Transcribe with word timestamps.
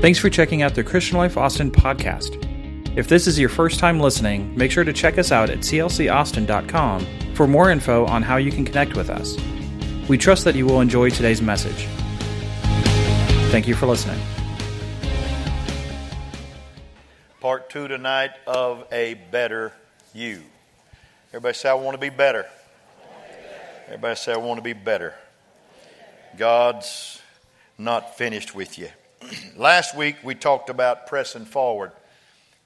Thanks 0.00 0.18
for 0.18 0.30
checking 0.30 0.62
out 0.62 0.74
the 0.74 0.82
Christian 0.82 1.18
Life 1.18 1.36
Austin 1.36 1.70
podcast. 1.70 2.38
If 2.96 3.08
this 3.08 3.26
is 3.26 3.38
your 3.38 3.50
first 3.50 3.78
time 3.78 4.00
listening, 4.00 4.56
make 4.56 4.70
sure 4.70 4.82
to 4.82 4.94
check 4.94 5.18
us 5.18 5.30
out 5.30 5.50
at 5.50 5.58
clcaustin.com 5.58 7.34
for 7.34 7.46
more 7.46 7.70
info 7.70 8.06
on 8.06 8.22
how 8.22 8.38
you 8.38 8.50
can 8.50 8.64
connect 8.64 8.96
with 8.96 9.10
us. 9.10 9.36
We 10.08 10.16
trust 10.16 10.44
that 10.44 10.54
you 10.54 10.64
will 10.64 10.80
enjoy 10.80 11.10
today's 11.10 11.42
message. 11.42 11.86
Thank 13.50 13.68
you 13.68 13.74
for 13.74 13.84
listening. 13.84 14.18
Part 17.40 17.68
two 17.68 17.86
tonight 17.86 18.30
of 18.46 18.86
A 18.90 19.20
Better 19.30 19.74
You. 20.14 20.40
Everybody 21.28 21.54
say, 21.54 21.68
I 21.68 21.74
want 21.74 21.94
to 21.94 22.00
be 22.00 22.08
better. 22.08 22.46
Everybody 23.84 24.16
say, 24.16 24.32
I 24.32 24.38
want 24.38 24.56
to 24.56 24.62
be 24.62 24.72
better. 24.72 25.12
God's 26.38 27.20
not 27.76 28.16
finished 28.16 28.54
with 28.54 28.78
you. 28.78 28.88
Last 29.56 29.96
week 29.96 30.16
we 30.22 30.34
talked 30.34 30.70
about 30.70 31.06
pressing 31.06 31.44
forward. 31.44 31.92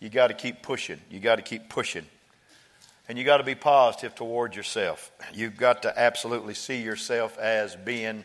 You 0.01 0.09
got 0.09 0.29
to 0.29 0.35
keep 0.35 0.63
pushing. 0.63 1.01
You 1.11 1.21
got 1.21 1.37
to 1.37 1.43
keep 1.43 1.69
pushing. 1.69 2.07
And 3.09 3.19
you 3.19 3.25
got 3.25 3.39
to 3.39 3.45
be 3.45 3.55
positive 3.55 4.15
toward 4.15 4.57
yourself. 4.57 5.13
You've 5.33 5.57
got 5.57 5.83
to 5.83 5.99
absolutely 5.99 6.55
see 6.55 6.83
yourself 6.83 7.39
as 7.39 7.77
being 7.77 8.25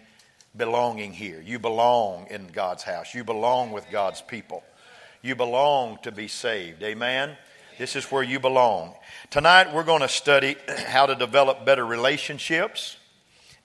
belonging 0.56 1.14
here. 1.14 1.42
You 1.46 1.60
belong 1.60 2.28
in 2.30 2.48
God's 2.48 2.84
house. 2.84 3.14
You 3.14 3.24
belong 3.24 3.72
with 3.72 3.86
God's 3.92 4.22
people. 4.22 4.64
You 5.22 5.36
belong 5.36 6.00
to 6.04 6.12
be 6.12 6.28
saved. 6.28 6.82
Amen. 6.82 7.36
This 7.78 7.96
is 7.96 8.06
where 8.06 8.24
you 8.24 8.40
belong. 8.40 8.94
Tonight 9.30 9.74
we're 9.74 9.84
going 9.84 10.02
to 10.02 10.10
study 10.10 10.56
how 10.88 11.06
to 11.06 11.16
develop 11.16 11.66
better 11.66 11.86
relationships 11.86 12.98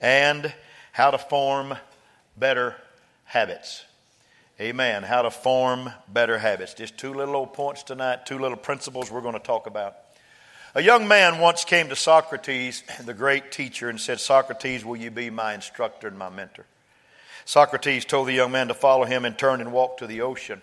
and 0.00 0.52
how 0.92 1.10
to 1.10 1.18
form 1.18 1.76
better 2.36 2.76
habits. 3.24 3.84
Amen. 4.60 5.02
How 5.02 5.22
to 5.22 5.32
form 5.32 5.90
better 6.08 6.38
habits. 6.38 6.74
Just 6.74 6.96
two 6.96 7.12
little 7.12 7.34
old 7.34 7.54
points 7.54 7.82
tonight, 7.82 8.24
two 8.24 8.38
little 8.38 8.56
principles 8.56 9.10
we're 9.10 9.20
going 9.20 9.34
to 9.34 9.40
talk 9.40 9.66
about. 9.66 9.96
A 10.76 10.82
young 10.82 11.08
man 11.08 11.40
once 11.40 11.64
came 11.64 11.88
to 11.88 11.96
Socrates, 11.96 12.84
the 13.04 13.14
great 13.14 13.50
teacher, 13.50 13.88
and 13.88 14.00
said, 14.00 14.20
Socrates, 14.20 14.84
will 14.84 14.96
you 14.96 15.10
be 15.10 15.28
my 15.28 15.54
instructor 15.54 16.06
and 16.06 16.16
my 16.16 16.28
mentor? 16.28 16.66
Socrates 17.44 18.04
told 18.04 18.28
the 18.28 18.32
young 18.32 18.52
man 18.52 18.68
to 18.68 18.74
follow 18.74 19.04
him 19.04 19.24
and 19.24 19.36
turn 19.36 19.60
and 19.60 19.72
walk 19.72 19.98
to 19.98 20.06
the 20.06 20.20
ocean. 20.20 20.60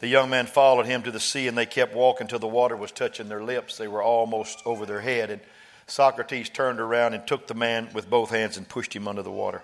The 0.00 0.08
young 0.08 0.28
man 0.28 0.44
followed 0.46 0.84
him 0.84 1.02
to 1.04 1.10
the 1.10 1.20
sea, 1.20 1.48
and 1.48 1.56
they 1.56 1.66
kept 1.66 1.94
walking 1.94 2.26
till 2.26 2.38
the 2.40 2.46
water 2.46 2.76
was 2.76 2.92
touching 2.92 3.28
their 3.28 3.42
lips. 3.42 3.78
They 3.78 3.88
were 3.88 4.02
almost 4.02 4.60
over 4.66 4.84
their 4.84 5.00
head. 5.00 5.30
And 5.30 5.40
Socrates 5.86 6.50
turned 6.50 6.78
around 6.78 7.14
and 7.14 7.26
took 7.26 7.46
the 7.46 7.54
man 7.54 7.88
with 7.94 8.10
both 8.10 8.30
hands 8.30 8.58
and 8.58 8.68
pushed 8.68 8.94
him 8.94 9.08
under 9.08 9.22
the 9.22 9.30
water. 9.30 9.62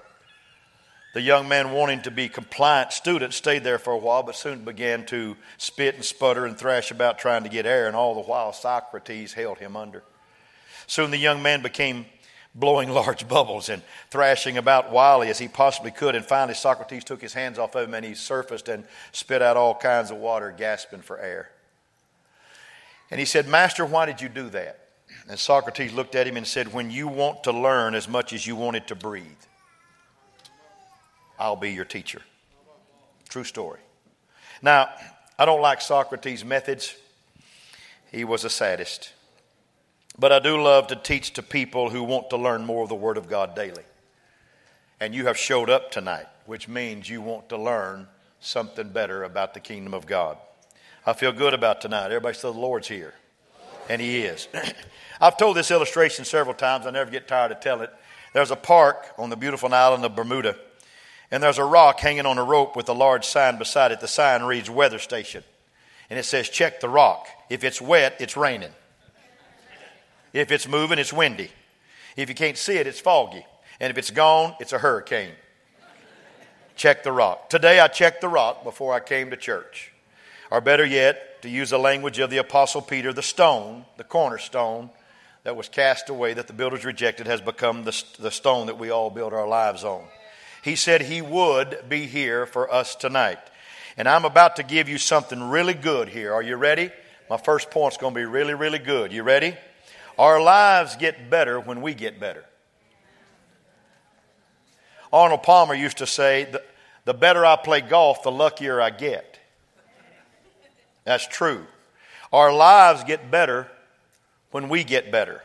The 1.15 1.23
young 1.23 1.49
man, 1.49 1.73
wanting 1.73 2.03
to 2.03 2.11
be 2.11 2.29
compliant 2.29 2.93
student, 2.93 3.33
stayed 3.33 3.65
there 3.65 3.79
for 3.79 3.93
a 3.93 3.99
while, 3.99 4.23
but 4.23 4.37
soon 4.37 4.65
began 4.65 5.07
to 5.07 5.37
spit 5.57 5.95
and 5.95 6.05
sputter 6.05 6.45
and 6.45 6.57
thrash 6.57 6.91
about 6.91 7.19
trying 7.19 7.45
to 7.45 7.49
get 7.49 7.65
air, 7.65 7.87
and 7.87 7.97
all 7.97 8.15
the 8.15 8.21
while 8.21 8.53
Socrates 8.53 9.33
held 9.33 9.59
him 9.59 9.75
under. 9.75 10.03
Soon 10.87 11.11
the 11.11 11.19
young 11.19 11.43
man 11.43 11.63
became 11.63 12.07
blowing 12.55 12.91
large 12.91 13.27
bubbles 13.27 13.69
and 13.69 13.83
thrashing 14.11 14.59
about 14.59 14.91
wildly 14.91 15.29
as 15.29 15.39
he 15.39 15.49
possibly 15.49 15.91
could, 15.91 16.15
and 16.15 16.25
finally 16.25 16.55
Socrates 16.55 17.05
took 17.05 17.23
his 17.23 17.35
hands 17.35 17.59
off 17.59 17.75
of 17.75 17.89
him 17.89 17.95
and 17.95 18.05
he 18.05 18.15
surfaced 18.15 18.69
and 18.69 18.85
spit 19.13 19.41
out 19.43 19.57
all 19.57 19.75
kinds 19.75 20.11
of 20.11 20.19
water, 20.19 20.55
gasping 20.57 21.01
for 21.01 21.19
air. 21.19 21.51
And 23.11 23.19
he 23.19 23.27
said, 23.27 23.49
Master, 23.49 23.87
why 23.87 24.05
did 24.07 24.21
you 24.21 24.29
do 24.29 24.51
that? 24.51 24.81
And 25.29 25.39
Socrates 25.39 25.93
looked 25.93 26.15
at 26.15 26.27
him 26.27 26.37
and 26.37 26.47
said, 26.47 26.73
When 26.73 26.91
you 26.91 27.09
want 27.09 27.45
to 27.45 27.53
learn 27.53 27.95
as 27.95 28.09
much 28.09 28.33
as 28.35 28.47
you 28.47 28.57
wanted 28.57 28.87
to 28.89 28.95
breathe. 28.95 29.25
I'll 31.39 31.57
be 31.57 31.73
your 31.73 31.85
teacher. 31.85 32.21
True 33.29 33.45
story. 33.45 33.81
Now, 34.63 34.91
I 35.39 35.45
don't 35.45 35.61
like 35.61 35.81
Socrates' 35.81 36.45
methods. 36.45 36.97
He 38.11 38.25
was 38.25 38.45
a 38.45 38.51
sadist. 38.51 39.13
But 40.19 40.33
I 40.33 40.41
do 40.41 40.61
love 40.61 40.89
to 40.89 40.97
teach 40.97 41.35
to 41.35 41.43
people 41.43 41.91
who 41.91 42.03
want 42.03 42.31
to 42.31 42.37
learn 42.37 42.65
more 42.65 42.83
of 42.83 42.89
the 42.89 42.95
Word 42.97 43.17
of 43.17 43.29
God 43.29 43.55
daily. 43.55 43.85
And 44.99 45.15
you 45.15 45.27
have 45.27 45.39
showed 45.39 45.71
up 45.71 45.93
tonight, 45.93 46.27
which 46.47 46.67
means 46.67 47.09
you 47.09 47.23
want 47.23 47.49
to 47.51 47.57
learn 47.57 48.09
something 48.41 48.89
better 48.89 49.23
about 49.23 49.55
the 49.55 49.61
kingdom 49.61 49.95
of 49.95 50.07
God. 50.07 50.39
I 51.07 51.13
feel 51.13 51.33
good 51.33 51.55
about 51.55 51.81
tonight. 51.81 52.07
Everybody 52.07 52.35
says 52.35 52.55
the 52.55 52.59
Lord's 52.59 52.89
here. 52.89 53.15
And 53.89 54.03
He 54.03 54.23
is. 54.23 54.49
I've 55.21 55.37
told 55.37 55.57
this 55.57 55.71
illustration 55.71 56.25
several 56.25 56.55
times. 56.55 56.87
I 56.87 56.91
never 56.91 57.11
get 57.11 57.29
tired 57.29 57.53
of 57.53 57.61
telling 57.61 57.85
it. 57.85 57.95
There's 58.33 58.51
a 58.51 58.57
park 58.57 59.07
on 59.19 59.31
the 59.31 59.37
beautiful 59.37 59.73
island 59.73 60.05
of 60.05 60.17
Bermuda 60.17 60.57
and 61.31 61.43
there's 61.43 61.59
a 61.59 61.65
rock 61.65 62.01
hanging 62.01 62.27
on 62.27 62.39
a 62.39 62.45
rope 62.45 62.75
with 62.75 62.89
a 62.89 62.95
large 62.95 63.27
sign 63.27 63.59
beside 63.59 63.93
it. 63.93 64.01
The 64.01 64.09
sign 64.09 64.43
reads 64.43 64.71
Weather 64.71 64.99
Station. 64.99 65.45
And 66.09 66.19
it 66.19 66.25
says, 66.25 66.49
Check 66.49 66.81
the 66.81 66.89
rock. 66.89 67.27
If 67.51 67.65
it's 67.65 67.81
wet, 67.81 68.17
it's 68.19 68.37
raining. 68.37 68.73
If 70.33 70.51
it's 70.51 70.69
moving, 70.69 70.99
it's 70.99 71.13
windy. 71.13 71.51
If 72.17 72.29
you 72.29 72.35
can't 72.35 72.57
see 72.57 72.77
it, 72.77 72.87
it's 72.87 73.01
foggy. 73.01 73.45
And 73.81 73.91
if 73.91 73.99
it's 73.99 74.11
gone, 74.11 74.55
it's 74.61 74.73
a 74.73 74.79
hurricane. 74.79 75.33
Check 76.77 77.03
the 77.03 77.13
rock. 77.13 77.51
Today 77.51 77.81
I 77.81 77.89
checked 77.89 78.21
the 78.21 78.29
rock 78.29 78.65
before 78.65 78.95
I 78.95 79.01
came 79.01 79.31
to 79.31 79.37
church. 79.37 79.93
Or 80.51 80.61
better 80.61 80.85
yet, 80.85 81.43
to 81.43 81.49
use 81.49 81.71
the 81.71 81.79
language 81.79 82.19
of 82.19 82.31
the 82.31 82.39
Apostle 82.39 82.83
Peter, 82.83 83.13
the 83.13 83.23
stone, 83.23 83.85
the 83.97 84.05
cornerstone 84.05 84.91
that 85.45 85.57
was 85.57 85.69
cast 85.69 86.09
away, 86.09 86.35
that 86.35 86.47
the 86.47 86.53
builders 86.53 86.85
rejected, 86.85 87.27
has 87.27 87.41
become 87.41 87.85
the, 87.85 88.05
the 88.19 88.31
stone 88.31 88.67
that 88.67 88.79
we 88.79 88.91
all 88.91 89.11
build 89.11 89.33
our 89.33 89.47
lives 89.47 89.85
on. 89.85 90.05
He 90.63 90.77
said 90.77 91.03
He 91.03 91.23
would 91.23 91.85
be 91.89 92.07
here 92.07 92.47
for 92.47 92.73
us 92.73 92.95
tonight. 92.95 93.39
And 93.97 94.09
I'm 94.09 94.25
about 94.25 94.57
to 94.57 94.63
give 94.63 94.89
you 94.89 94.99
something 94.99 95.43
really 95.43 95.75
good 95.75 96.09
here. 96.09 96.33
Are 96.33 96.43
you 96.43 96.57
ready? 96.57 96.91
My 97.29 97.37
first 97.37 97.71
point's 97.71 97.97
going 97.97 98.15
to 98.15 98.21
be 98.21 98.25
really, 98.25 98.55
really 98.55 98.79
good. 98.79 99.13
You 99.13 99.23
ready? 99.23 99.57
Our 100.19 100.41
lives 100.41 100.97
get 100.97 101.29
better 101.31 101.61
when 101.61 101.83
we 101.83 101.95
get 101.95 102.19
better. 102.19 102.45
Arnold 105.13 105.43
Palmer 105.43 105.75
used 105.75 105.99
to 105.99 106.07
say, 106.07 106.45
the, 106.45 106.63
the 107.05 107.15
better 107.15 107.45
I 107.45 107.57
play 107.57 107.81
golf, 107.81 108.23
the 108.23 108.31
luckier 108.31 108.81
I 108.81 108.91
get. 108.91 109.39
That's 111.05 111.27
true. 111.27 111.67
Our 112.33 112.53
lives 112.53 113.05
get 113.05 113.31
better 113.31 113.69
when 114.51 114.69
we 114.69 114.85
get 114.85 115.11
better. 115.11 115.43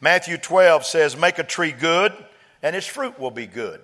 Matthew 0.00 0.38
12 0.38 0.84
says, 0.86 1.16
Make 1.16 1.38
a 1.38 1.44
tree 1.44 1.72
good, 1.72 2.12
and 2.62 2.74
its 2.74 2.86
fruit 2.86 3.18
will 3.18 3.30
be 3.30 3.46
good 3.46 3.80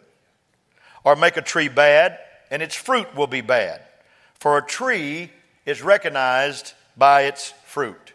or 1.04 1.16
make 1.16 1.36
a 1.36 1.42
tree 1.42 1.68
bad, 1.68 2.18
and 2.50 2.62
its 2.62 2.74
fruit 2.74 3.14
will 3.14 3.26
be 3.26 3.40
bad. 3.40 3.80
For 4.34 4.58
a 4.58 4.66
tree 4.66 5.30
is 5.66 5.82
recognized 5.82 6.72
by 6.96 7.22
its 7.22 7.52
fruit. 7.64 8.12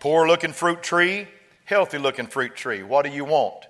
Poor 0.00 0.26
looking 0.26 0.52
fruit 0.52 0.82
tree, 0.82 1.28
healthy 1.64 1.98
looking 1.98 2.26
fruit 2.26 2.54
tree. 2.54 2.82
What 2.82 3.04
do 3.04 3.10
you 3.10 3.24
want? 3.24 3.66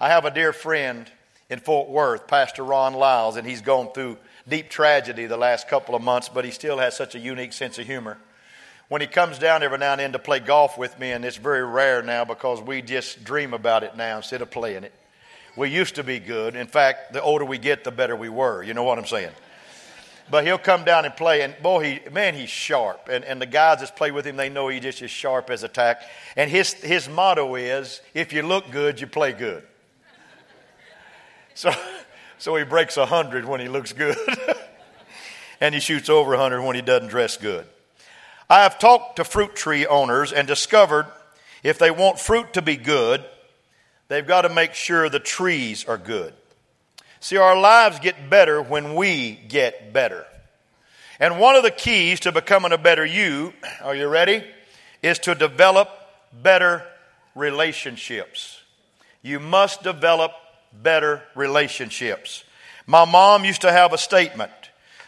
I 0.00 0.08
have 0.08 0.24
a 0.24 0.30
dear 0.30 0.52
friend 0.52 1.10
in 1.48 1.60
Fort 1.60 1.88
Worth, 1.88 2.26
Pastor 2.26 2.64
Ron 2.64 2.94
Lyles, 2.94 3.36
and 3.36 3.46
he's 3.46 3.60
gone 3.60 3.92
through 3.92 4.18
deep 4.48 4.68
tragedy 4.68 5.26
the 5.26 5.36
last 5.36 5.68
couple 5.68 5.94
of 5.94 6.02
months, 6.02 6.28
but 6.28 6.44
he 6.44 6.50
still 6.50 6.78
has 6.78 6.96
such 6.96 7.14
a 7.14 7.18
unique 7.18 7.52
sense 7.52 7.78
of 7.78 7.86
humor. 7.86 8.18
When 8.88 9.00
he 9.00 9.06
comes 9.06 9.38
down 9.38 9.62
every 9.62 9.78
now 9.78 9.92
and 9.92 10.00
then 10.00 10.12
to 10.12 10.18
play 10.18 10.38
golf 10.38 10.78
with 10.78 10.98
me, 10.98 11.12
and 11.12 11.24
it's 11.24 11.36
very 11.36 11.64
rare 11.64 12.02
now 12.02 12.24
because 12.24 12.60
we 12.60 12.82
just 12.82 13.24
dream 13.24 13.52
about 13.52 13.82
it 13.82 13.96
now 13.96 14.16
instead 14.16 14.42
of 14.42 14.50
playing 14.50 14.84
it. 14.84 14.92
We 15.56 15.70
used 15.70 15.94
to 15.94 16.04
be 16.04 16.18
good. 16.18 16.54
In 16.54 16.66
fact, 16.66 17.14
the 17.14 17.22
older 17.22 17.44
we 17.44 17.56
get, 17.56 17.82
the 17.82 17.90
better 17.90 18.14
we 18.14 18.28
were. 18.28 18.62
You 18.62 18.74
know 18.74 18.84
what 18.84 18.98
I'm 18.98 19.06
saying? 19.06 19.32
But 20.30 20.44
he'll 20.44 20.58
come 20.58 20.84
down 20.84 21.04
and 21.04 21.16
play, 21.16 21.42
and 21.42 21.54
boy, 21.62 21.84
he 21.84 22.10
man, 22.10 22.34
he's 22.34 22.50
sharp. 22.50 23.08
And, 23.10 23.24
and 23.24 23.40
the 23.40 23.46
guys 23.46 23.80
that 23.80 23.96
play 23.96 24.10
with 24.10 24.26
him, 24.26 24.36
they 24.36 24.48
know 24.48 24.68
he's 24.68 24.82
just 24.82 25.00
as 25.00 25.10
sharp 25.10 25.50
as 25.50 25.62
a 25.62 25.68
tack. 25.68 26.02
And 26.36 26.50
his 26.50 26.72
his 26.74 27.08
motto 27.08 27.54
is, 27.54 28.00
if 28.12 28.32
you 28.32 28.42
look 28.42 28.70
good, 28.70 29.00
you 29.00 29.06
play 29.06 29.32
good. 29.32 29.62
So 31.54 31.72
so 32.38 32.54
he 32.56 32.64
breaks 32.64 32.96
hundred 32.96 33.46
when 33.46 33.60
he 33.60 33.68
looks 33.68 33.92
good. 33.92 34.18
and 35.60 35.74
he 35.74 35.80
shoots 35.80 36.10
over 36.10 36.34
a 36.34 36.38
hundred 36.38 36.62
when 36.62 36.76
he 36.76 36.82
doesn't 36.82 37.08
dress 37.08 37.38
good. 37.38 37.66
I 38.50 38.62
have 38.62 38.78
talked 38.78 39.16
to 39.16 39.24
fruit 39.24 39.56
tree 39.56 39.86
owners 39.86 40.32
and 40.32 40.46
discovered 40.46 41.06
if 41.62 41.78
they 41.78 41.90
want 41.90 42.20
fruit 42.20 42.52
to 42.52 42.62
be 42.62 42.76
good, 42.76 43.24
They've 44.08 44.26
got 44.26 44.42
to 44.42 44.48
make 44.48 44.74
sure 44.74 45.08
the 45.08 45.18
trees 45.18 45.84
are 45.84 45.98
good. 45.98 46.32
See, 47.20 47.36
our 47.36 47.58
lives 47.58 47.98
get 47.98 48.30
better 48.30 48.62
when 48.62 48.94
we 48.94 49.32
get 49.48 49.92
better. 49.92 50.26
And 51.18 51.40
one 51.40 51.56
of 51.56 51.62
the 51.62 51.70
keys 51.70 52.20
to 52.20 52.32
becoming 52.32 52.72
a 52.72 52.78
better 52.78 53.04
you, 53.04 53.52
are 53.82 53.94
you 53.94 54.06
ready? 54.06 54.44
Is 55.02 55.18
to 55.20 55.34
develop 55.34 55.88
better 56.42 56.82
relationships. 57.34 58.60
You 59.22 59.40
must 59.40 59.82
develop 59.82 60.32
better 60.72 61.22
relationships. 61.34 62.44
My 62.86 63.04
mom 63.04 63.44
used 63.44 63.62
to 63.62 63.72
have 63.72 63.92
a 63.92 63.98
statement. 63.98 64.52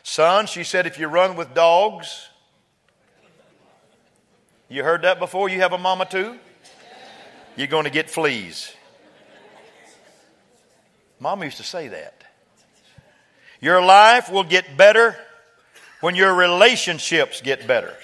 Son, 0.03 0.47
she 0.47 0.65
said, 0.65 0.87
if 0.87 0.99
you 0.99 1.07
run 1.07 1.37
with 1.37 1.55
dogs, 1.55 2.29
you 4.69 4.83
heard 4.83 5.03
that 5.03 5.19
before? 5.19 5.49
You 5.49 5.61
have 5.61 5.73
a 5.73 5.79
mama 5.79 6.07
too? 6.07 6.39
You're 7.57 7.67
going 7.67 7.85
to 7.85 7.91
get 7.91 8.11
fleas. 8.11 8.73
Mom 11.21 11.43
used 11.43 11.57
to 11.57 11.63
say 11.63 11.89
that. 11.89 12.25
Your 13.61 13.83
life 13.83 14.31
will 14.31 14.45
get 14.45 14.77
better 14.77 15.17
when 16.01 16.15
your 16.15 16.33
relationships 16.35 17.41
get 17.41 17.67
better. 17.67 17.95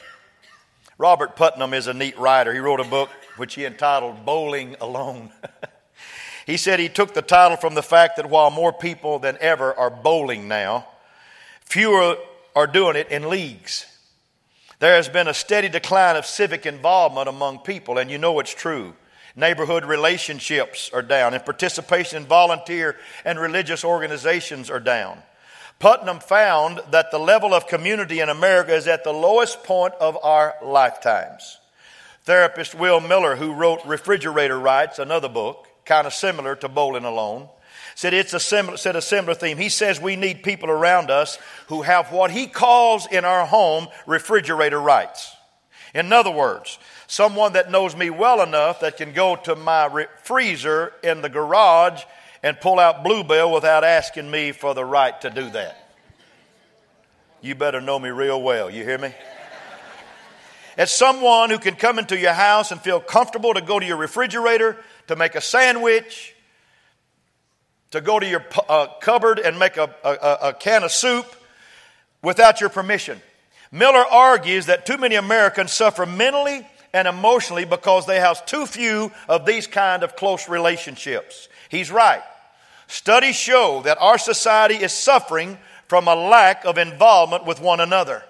Robert 0.98 1.36
Putnam 1.36 1.74
is 1.74 1.86
a 1.86 1.94
neat 1.94 2.18
writer. 2.18 2.52
He 2.52 2.58
wrote 2.58 2.80
a 2.80 2.84
book 2.84 3.10
which 3.36 3.54
he 3.54 3.64
entitled 3.64 4.24
Bowling 4.24 4.76
Alone. 4.80 5.30
he 6.46 6.56
said 6.56 6.80
he 6.80 6.88
took 6.88 7.14
the 7.14 7.22
title 7.22 7.56
from 7.56 7.74
the 7.74 7.82
fact 7.82 8.16
that 8.16 8.28
while 8.28 8.50
more 8.50 8.72
people 8.72 9.18
than 9.18 9.36
ever 9.40 9.74
are 9.74 9.90
bowling 9.90 10.48
now, 10.48 10.86
fewer 11.64 12.16
are 12.54 12.66
doing 12.66 12.96
it 12.96 13.08
in 13.10 13.28
leagues. 13.28 13.86
There 14.80 14.96
has 14.96 15.08
been 15.08 15.28
a 15.28 15.34
steady 15.34 15.68
decline 15.68 16.16
of 16.16 16.26
civic 16.26 16.66
involvement 16.66 17.28
among 17.28 17.60
people, 17.60 17.98
and 17.98 18.10
you 18.10 18.18
know 18.18 18.38
it's 18.40 18.54
true. 18.54 18.94
Neighborhood 19.36 19.84
relationships 19.84 20.90
are 20.92 21.02
down, 21.02 21.34
and 21.34 21.44
participation 21.44 22.22
in 22.22 22.28
volunteer 22.28 22.96
and 23.24 23.38
religious 23.38 23.84
organizations 23.84 24.70
are 24.70 24.80
down. 24.80 25.18
Putnam 25.80 26.20
found 26.20 26.80
that 26.90 27.10
the 27.10 27.18
level 27.18 27.52
of 27.52 27.66
community 27.66 28.20
in 28.20 28.28
America 28.28 28.74
is 28.74 28.86
at 28.86 29.02
the 29.02 29.12
lowest 29.12 29.64
point 29.64 29.94
of 29.94 30.16
our 30.22 30.54
lifetimes. 30.62 31.58
Therapist 32.22 32.74
Will 32.74 33.00
Miller, 33.00 33.36
who 33.36 33.52
wrote 33.52 33.84
Refrigerator 33.84 34.58
Rights, 34.58 34.98
another 34.98 35.28
book, 35.28 35.66
kind 35.84 36.06
of 36.06 36.14
similar 36.14 36.54
to 36.56 36.68
Bowling 36.68 37.04
Alone, 37.04 37.48
said 37.96 38.14
it's 38.14 38.32
a 38.34 38.40
similar, 38.40 38.76
said 38.76 38.96
a 38.96 39.02
similar 39.02 39.34
theme. 39.34 39.58
He 39.58 39.68
says 39.68 40.00
we 40.00 40.16
need 40.16 40.42
people 40.42 40.70
around 40.70 41.10
us 41.10 41.38
who 41.66 41.82
have 41.82 42.12
what 42.12 42.30
he 42.30 42.46
calls 42.46 43.06
in 43.10 43.24
our 43.24 43.46
home 43.46 43.88
refrigerator 44.06 44.80
rights. 44.80 45.36
In 45.94 46.12
other 46.12 46.30
words, 46.30 46.78
someone 47.14 47.52
that 47.52 47.70
knows 47.70 47.94
me 47.94 48.10
well 48.10 48.42
enough 48.42 48.80
that 48.80 48.96
can 48.96 49.12
go 49.12 49.36
to 49.36 49.54
my 49.54 49.86
re- 49.86 50.06
freezer 50.24 50.92
in 51.02 51.22
the 51.22 51.28
garage 51.28 52.02
and 52.42 52.60
pull 52.60 52.80
out 52.80 53.04
Bluebell 53.04 53.52
without 53.52 53.84
asking 53.84 54.28
me 54.28 54.50
for 54.50 54.74
the 54.74 54.84
right 54.84 55.18
to 55.20 55.30
do 55.30 55.48
that. 55.50 55.92
You 57.40 57.54
better 57.54 57.80
know 57.80 58.00
me 58.00 58.10
real 58.10 58.42
well. 58.42 58.68
You 58.68 58.82
hear 58.82 58.98
me? 58.98 59.14
It's 60.76 60.90
someone 60.90 61.50
who 61.50 61.58
can 61.58 61.76
come 61.76 62.00
into 62.00 62.18
your 62.18 62.32
house 62.32 62.72
and 62.72 62.80
feel 62.80 62.98
comfortable 62.98 63.54
to 63.54 63.60
go 63.60 63.78
to 63.78 63.86
your 63.86 63.96
refrigerator, 63.96 64.76
to 65.06 65.14
make 65.14 65.36
a 65.36 65.40
sandwich, 65.40 66.34
to 67.92 68.00
go 68.00 68.18
to 68.18 68.26
your 68.26 68.44
uh, 68.68 68.88
cupboard 69.00 69.38
and 69.38 69.56
make 69.56 69.76
a, 69.76 69.88
a, 70.02 70.48
a 70.48 70.52
can 70.52 70.82
of 70.82 70.90
soup 70.90 71.26
without 72.22 72.60
your 72.60 72.70
permission. 72.70 73.22
Miller 73.70 74.04
argues 74.04 74.66
that 74.66 74.84
too 74.84 74.96
many 74.96 75.14
Americans 75.14 75.72
suffer 75.72 76.06
mentally 76.06 76.66
and 76.94 77.08
emotionally 77.08 77.64
because 77.66 78.06
they 78.06 78.20
have 78.20 78.46
too 78.46 78.64
few 78.64 79.12
of 79.28 79.44
these 79.44 79.66
kind 79.66 80.02
of 80.04 80.16
close 80.16 80.48
relationships. 80.48 81.48
He's 81.68 81.90
right. 81.90 82.22
Studies 82.86 83.34
show 83.34 83.82
that 83.84 83.98
our 84.00 84.16
society 84.16 84.76
is 84.76 84.92
suffering 84.92 85.58
from 85.88 86.06
a 86.06 86.14
lack 86.14 86.64
of 86.64 86.78
involvement 86.78 87.44
with 87.44 87.60
one 87.60 87.80
another. 87.80 88.22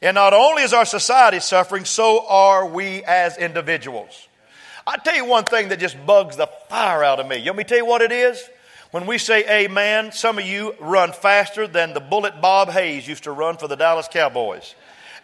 And 0.00 0.14
not 0.14 0.32
only 0.32 0.62
is 0.62 0.72
our 0.72 0.86
society 0.86 1.40
suffering, 1.40 1.84
so 1.84 2.26
are 2.26 2.66
we 2.66 3.04
as 3.04 3.36
individuals. 3.36 4.28
I 4.86 4.96
tell 4.96 5.16
you 5.16 5.26
one 5.26 5.44
thing 5.44 5.68
that 5.68 5.78
just 5.78 5.96
bugs 6.06 6.36
the 6.36 6.48
fire 6.68 7.04
out 7.04 7.20
of 7.20 7.26
me. 7.26 7.36
You 7.36 7.50
want 7.50 7.58
me 7.58 7.64
tell 7.64 7.78
you 7.78 7.86
what 7.86 8.02
it 8.02 8.12
is? 8.12 8.48
When 8.92 9.06
we 9.06 9.18
say 9.18 9.64
amen, 9.64 10.12
some 10.12 10.38
of 10.38 10.46
you 10.46 10.74
run 10.80 11.12
faster 11.12 11.66
than 11.66 11.92
the 11.92 12.00
bullet 12.00 12.40
Bob 12.40 12.70
Hayes 12.70 13.06
used 13.06 13.24
to 13.24 13.32
run 13.32 13.58
for 13.58 13.68
the 13.68 13.76
Dallas 13.76 14.08
Cowboys. 14.10 14.74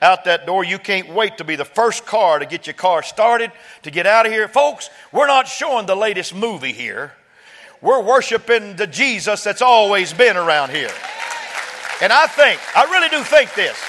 Out 0.02 0.24
that 0.24 0.46
door, 0.46 0.64
you 0.64 0.80
can't 0.80 1.08
wait 1.14 1.38
to 1.38 1.44
be 1.44 1.54
the 1.54 1.64
first 1.64 2.04
car 2.04 2.40
to 2.40 2.44
get 2.44 2.66
your 2.66 2.74
car 2.74 3.04
started, 3.04 3.52
to 3.82 3.90
get 3.92 4.04
out 4.04 4.26
of 4.26 4.32
here. 4.32 4.48
Folks, 4.48 4.90
we're 5.12 5.28
not 5.28 5.46
showing 5.46 5.86
the 5.86 5.94
latest 5.94 6.34
movie 6.34 6.72
here. 6.72 7.12
We're 7.80 8.02
worshiping 8.02 8.74
the 8.74 8.88
Jesus 8.88 9.44
that's 9.44 9.62
always 9.62 10.12
been 10.12 10.36
around 10.36 10.70
here. 10.70 10.90
And 12.02 12.12
I 12.12 12.26
think, 12.26 12.60
I 12.76 12.84
really 12.90 13.08
do 13.10 13.22
think 13.22 13.54
this. 13.54 13.80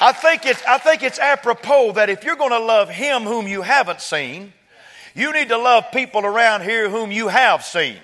I 0.00 0.10
think 0.10 0.44
it's, 0.44 0.60
I 0.66 0.78
think 0.78 1.04
it's 1.04 1.20
apropos 1.20 1.92
that 1.92 2.10
if 2.10 2.24
you're 2.24 2.34
going 2.34 2.50
to 2.50 2.58
love 2.58 2.88
him 2.90 3.22
whom 3.22 3.46
you 3.46 3.62
haven't 3.62 4.00
seen, 4.00 4.52
you 5.14 5.32
need 5.32 5.50
to 5.50 5.58
love 5.58 5.84
people 5.92 6.26
around 6.26 6.62
here 6.62 6.90
whom 6.90 7.12
you 7.12 7.28
have 7.28 7.64
seen. 7.64 7.98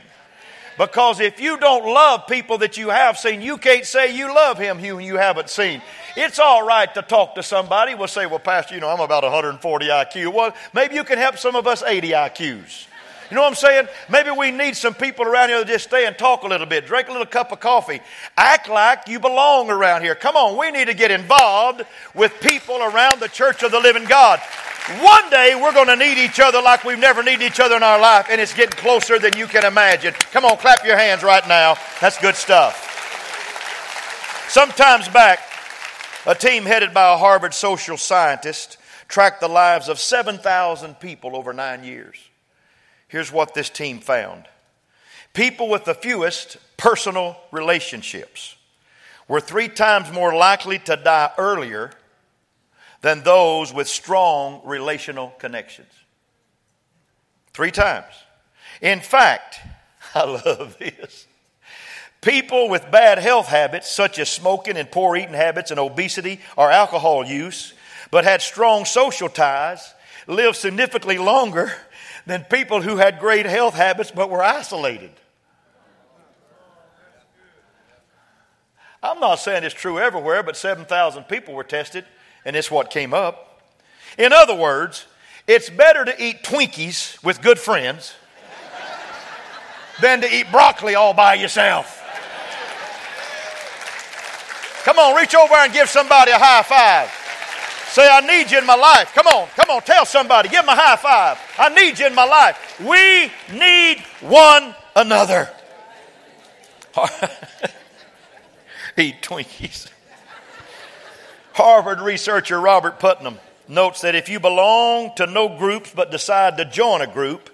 Because 0.79 1.19
if 1.19 1.41
you 1.41 1.59
don't 1.59 1.85
love 1.85 2.29
people 2.29 2.59
that 2.59 2.77
you 2.77 2.91
have 2.91 3.19
seen, 3.19 3.43
you 3.43 3.59
can't 3.59 3.85
say 3.85 4.17
you 4.17 4.33
love 4.33 4.59
him 4.59 4.79
who 4.79 5.01
you 5.01 5.17
haven't 5.17 5.51
seen. 5.51 5.83
It's 6.17 6.39
all 6.39 6.65
right 6.65 6.93
to 6.95 7.03
talk 7.03 7.35
to 7.35 7.43
somebody. 7.43 7.97
We'll 7.97 8.07
say, 8.07 8.27
well, 8.27 8.39
Pastor, 8.39 8.77
you 8.77 8.81
know, 8.81 8.89
I'm 8.89 9.01
about 9.01 9.25
140 9.25 9.87
IQ. 9.87 10.33
Well, 10.33 10.55
maybe 10.73 10.95
you 10.95 11.03
can 11.03 11.19
help 11.19 11.37
some 11.37 11.57
of 11.57 11.67
us 11.67 11.83
80 11.83 12.11
IQs. 12.11 12.87
You 13.31 13.35
know 13.37 13.43
what 13.43 13.49
I'm 13.49 13.55
saying? 13.55 13.89
Maybe 14.11 14.31
we 14.31 14.51
need 14.51 14.77
some 14.77 14.95
people 14.95 15.27
around 15.27 15.51
here 15.51 15.59
to 15.59 15.65
just 15.65 15.85
stay 15.85 16.07
and 16.07 16.17
talk 16.17 16.45
a 16.45 16.47
little 16.47 16.67
bit, 16.67 16.87
drink 16.87 17.09
a 17.09 17.13
little 17.13 17.27
cup 17.27 17.53
of 17.53 17.61
coffee, 17.61 18.01
act 18.37 18.69
like 18.69 19.07
you 19.07 19.21
belong 19.21 19.71
around 19.71 20.03
here. 20.03 20.15
Come 20.15 20.37
on, 20.37 20.57
we 20.57 20.71
need 20.71 20.87
to 20.87 20.95
get 20.95 21.11
involved 21.11 21.83
with 22.15 22.33
people 22.41 22.83
around 22.83 23.21
the 23.21 23.29
church 23.29 23.63
of 23.63 23.71
the 23.71 23.81
living 23.81 24.05
God. 24.05 24.41
One 25.01 25.29
day 25.29 25.55
we're 25.55 25.75
going 25.75 25.89
to 25.89 25.97
need 25.97 26.17
each 26.17 26.41
other 26.41 26.63
like 26.63 26.85
we've 26.85 26.99
never 26.99 27.23
needed 27.23 27.43
each 27.43 27.61
other 27.61 27.77
in 27.77 27.83
our 27.83 28.01
life, 28.01 28.29
and 28.31 28.41
it's 28.41 28.55
getting 28.55 28.79
closer 28.79 29.19
than 29.19 29.37
you 29.37 29.47
can 29.47 29.65
imagine. 29.67 30.15
Come 30.33 30.47
on, 30.47 30.57
clap 30.57 30.85
your 30.87 30.97
hands 30.97 31.23
right 31.23 31.47
now. 31.47 31.77
That's 32.01 32.19
good 32.19 32.37
stuff. 32.37 32.87
Sometimes 34.49 35.07
back, 35.11 35.41
a 36.25 36.35
team 36.35 36.65
headed 36.65 36.95
by 36.95 37.13
a 37.13 37.19
Harvard 37.19 37.53
social 37.53 37.99
scientist 37.99 38.79
tracked 39.09 39.41
the 39.43 39.49
lives 39.49 39.89
of 39.89 39.99
7,000 39.99 40.99
people 41.01 41.37
over 41.37 41.53
nine 41.53 41.85
years. 41.85 42.28
Here's 43.09 43.33
what 43.33 43.55
this 43.55 43.71
team 43.71 44.01
found 44.01 44.45
people 45.35 45.69
with 45.69 45.85
the 45.85 45.95
fewest 45.95 46.57
personal 46.77 47.37
relationships 47.51 48.57
were 49.29 49.41
three 49.41 49.69
times 49.69 50.11
more 50.13 50.35
likely 50.35 50.79
to 50.81 50.97
die 50.97 51.31
earlier 51.39 51.93
than 53.03 53.23
those 53.23 53.73
with 53.73 53.89
strong 53.89 54.61
relational 54.65 55.29
connections. 55.39 55.93
Three 57.53 57.71
times. 57.71 58.13
In 58.81 59.01
fact, 59.01 59.61
I 60.15 60.25
love 60.25 60.77
this. 60.79 61.27
People 62.21 62.69
with 62.69 62.91
bad 62.91 63.19
health 63.19 63.47
habits, 63.47 63.91
such 63.91 64.19
as 64.19 64.29
smoking 64.29 64.77
and 64.77 64.91
poor 64.91 65.17
eating 65.17 65.35
habits 65.35 65.71
and 65.71 65.79
obesity 65.79 66.41
or 66.57 66.71
alcohol 66.71 67.25
use, 67.25 67.75
but 68.11 68.25
had 68.25 68.43
strong 68.43 68.85
social 68.85 69.29
ties, 69.29 69.95
lived 70.27 70.57
significantly 70.57 71.19
longer 71.19 71.73
than 72.29 72.45
people 72.45 72.83
who 72.83 72.99
had 72.99 73.19
great 73.19 73.47
health 73.47 73.73
habits 73.73 74.11
but 74.11 74.29
were 74.29 74.43
isolated. 74.43 75.11
I'm 79.03 79.19
not 79.19 79.37
saying 79.37 79.65
it's 79.65 79.75
true 79.75 79.99
everywhere, 79.99 80.43
but 80.43 80.55
7,000 80.55 81.25
people 81.25 81.55
were 81.55 81.65
tested, 81.65 82.05
and 82.45 82.55
it's 82.55 82.71
what 82.71 82.91
came 82.91 83.15
up. 83.15 83.63
In 84.19 84.35
other 84.35 84.55
words, 84.55 85.07
it's 85.47 85.71
better 85.71 86.05
to 86.05 86.23
eat 86.23 86.43
Twinkies 86.43 87.25
with 87.25 87.41
good 87.41 87.59
friends 87.59 88.15
than 90.03 90.21
to 90.21 90.31
eat 90.31 90.53
broccoli 90.53 90.97
all 90.97 91.15
by 91.15 91.33
yourself. 91.33 91.95
Come 94.85 94.99
on, 94.99 95.17
reach 95.17 95.35
over 95.35 95.55
and 95.55 95.73
give 95.73 95.89
somebody 95.89 96.33
a 96.33 96.39
high 96.39 96.63
five. 96.63 97.18
Say, 97.99 98.09
I 98.09 98.21
need 98.21 98.49
you 98.53 98.59
in 98.59 98.65
my 98.65 98.77
life. 98.77 99.13
Come 99.13 99.27
on, 99.27 99.49
come 99.57 99.71
on, 99.71 99.83
tell 99.83 100.07
somebody. 100.07 100.49
Give 100.49 100.65
them 100.65 100.69
a 100.69 100.81
high 100.81 100.95
five. 100.95 101.37
I 101.59 101.69
need 101.71 101.99
you 101.99 102.07
in 102.07 102.15
my 102.15 102.27
life. 102.27 102.79
We 102.79 103.29
need 103.59 104.05
one 104.21 104.73
another. 104.95 105.51
Eat 108.97 109.21
Twinkies. 109.21 109.89
Harvard 111.55 112.01
researcher 112.01 112.61
Robert 112.61 113.01
Putnam 113.01 113.41
notes 113.67 114.03
that 114.03 114.15
if 114.15 114.29
you 114.29 114.39
belong 114.39 115.11
to 115.17 115.27
no 115.27 115.59
groups 115.59 115.93
but 115.93 116.13
decide 116.13 116.57
to 116.59 116.65
join 116.65 117.01
a 117.01 117.09
group, 117.09 117.51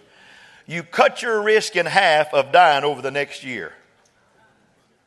you 0.67 0.83
cut 0.83 1.23
your 1.23 1.41
risk 1.41 1.75
in 1.75 1.87
half 1.87 2.35
of 2.35 2.53
dying 2.53 2.85
over 2.85 3.01
the 3.01 3.11
next 3.11 3.45
year. 3.45 3.73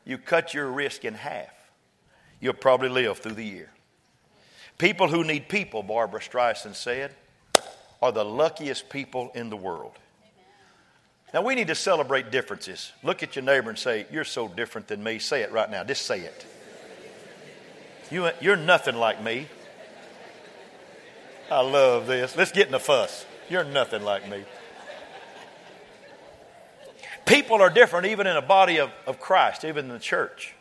You 0.04 0.18
cut 0.18 0.52
your 0.52 0.68
risk 0.68 1.04
in 1.04 1.14
half. 1.14 1.54
You'll 2.40 2.54
probably 2.54 2.88
live 2.88 3.18
through 3.18 3.34
the 3.34 3.44
year. 3.44 3.70
People 4.78 5.08
who 5.08 5.24
need 5.24 5.48
people, 5.48 5.82
Barbra 5.82 6.20
Streisand 6.20 6.76
said, 6.76 7.14
are 8.00 8.12
the 8.12 8.24
luckiest 8.24 8.88
people 8.88 9.32
in 9.34 9.50
the 9.50 9.56
world. 9.56 9.92
Now, 11.34 11.42
we 11.42 11.56
need 11.56 11.66
to 11.66 11.74
celebrate 11.74 12.30
differences. 12.30 12.92
Look 13.02 13.22
at 13.22 13.36
your 13.36 13.44
neighbor 13.44 13.68
and 13.68 13.78
say, 13.78 14.06
You're 14.10 14.24
so 14.24 14.48
different 14.48 14.88
than 14.88 15.02
me. 15.02 15.18
Say 15.18 15.42
it 15.42 15.52
right 15.52 15.70
now. 15.70 15.84
Just 15.84 16.06
say 16.06 16.20
it. 16.20 16.46
You, 18.10 18.30
you're 18.40 18.56
nothing 18.56 18.96
like 18.96 19.22
me. 19.22 19.46
I 21.50 21.60
love 21.60 22.06
this. 22.06 22.34
Let's 22.36 22.52
get 22.52 22.68
in 22.68 22.74
a 22.74 22.78
fuss. 22.78 23.26
You're 23.50 23.64
nothing 23.64 24.02
like 24.02 24.28
me. 24.28 24.44
People 27.26 27.60
are 27.60 27.68
different 27.68 28.06
even 28.06 28.26
in 28.26 28.36
a 28.36 28.42
body 28.42 28.78
of, 28.78 28.90
of 29.06 29.20
Christ, 29.20 29.64
even 29.64 29.86
in 29.86 29.90
the 29.90 29.98
church. 29.98 30.54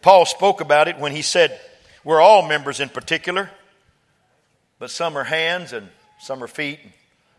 Paul 0.00 0.26
spoke 0.26 0.60
about 0.60 0.86
it 0.86 0.98
when 0.98 1.10
he 1.10 1.22
said, 1.22 1.60
we're 2.04 2.20
all 2.20 2.46
members 2.46 2.80
in 2.80 2.88
particular, 2.88 3.50
but 4.78 4.90
some 4.90 5.16
are 5.16 5.24
hands 5.24 5.72
and 5.72 5.88
some 6.20 6.42
are 6.42 6.48
feet, 6.48 6.80
and 6.82 6.92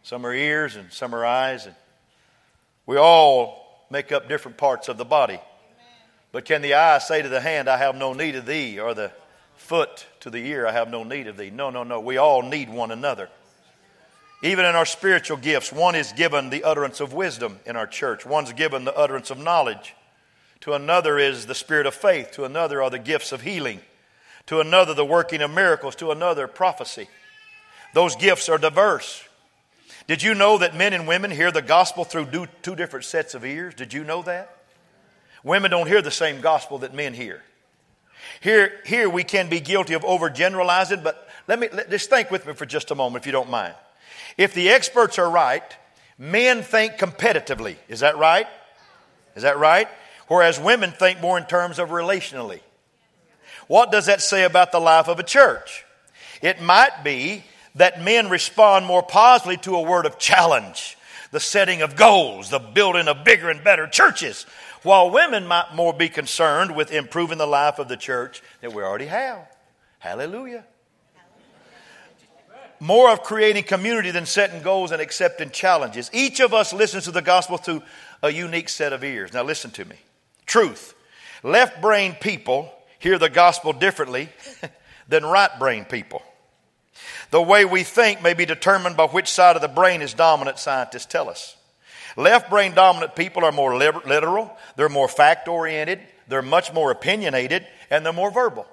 some 0.03 0.25
are 0.25 0.33
ears 0.33 0.75
and 0.75 0.91
some 0.91 1.13
are 1.13 1.25
eyes. 1.25 1.65
And 1.65 1.75
we 2.85 2.97
all 2.97 3.85
make 3.89 4.11
up 4.11 4.27
different 4.27 4.57
parts 4.57 4.89
of 4.89 4.97
the 4.97 5.05
body. 5.05 5.39
But 6.31 6.45
can 6.45 6.61
the 6.61 6.73
eye 6.73 6.97
say 6.97 7.21
to 7.21 7.29
the 7.29 7.41
hand, 7.41 7.69
I 7.69 7.77
have 7.77 7.95
no 7.95 8.13
need 8.13 8.35
of 8.35 8.45
thee? 8.45 8.79
Or 8.79 8.93
the 8.93 9.11
Foot 9.63 10.07
to 10.19 10.29
the 10.29 10.45
ear, 10.45 10.67
I 10.67 10.73
have 10.73 10.89
no 10.89 11.03
need 11.03 11.27
of 11.27 11.37
thee. 11.37 11.49
No, 11.49 11.69
no, 11.69 11.83
no. 11.83 11.99
We 11.99 12.17
all 12.17 12.41
need 12.41 12.69
one 12.69 12.91
another. 12.91 13.29
Even 14.41 14.65
in 14.65 14.75
our 14.75 14.85
spiritual 14.85 15.37
gifts, 15.37 15.71
one 15.71 15.95
is 15.95 16.11
given 16.11 16.49
the 16.49 16.65
utterance 16.65 16.99
of 16.99 17.13
wisdom 17.13 17.59
in 17.65 17.77
our 17.77 17.87
church, 17.87 18.25
one's 18.25 18.51
given 18.51 18.83
the 18.83 18.95
utterance 18.95 19.31
of 19.31 19.37
knowledge. 19.37 19.95
To 20.61 20.73
another 20.73 21.17
is 21.17 21.45
the 21.45 21.55
spirit 21.55 21.85
of 21.85 21.93
faith. 21.93 22.31
To 22.33 22.43
another 22.43 22.81
are 22.81 22.89
the 22.89 22.99
gifts 22.99 23.31
of 23.31 23.41
healing. 23.41 23.79
To 24.47 24.59
another, 24.59 24.93
the 24.93 25.05
working 25.05 25.41
of 25.41 25.51
miracles. 25.51 25.95
To 25.97 26.11
another, 26.11 26.47
prophecy. 26.47 27.07
Those 27.93 28.15
gifts 28.15 28.49
are 28.49 28.57
diverse. 28.57 29.23
Did 30.07 30.21
you 30.21 30.33
know 30.33 30.57
that 30.57 30.75
men 30.75 30.93
and 30.93 31.07
women 31.07 31.31
hear 31.31 31.51
the 31.51 31.61
gospel 31.61 32.03
through 32.03 32.47
two 32.61 32.75
different 32.75 33.05
sets 33.05 33.35
of 33.35 33.45
ears? 33.45 33.73
Did 33.73 33.93
you 33.93 34.03
know 34.03 34.21
that? 34.23 34.57
Women 35.43 35.71
don't 35.71 35.87
hear 35.87 36.01
the 36.01 36.11
same 36.11 36.41
gospel 36.41 36.79
that 36.79 36.93
men 36.93 37.13
hear. 37.13 37.41
Here, 38.41 38.81
here 38.85 39.09
we 39.09 39.23
can 39.23 39.49
be 39.49 39.59
guilty 39.59 39.93
of 39.93 40.03
overgeneralizing, 40.03 41.03
but 41.03 41.27
let 41.47 41.59
me 41.59 41.67
let, 41.71 41.89
just 41.89 42.09
think 42.09 42.31
with 42.31 42.45
me 42.47 42.53
for 42.53 42.65
just 42.65 42.91
a 42.91 42.95
moment, 42.95 43.21
if 43.21 43.25
you 43.25 43.31
don't 43.31 43.49
mind. 43.49 43.75
If 44.37 44.53
the 44.53 44.69
experts 44.69 45.19
are 45.19 45.29
right, 45.29 45.63
men 46.17 46.63
think 46.63 46.93
competitively. 46.93 47.75
Is 47.87 47.99
that 47.99 48.17
right? 48.17 48.47
Is 49.35 49.43
that 49.43 49.57
right? 49.57 49.87
Whereas 50.27 50.59
women 50.59 50.91
think 50.91 51.21
more 51.21 51.37
in 51.37 51.45
terms 51.45 51.79
of 51.79 51.89
relationally. 51.89 52.61
What 53.67 53.91
does 53.91 54.07
that 54.07 54.21
say 54.21 54.43
about 54.43 54.71
the 54.71 54.79
life 54.79 55.07
of 55.07 55.19
a 55.19 55.23
church? 55.23 55.85
It 56.41 56.61
might 56.61 57.03
be 57.03 57.43
that 57.75 58.01
men 58.01 58.29
respond 58.29 58.85
more 58.85 59.03
positively 59.03 59.57
to 59.57 59.75
a 59.75 59.81
word 59.81 60.05
of 60.05 60.19
challenge, 60.19 60.97
the 61.31 61.39
setting 61.39 61.81
of 61.81 61.95
goals, 61.95 62.49
the 62.49 62.59
building 62.59 63.07
of 63.07 63.23
bigger 63.23 63.49
and 63.49 63.63
better 63.63 63.87
churches, 63.87 64.45
while 64.83 65.09
women 65.09 65.47
might 65.47 65.73
more 65.73 65.93
be 65.93 66.09
concerned 66.09 66.75
with 66.75 66.91
improving 66.91 67.37
the 67.37 67.47
life 67.47 67.79
of 67.79 67.87
the 67.87 67.97
church 67.97 68.43
that 68.61 68.73
we 68.73 68.83
already 68.83 69.07
have. 69.07 69.47
Hallelujah. 69.99 70.65
More 72.79 73.09
of 73.11 73.23
creating 73.23 73.63
community 73.63 74.11
than 74.11 74.25
setting 74.25 74.61
goals 74.61 74.91
and 74.91 75.01
accepting 75.01 75.51
challenges. 75.51 76.09
Each 76.13 76.41
of 76.41 76.53
us 76.53 76.73
listens 76.73 77.05
to 77.05 77.11
the 77.11 77.21
gospel 77.21 77.57
through 77.57 77.81
a 78.21 78.29
unique 78.29 78.67
set 78.67 78.91
of 78.91 79.05
ears. 79.05 79.31
Now, 79.31 79.43
listen 79.43 79.71
to 79.71 79.85
me. 79.85 79.95
Truth. 80.45 80.93
Left 81.43 81.81
brain 81.81 82.17
people 82.19 82.69
hear 83.03 83.19
the 83.19 83.29
gospel 83.29 83.73
differently 83.73 84.29
than 85.09 85.25
right 85.25 85.51
brain 85.59 85.83
people. 85.83 86.23
The 87.31 87.41
way 87.41 87.65
we 87.65 87.83
think 87.83 88.23
may 88.23 88.33
be 88.33 88.45
determined 88.45 88.95
by 88.95 89.07
which 89.07 89.27
side 89.27 89.57
of 89.57 89.61
the 89.61 89.67
brain 89.67 90.01
is 90.01 90.13
dominant, 90.13 90.57
scientists 90.57 91.05
tell 91.05 91.29
us. 91.29 91.57
Left 92.15 92.49
brain 92.49 92.73
dominant 92.73 93.15
people 93.15 93.43
are 93.43 93.51
more 93.51 93.75
literal, 93.75 94.55
they're 94.77 94.87
more 94.87 95.09
fact 95.09 95.49
oriented, 95.49 95.99
they're 96.29 96.41
much 96.41 96.71
more 96.71 96.91
opinionated, 96.91 97.67
and 97.89 98.05
they're 98.05 98.13
more 98.13 98.31
verbal. 98.31 98.65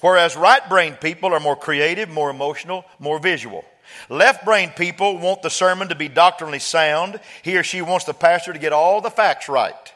Whereas 0.00 0.36
right 0.36 0.66
brain 0.68 0.94
people 0.94 1.34
are 1.34 1.40
more 1.40 1.56
creative, 1.56 2.08
more 2.08 2.30
emotional, 2.30 2.84
more 3.00 3.18
visual. 3.18 3.64
Left 4.08 4.44
brain 4.44 4.70
people 4.70 5.18
want 5.18 5.42
the 5.42 5.50
sermon 5.50 5.88
to 5.88 5.96
be 5.96 6.08
doctrinally 6.08 6.60
sound. 6.60 7.18
He 7.42 7.56
or 7.56 7.64
she 7.64 7.82
wants 7.82 8.04
the 8.04 8.14
pastor 8.14 8.52
to 8.52 8.58
get 8.58 8.72
all 8.72 9.00
the 9.00 9.10
facts 9.10 9.48
right. 9.48 9.92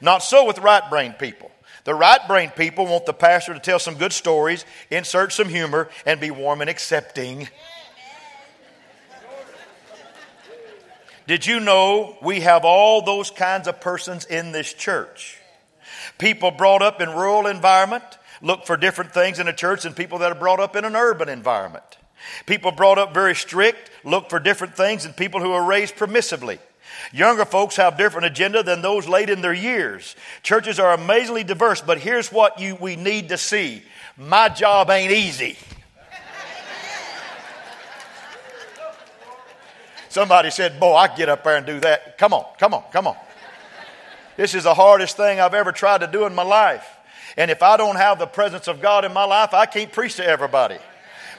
Not 0.00 0.22
so 0.22 0.46
with 0.46 0.58
right 0.58 0.88
brain 0.88 1.14
people. 1.14 1.50
The 1.88 1.94
right 1.94 2.20
brain 2.28 2.50
people 2.50 2.84
want 2.84 3.06
the 3.06 3.14
pastor 3.14 3.54
to 3.54 3.60
tell 3.60 3.78
some 3.78 3.94
good 3.94 4.12
stories, 4.12 4.66
insert 4.90 5.32
some 5.32 5.48
humor, 5.48 5.88
and 6.04 6.20
be 6.20 6.30
warm 6.30 6.60
and 6.60 6.68
accepting. 6.68 7.48
Did 11.26 11.46
you 11.46 11.60
know 11.60 12.18
we 12.20 12.40
have 12.40 12.66
all 12.66 13.00
those 13.00 13.30
kinds 13.30 13.68
of 13.68 13.80
persons 13.80 14.26
in 14.26 14.52
this 14.52 14.74
church? 14.74 15.38
People 16.18 16.50
brought 16.50 16.82
up 16.82 17.00
in 17.00 17.08
rural 17.08 17.46
environment 17.46 18.04
look 18.42 18.66
for 18.66 18.76
different 18.76 19.14
things 19.14 19.38
in 19.38 19.48
a 19.48 19.54
church 19.54 19.84
than 19.84 19.94
people 19.94 20.18
that 20.18 20.30
are 20.30 20.38
brought 20.38 20.60
up 20.60 20.76
in 20.76 20.84
an 20.84 20.94
urban 20.94 21.30
environment. 21.30 21.96
People 22.44 22.70
brought 22.70 22.98
up 22.98 23.14
very 23.14 23.34
strict 23.34 23.90
look 24.04 24.28
for 24.28 24.38
different 24.38 24.76
things 24.76 25.04
than 25.04 25.14
people 25.14 25.40
who 25.40 25.52
are 25.52 25.64
raised 25.64 25.96
permissively. 25.96 26.58
Younger 27.12 27.44
folks 27.44 27.76
have 27.76 27.96
different 27.96 28.26
agenda 28.26 28.62
than 28.62 28.82
those 28.82 29.08
late 29.08 29.30
in 29.30 29.40
their 29.40 29.54
years. 29.54 30.14
Churches 30.42 30.78
are 30.78 30.92
amazingly 30.92 31.44
diverse, 31.44 31.80
but 31.80 31.98
here's 31.98 32.30
what 32.30 32.60
you, 32.60 32.74
we 32.74 32.96
need 32.96 33.30
to 33.30 33.38
see. 33.38 33.82
My 34.16 34.48
job 34.48 34.90
ain't 34.90 35.12
easy. 35.12 35.56
Somebody 40.08 40.50
said, 40.50 40.80
Boy, 40.80 40.94
I 40.94 41.14
get 41.14 41.28
up 41.28 41.44
there 41.44 41.56
and 41.56 41.66
do 41.66 41.80
that. 41.80 42.18
Come 42.18 42.32
on, 42.32 42.44
come 42.58 42.74
on, 42.74 42.82
come 42.92 43.06
on. 43.06 43.16
This 44.36 44.54
is 44.54 44.64
the 44.64 44.74
hardest 44.74 45.16
thing 45.16 45.40
I've 45.40 45.54
ever 45.54 45.72
tried 45.72 45.98
to 45.98 46.06
do 46.06 46.24
in 46.24 46.34
my 46.34 46.42
life. 46.42 46.86
And 47.36 47.50
if 47.50 47.62
I 47.62 47.76
don't 47.76 47.96
have 47.96 48.18
the 48.18 48.26
presence 48.26 48.68
of 48.68 48.80
God 48.80 49.04
in 49.04 49.12
my 49.12 49.24
life, 49.24 49.54
I 49.54 49.66
can't 49.66 49.92
preach 49.92 50.16
to 50.16 50.26
everybody. 50.26 50.78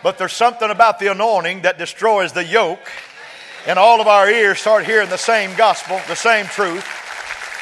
But 0.02 0.18
there's 0.18 0.34
something 0.34 0.70
about 0.70 1.00
the 1.00 1.12
anointing 1.12 1.64
that 1.64 1.78
destroys 1.78 2.32
the 2.32 2.46
yoke. 2.46 2.80
And 3.70 3.78
all 3.78 4.02
of 4.02 4.08
our 4.08 4.28
ears 4.28 4.58
start 4.58 4.84
hearing 4.84 5.10
the 5.10 5.18
same 5.18 5.56
gospel, 5.56 6.02
the 6.08 6.16
same 6.16 6.48
truth. 6.48 6.84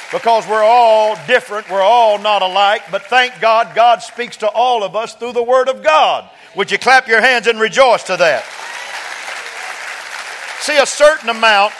Because 0.10 0.48
we're 0.48 0.64
all 0.64 1.18
different, 1.28 1.70
we're 1.70 1.82
all 1.82 2.18
not 2.18 2.42
alike. 2.42 2.84
But 2.90 3.04
thank 3.08 3.42
God, 3.42 3.76
God 3.76 4.02
speaks 4.02 4.38
to 4.38 4.48
all 4.48 4.86
of 4.86 4.96
us 4.96 5.16
through 5.16 5.34
the 5.34 5.44
Word 5.44 5.68
of 5.68 5.84
God. 5.84 6.30
Would 6.56 6.72
you 6.72 6.78
clap 6.78 7.10
your 7.10 7.20
hands 7.20 7.46
and 7.46 7.60
rejoice 7.60 8.04
to 8.04 8.16
that? 8.16 8.46
See, 10.62 10.78
a 10.78 10.86
certain 10.86 11.28
amount 11.28 11.74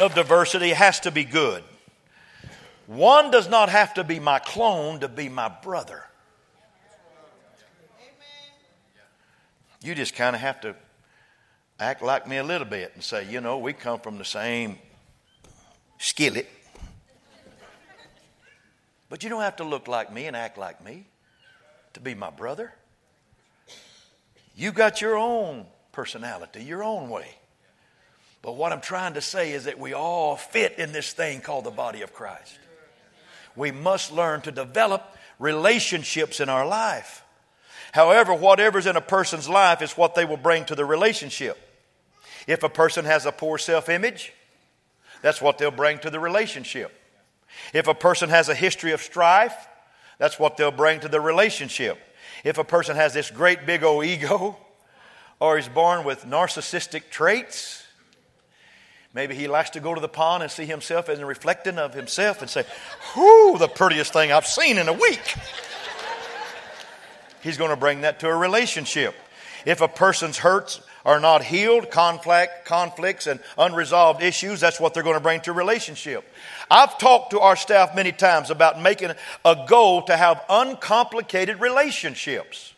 of 0.00 0.14
diversity 0.14 0.70
has 0.70 1.00
to 1.00 1.10
be 1.10 1.24
good. 1.24 1.62
One 2.86 3.30
does 3.30 3.50
not 3.50 3.68
have 3.68 3.92
to 3.94 4.04
be 4.04 4.20
my 4.20 4.38
clone 4.38 5.00
to 5.00 5.08
be 5.08 5.28
my 5.28 5.50
brother. 5.50 6.02
You 9.82 9.94
just 9.94 10.14
kind 10.14 10.34
of 10.34 10.40
have 10.40 10.62
to 10.62 10.74
act 11.78 12.02
like 12.02 12.26
me 12.26 12.38
a 12.38 12.44
little 12.44 12.66
bit 12.66 12.92
and 12.94 13.02
say, 13.02 13.28
you 13.28 13.40
know, 13.40 13.58
we 13.58 13.72
come 13.72 14.00
from 14.00 14.18
the 14.18 14.24
same 14.24 14.78
skillet. 15.98 16.48
But 19.08 19.22
you 19.22 19.28
don't 19.28 19.42
have 19.42 19.56
to 19.56 19.64
look 19.64 19.86
like 19.86 20.12
me 20.12 20.26
and 20.26 20.36
act 20.36 20.58
like 20.58 20.84
me 20.84 21.04
to 21.92 22.00
be 22.00 22.14
my 22.14 22.30
brother. 22.30 22.72
You 24.56 24.72
got 24.72 25.00
your 25.00 25.16
own 25.16 25.66
personality, 25.92 26.64
your 26.64 26.82
own 26.82 27.08
way. 27.08 27.28
But 28.42 28.56
what 28.56 28.72
I'm 28.72 28.80
trying 28.80 29.14
to 29.14 29.20
say 29.20 29.52
is 29.52 29.64
that 29.64 29.78
we 29.78 29.92
all 29.92 30.36
fit 30.36 30.78
in 30.78 30.92
this 30.92 31.12
thing 31.12 31.40
called 31.40 31.64
the 31.64 31.70
body 31.70 32.02
of 32.02 32.12
Christ. 32.12 32.58
We 33.54 33.70
must 33.70 34.12
learn 34.12 34.42
to 34.42 34.52
develop 34.52 35.02
relationships 35.38 36.40
in 36.40 36.48
our 36.48 36.66
life. 36.66 37.22
However, 37.92 38.34
whatever's 38.34 38.86
in 38.86 38.96
a 38.96 39.00
person's 39.00 39.48
life 39.48 39.82
is 39.82 39.92
what 39.92 40.14
they 40.14 40.24
will 40.24 40.36
bring 40.36 40.64
to 40.66 40.74
the 40.74 40.84
relationship. 40.84 41.65
If 42.46 42.62
a 42.62 42.68
person 42.68 43.04
has 43.04 43.26
a 43.26 43.32
poor 43.32 43.58
self 43.58 43.88
image, 43.88 44.32
that's 45.22 45.40
what 45.40 45.58
they'll 45.58 45.70
bring 45.70 45.98
to 46.00 46.10
the 46.10 46.20
relationship. 46.20 46.92
If 47.72 47.88
a 47.88 47.94
person 47.94 48.28
has 48.28 48.48
a 48.48 48.54
history 48.54 48.92
of 48.92 49.00
strife, 49.00 49.68
that's 50.18 50.38
what 50.38 50.56
they'll 50.56 50.70
bring 50.70 51.00
to 51.00 51.08
the 51.08 51.20
relationship. 51.20 51.98
If 52.44 52.58
a 52.58 52.64
person 52.64 52.96
has 52.96 53.14
this 53.14 53.30
great 53.30 53.66
big 53.66 53.82
old 53.82 54.04
ego, 54.04 54.56
or 55.40 55.58
is 55.58 55.68
born 55.68 56.04
with 56.04 56.24
narcissistic 56.24 57.10
traits, 57.10 57.86
Maybe 59.16 59.34
he 59.34 59.48
likes 59.48 59.70
to 59.70 59.80
go 59.80 59.94
to 59.94 60.00
the 60.00 60.10
pond 60.10 60.42
and 60.42 60.52
see 60.52 60.66
himself 60.66 61.08
as 61.08 61.20
a 61.20 61.24
reflecting 61.24 61.78
of 61.78 61.94
himself 61.94 62.42
and 62.42 62.50
say, 62.50 62.66
Whoo, 63.16 63.56
the 63.56 63.66
prettiest 63.66 64.12
thing 64.12 64.30
I've 64.30 64.46
seen 64.46 64.76
in 64.76 64.88
a 64.88 64.92
week. 64.92 65.34
He's 67.42 67.56
going 67.56 67.70
to 67.70 67.76
bring 67.76 68.02
that 68.02 68.20
to 68.20 68.28
a 68.28 68.36
relationship. 68.36 69.14
If 69.64 69.80
a 69.80 69.88
person's 69.88 70.36
hurts 70.36 70.82
are 71.06 71.20
not 71.20 71.42
healed, 71.44 71.90
conflict, 71.90 72.64
conflicts, 72.64 73.28
and 73.28 73.38
unresolved 73.56 74.22
issues, 74.22 74.58
that's 74.60 74.80
what 74.80 74.92
they're 74.92 75.04
going 75.04 75.14
to 75.14 75.20
bring 75.20 75.40
to 75.40 75.52
a 75.52 75.54
relationship. 75.54 76.28
I've 76.68 76.98
talked 76.98 77.30
to 77.30 77.38
our 77.38 77.54
staff 77.54 77.94
many 77.94 78.10
times 78.10 78.50
about 78.50 78.82
making 78.82 79.12
a 79.44 79.64
goal 79.68 80.02
to 80.02 80.16
have 80.16 80.44
uncomplicated 80.50 81.60
relationships. 81.60 82.74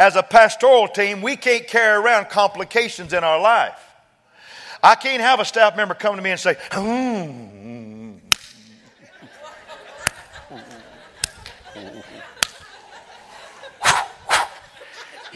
As 0.00 0.16
a 0.16 0.22
pastoral 0.24 0.88
team, 0.88 1.22
we 1.22 1.36
can't 1.36 1.64
carry 1.68 2.02
around 2.02 2.28
complications 2.28 3.12
in 3.12 3.22
our 3.22 3.40
life. 3.40 3.80
I 4.82 4.96
can't 4.96 5.22
have 5.22 5.38
a 5.38 5.44
staff 5.44 5.76
member 5.76 5.94
come 5.94 6.16
to 6.16 6.22
me 6.22 6.30
and 6.30 6.40
say, 6.40 6.56
hmm. 6.72 8.16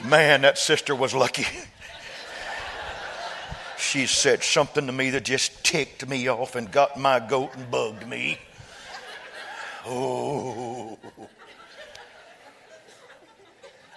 Man, 0.09 0.41
that 0.43 0.59
sister 0.59 0.97
was 0.97 1.15
lucky. 1.15 1.47
She 3.79 4.07
said 4.07 4.43
something 4.43 4.87
to 4.87 4.93
me 4.93 5.11
that 5.11 5.25
just 5.25 5.65
ticked 5.65 6.07
me 6.09 6.29
off 6.29 6.55
and 6.55 6.71
got 6.71 6.99
my 6.99 7.21
goat 7.21 7.55
and 7.55 7.71
bugged 7.71 8.07
me. 8.07 8.39
Oh. 9.87 10.99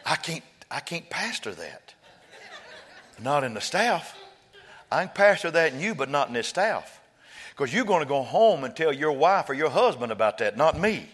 I 0.06 0.16
can't 0.16 0.44
I 0.70 0.80
can't 0.80 1.10
pastor 1.10 1.52
that. 1.52 1.94
Not 3.22 3.44
in 3.44 3.54
the 3.54 3.62
staff. 3.62 4.18
I 4.92 5.06
can 5.06 5.14
pastor 5.14 5.52
that 5.52 5.74
in 5.74 5.80
you, 5.80 5.96
but 5.96 6.10
not 6.10 6.28
in 6.28 6.34
this 6.34 6.48
staff. 6.48 7.00
Because 7.52 7.74
you're 7.74 7.86
going 7.86 8.04
to 8.04 8.08
go 8.08 8.22
home 8.22 8.64
and 8.64 8.76
tell 8.76 8.94
your 8.94 9.12
wife 9.12 9.50
or 9.50 9.54
your 9.54 9.70
husband 9.70 10.12
about 10.12 10.38
that, 10.40 10.58
not 10.58 10.80
me. 10.80 11.10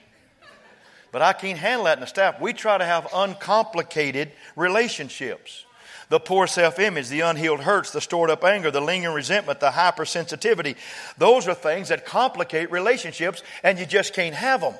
But 1.12 1.22
I 1.22 1.34
can't 1.34 1.58
handle 1.58 1.86
that 1.86 1.98
in 1.98 2.02
the 2.02 2.08
staff. 2.08 2.42
We 2.42 2.54
try 2.54 2.78
to 2.78 2.86
have 2.86 3.08
uncomplicated 3.14 4.32
relationships. 4.56 5.66
The 6.14 6.20
poor 6.20 6.46
self 6.46 6.78
image, 6.78 7.10
the 7.10 7.22
unhealed 7.22 7.62
hurts, 7.62 7.90
the 7.90 8.00
stored 8.00 8.30
up 8.30 8.44
anger, 8.44 8.70
the 8.70 8.80
lingering 8.80 9.16
resentment, 9.16 9.60
the 9.60 9.72
hypersensitivity. 9.72 10.76
Those 11.18 11.48
are 11.48 11.56
things 11.56 11.90
that 11.90 12.06
complicate 12.06 12.70
relationships, 12.70 13.42
and 13.64 13.80
you 13.80 13.88
just 13.88 14.14
can't 14.14 14.36
have 14.36 14.62
them. 14.62 14.76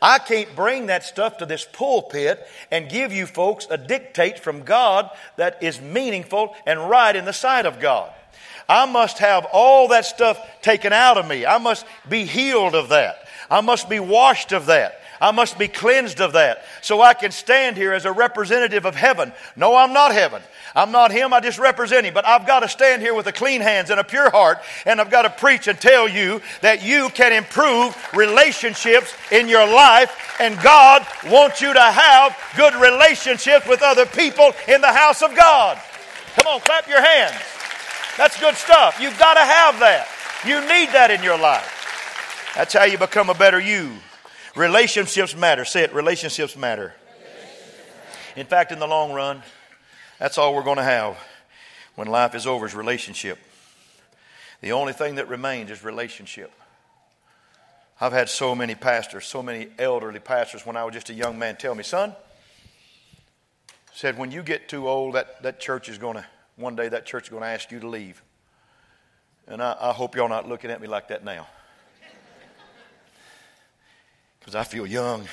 I 0.00 0.20
can't 0.20 0.54
bring 0.54 0.86
that 0.86 1.02
stuff 1.02 1.38
to 1.38 1.46
this 1.46 1.66
pulpit 1.72 2.46
and 2.70 2.88
give 2.88 3.12
you 3.12 3.26
folks 3.26 3.66
a 3.70 3.76
dictate 3.76 4.38
from 4.38 4.62
God 4.62 5.10
that 5.36 5.60
is 5.64 5.80
meaningful 5.80 6.54
and 6.64 6.88
right 6.88 7.16
in 7.16 7.24
the 7.24 7.32
sight 7.32 7.66
of 7.66 7.80
God. 7.80 8.12
I 8.68 8.86
must 8.86 9.18
have 9.18 9.44
all 9.52 9.88
that 9.88 10.04
stuff 10.04 10.38
taken 10.62 10.92
out 10.92 11.18
of 11.18 11.26
me. 11.26 11.44
I 11.44 11.58
must 11.58 11.84
be 12.08 12.24
healed 12.24 12.76
of 12.76 12.90
that. 12.90 13.26
I 13.50 13.62
must 13.62 13.90
be 13.90 13.98
washed 13.98 14.52
of 14.52 14.66
that. 14.66 15.01
I 15.22 15.30
must 15.30 15.56
be 15.56 15.68
cleansed 15.68 16.20
of 16.20 16.32
that 16.32 16.64
so 16.80 17.00
I 17.00 17.14
can 17.14 17.30
stand 17.30 17.76
here 17.76 17.92
as 17.92 18.06
a 18.06 18.12
representative 18.12 18.84
of 18.84 18.96
heaven. 18.96 19.32
No, 19.54 19.76
I'm 19.76 19.92
not 19.92 20.10
heaven. 20.10 20.42
I'm 20.74 20.90
not 20.90 21.12
him, 21.12 21.32
I 21.32 21.38
just 21.38 21.60
represent 21.60 22.04
him. 22.04 22.12
But 22.12 22.26
I've 22.26 22.44
got 22.44 22.60
to 22.60 22.68
stand 22.68 23.02
here 23.02 23.14
with 23.14 23.28
a 23.28 23.32
clean 23.32 23.60
hands 23.60 23.90
and 23.90 24.00
a 24.00 24.04
pure 24.04 24.30
heart, 24.30 24.58
and 24.84 25.00
I've 25.00 25.12
got 25.12 25.22
to 25.22 25.30
preach 25.30 25.68
and 25.68 25.80
tell 25.80 26.08
you 26.08 26.42
that 26.60 26.84
you 26.84 27.08
can 27.10 27.32
improve 27.32 27.96
relationships 28.12 29.14
in 29.30 29.48
your 29.48 29.64
life, 29.64 30.36
and 30.40 30.60
God 30.60 31.06
wants 31.26 31.60
you 31.60 31.72
to 31.72 31.80
have 31.80 32.36
good 32.56 32.74
relationships 32.74 33.68
with 33.68 33.80
other 33.80 34.06
people 34.06 34.50
in 34.66 34.80
the 34.80 34.92
house 34.92 35.22
of 35.22 35.36
God. 35.36 35.78
Come 36.34 36.48
on, 36.48 36.60
clap 36.62 36.88
your 36.88 37.00
hands. 37.00 37.40
That's 38.16 38.40
good 38.40 38.56
stuff. 38.56 38.98
You've 39.00 39.18
got 39.20 39.34
to 39.34 39.40
have 39.40 39.78
that. 39.78 40.08
You 40.44 40.60
need 40.62 40.92
that 40.92 41.12
in 41.12 41.22
your 41.22 41.38
life. 41.38 42.50
That's 42.56 42.74
how 42.74 42.84
you 42.84 42.98
become 42.98 43.30
a 43.30 43.34
better 43.34 43.60
you. 43.60 43.92
Relationships 44.54 45.34
matter. 45.34 45.64
Say 45.64 45.82
it, 45.82 45.94
relationships 45.94 46.56
matter. 46.56 46.94
In 48.36 48.46
fact, 48.46 48.72
in 48.72 48.78
the 48.78 48.86
long 48.86 49.12
run, 49.12 49.42
that's 50.18 50.38
all 50.38 50.54
we're 50.54 50.62
going 50.62 50.76
to 50.76 50.82
have 50.82 51.16
when 51.94 52.08
life 52.08 52.34
is 52.34 52.46
over 52.46 52.66
is 52.66 52.74
relationship. 52.74 53.38
The 54.60 54.72
only 54.72 54.92
thing 54.92 55.16
that 55.16 55.28
remains 55.28 55.70
is 55.70 55.82
relationship. 55.82 56.52
I've 58.00 58.12
had 58.12 58.28
so 58.28 58.54
many 58.54 58.74
pastors, 58.74 59.26
so 59.26 59.42
many 59.42 59.68
elderly 59.78 60.20
pastors 60.20 60.66
when 60.66 60.76
I 60.76 60.84
was 60.84 60.94
just 60.94 61.10
a 61.10 61.14
young 61.14 61.38
man 61.38 61.56
tell 61.56 61.74
me, 61.74 61.82
son, 61.82 62.14
said, 63.92 64.18
when 64.18 64.30
you 64.30 64.42
get 64.42 64.68
too 64.68 64.88
old, 64.88 65.14
that, 65.14 65.42
that 65.42 65.60
church 65.60 65.88
is 65.88 65.98
going 65.98 66.16
to, 66.16 66.26
one 66.56 66.76
day 66.76 66.88
that 66.88 67.06
church 67.06 67.24
is 67.24 67.28
going 67.28 67.42
to 67.42 67.48
ask 67.48 67.70
you 67.70 67.80
to 67.80 67.88
leave. 67.88 68.22
And 69.46 69.62
I, 69.62 69.76
I 69.80 69.92
hope 69.92 70.14
y'all 70.14 70.28
not 70.28 70.48
looking 70.48 70.70
at 70.70 70.80
me 70.80 70.88
like 70.88 71.08
that 71.08 71.24
now 71.24 71.46
because 74.42 74.56
I 74.56 74.64
feel 74.64 74.86
young. 74.86 75.24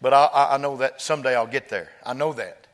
but 0.00 0.12
I, 0.12 0.48
I 0.50 0.58
know 0.58 0.76
that 0.78 1.00
someday 1.00 1.36
I'll 1.36 1.46
get 1.46 1.68
there. 1.68 1.90
I 2.04 2.12
know 2.12 2.32
that. 2.32 2.66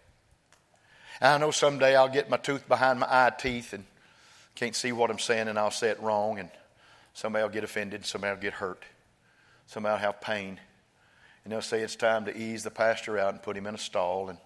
And 1.20 1.34
I 1.34 1.38
know 1.38 1.50
someday 1.50 1.94
I'll 1.94 2.08
get 2.08 2.30
my 2.30 2.38
tooth 2.38 2.66
behind 2.66 2.98
my 2.98 3.06
eye 3.06 3.32
teeth 3.38 3.74
and 3.74 3.84
can't 4.54 4.74
see 4.74 4.92
what 4.92 5.10
I'm 5.10 5.18
saying 5.18 5.48
and 5.48 5.58
I'll 5.58 5.70
say 5.70 5.90
it 5.90 6.00
wrong 6.00 6.38
and 6.38 6.48
somebody 7.12 7.42
will 7.42 7.50
get 7.50 7.64
offended, 7.64 8.06
somebody 8.06 8.34
will 8.34 8.40
get 8.40 8.54
hurt, 8.54 8.82
somebody 9.66 9.92
will 9.92 9.98
have 9.98 10.22
pain. 10.22 10.58
And 11.44 11.52
they'll 11.52 11.60
say 11.60 11.82
it's 11.82 11.96
time 11.96 12.24
to 12.24 12.36
ease 12.36 12.62
the 12.62 12.70
pastor 12.70 13.18
out 13.18 13.34
and 13.34 13.42
put 13.42 13.58
him 13.58 13.66
in 13.66 13.74
a 13.74 13.78
stall 13.78 14.30
and 14.30 14.38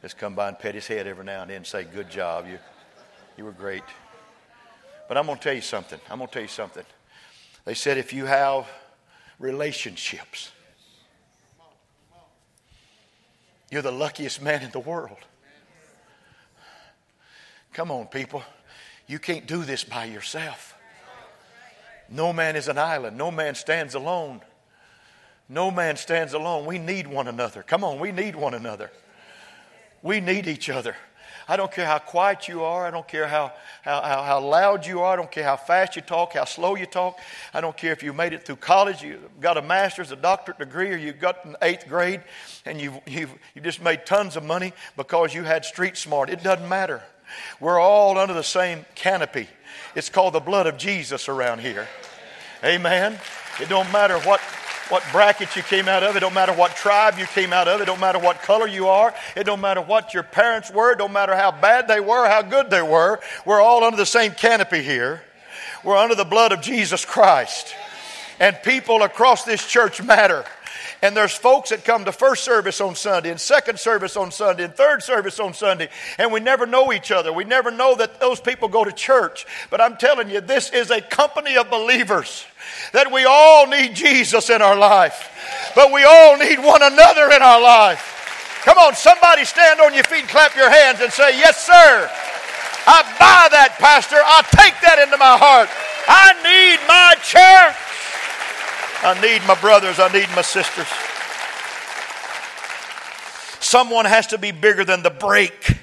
just 0.00 0.16
come 0.16 0.34
by 0.34 0.48
and 0.48 0.58
pet 0.58 0.74
his 0.74 0.86
head 0.86 1.06
every 1.06 1.24
now 1.24 1.42
and 1.42 1.50
then 1.50 1.58
and 1.58 1.66
say, 1.66 1.84
Good 1.84 2.10
job, 2.10 2.46
you, 2.46 2.58
you 3.36 3.44
were 3.44 3.52
great. 3.52 3.84
But 5.08 5.18
I'm 5.18 5.26
going 5.26 5.38
to 5.38 5.44
tell 5.44 5.54
you 5.54 5.60
something. 5.60 6.00
I'm 6.10 6.18
going 6.18 6.28
to 6.28 6.32
tell 6.32 6.42
you 6.42 6.48
something. 6.48 6.84
They 7.64 7.74
said 7.74 7.98
if 7.98 8.12
you 8.12 8.26
have 8.26 8.66
relationships, 9.38 10.52
you're 13.70 13.82
the 13.82 13.90
luckiest 13.90 14.42
man 14.42 14.62
in 14.62 14.70
the 14.70 14.80
world. 14.80 15.18
Come 17.72 17.90
on, 17.90 18.06
people. 18.06 18.42
You 19.06 19.18
can't 19.18 19.46
do 19.46 19.64
this 19.64 19.84
by 19.84 20.04
yourself. 20.04 20.74
No 22.08 22.32
man 22.32 22.56
is 22.56 22.68
an 22.68 22.78
island. 22.78 23.16
No 23.16 23.30
man 23.30 23.54
stands 23.54 23.94
alone. 23.94 24.40
No 25.48 25.70
man 25.70 25.96
stands 25.96 26.32
alone. 26.32 26.66
We 26.66 26.78
need 26.78 27.06
one 27.06 27.28
another. 27.28 27.62
Come 27.62 27.84
on, 27.84 27.98
we 27.98 28.12
need 28.12 28.36
one 28.36 28.54
another. 28.54 28.90
We 30.02 30.20
need 30.20 30.46
each 30.46 30.70
other. 30.70 30.96
I 31.48 31.56
don't 31.56 31.70
care 31.70 31.86
how 31.86 31.98
quiet 31.98 32.48
you 32.48 32.62
are. 32.62 32.86
I 32.86 32.90
don't 32.90 33.06
care 33.06 33.26
how, 33.26 33.52
how, 33.82 34.00
how, 34.00 34.22
how, 34.22 34.40
loud 34.40 34.86
you 34.86 35.00
are. 35.00 35.12
I 35.12 35.16
don't 35.16 35.30
care 35.30 35.44
how 35.44 35.56
fast 35.56 35.96
you 35.96 36.02
talk, 36.02 36.32
how 36.34 36.44
slow 36.44 36.74
you 36.74 36.86
talk. 36.86 37.18
I 37.52 37.60
don't 37.60 37.76
care 37.76 37.92
if 37.92 38.02
you 38.02 38.12
made 38.12 38.32
it 38.32 38.44
through 38.44 38.56
college, 38.56 39.02
you 39.02 39.18
got 39.40 39.56
a 39.56 39.62
master's, 39.62 40.10
a 40.10 40.16
doctorate 40.16 40.58
degree, 40.58 40.90
or 40.90 40.96
you 40.96 41.12
got 41.12 41.44
an 41.44 41.56
eighth 41.62 41.88
grade 41.88 42.22
and 42.64 42.80
you've, 42.80 42.98
you've, 43.06 43.34
you 43.54 43.60
just 43.60 43.82
made 43.82 44.06
tons 44.06 44.36
of 44.36 44.44
money 44.44 44.72
because 44.96 45.34
you 45.34 45.42
had 45.42 45.64
street 45.64 45.96
smart. 45.96 46.30
It 46.30 46.42
doesn't 46.42 46.68
matter. 46.68 47.02
We're 47.60 47.80
all 47.80 48.18
under 48.18 48.34
the 48.34 48.42
same 48.42 48.84
canopy. 48.94 49.48
It's 49.94 50.08
called 50.08 50.34
the 50.34 50.40
blood 50.40 50.66
of 50.66 50.76
Jesus 50.78 51.28
around 51.28 51.60
here. 51.60 51.88
Amen. 52.62 53.18
It 53.60 53.68
don't 53.68 53.90
matter 53.92 54.18
what 54.20 54.40
what 54.88 55.02
bracket 55.12 55.56
you 55.56 55.62
came 55.62 55.88
out 55.88 56.02
of. 56.02 56.16
It 56.16 56.20
don't 56.20 56.34
matter 56.34 56.52
what 56.52 56.76
tribe 56.76 57.18
you 57.18 57.26
came 57.26 57.52
out 57.52 57.68
of. 57.68 57.80
It 57.80 57.86
don't 57.86 58.00
matter 58.00 58.18
what 58.18 58.42
color 58.42 58.66
you 58.66 58.88
are. 58.88 59.14
It 59.36 59.44
don't 59.44 59.60
matter 59.60 59.80
what 59.80 60.14
your 60.14 60.22
parents 60.22 60.70
were. 60.70 60.92
It 60.92 60.98
don't 60.98 61.12
matter 61.12 61.34
how 61.34 61.52
bad 61.52 61.88
they 61.88 62.00
were, 62.00 62.28
how 62.28 62.42
good 62.42 62.70
they 62.70 62.82
were. 62.82 63.20
We're 63.44 63.60
all 63.60 63.84
under 63.84 63.96
the 63.96 64.06
same 64.06 64.32
canopy 64.32 64.82
here. 64.82 65.22
We're 65.82 65.96
under 65.96 66.14
the 66.14 66.24
blood 66.24 66.52
of 66.52 66.60
Jesus 66.60 67.04
Christ. 67.04 67.74
And 68.40 68.56
people 68.62 69.02
across 69.02 69.44
this 69.44 69.66
church 69.66 70.02
matter. 70.02 70.44
And 71.04 71.14
there's 71.14 71.34
folks 71.34 71.68
that 71.68 71.84
come 71.84 72.06
to 72.06 72.12
first 72.12 72.44
service 72.44 72.80
on 72.80 72.94
Sunday 72.94 73.30
and 73.30 73.38
second 73.38 73.78
service 73.78 74.16
on 74.16 74.30
Sunday 74.30 74.64
and 74.64 74.74
third 74.74 75.02
service 75.02 75.38
on 75.38 75.52
Sunday, 75.52 75.90
and 76.16 76.32
we 76.32 76.40
never 76.40 76.64
know 76.64 76.94
each 76.94 77.12
other. 77.12 77.30
We 77.30 77.44
never 77.44 77.70
know 77.70 77.94
that 77.96 78.20
those 78.20 78.40
people 78.40 78.68
go 78.68 78.84
to 78.84 78.90
church. 78.90 79.44
But 79.68 79.82
I'm 79.82 79.98
telling 79.98 80.30
you, 80.30 80.40
this 80.40 80.70
is 80.70 80.90
a 80.90 81.02
company 81.02 81.58
of 81.58 81.68
believers 81.68 82.46
that 82.94 83.12
we 83.12 83.26
all 83.26 83.66
need 83.66 83.94
Jesus 83.94 84.48
in 84.48 84.62
our 84.62 84.78
life, 84.78 85.28
but 85.74 85.92
we 85.92 86.04
all 86.04 86.38
need 86.38 86.58
one 86.64 86.82
another 86.82 87.30
in 87.32 87.42
our 87.42 87.60
life. 87.60 88.62
Come 88.64 88.78
on, 88.78 88.94
somebody 88.94 89.44
stand 89.44 89.80
on 89.80 89.92
your 89.92 90.04
feet, 90.04 90.26
clap 90.28 90.56
your 90.56 90.70
hands, 90.70 91.00
and 91.02 91.12
say, 91.12 91.36
Yes, 91.36 91.66
sir. 91.66 92.10
I 92.86 93.02
buy 93.20 93.48
that, 93.52 93.76
Pastor. 93.78 94.16
I 94.16 94.40
take 94.56 94.80
that 94.80 94.98
into 95.04 95.18
my 95.18 95.36
heart. 95.36 95.68
I 96.08 96.32
need 96.40 96.80
my 96.88 97.12
church. 97.20 97.93
I 99.04 99.20
need 99.20 99.46
my 99.46 99.54
brothers. 99.60 99.98
I 99.98 100.10
need 100.10 100.28
my 100.34 100.40
sisters. 100.40 100.86
Someone 103.60 104.06
has 104.06 104.26
to 104.28 104.38
be 104.38 104.50
bigger 104.50 104.82
than 104.82 105.02
the 105.02 105.10
break 105.10 105.76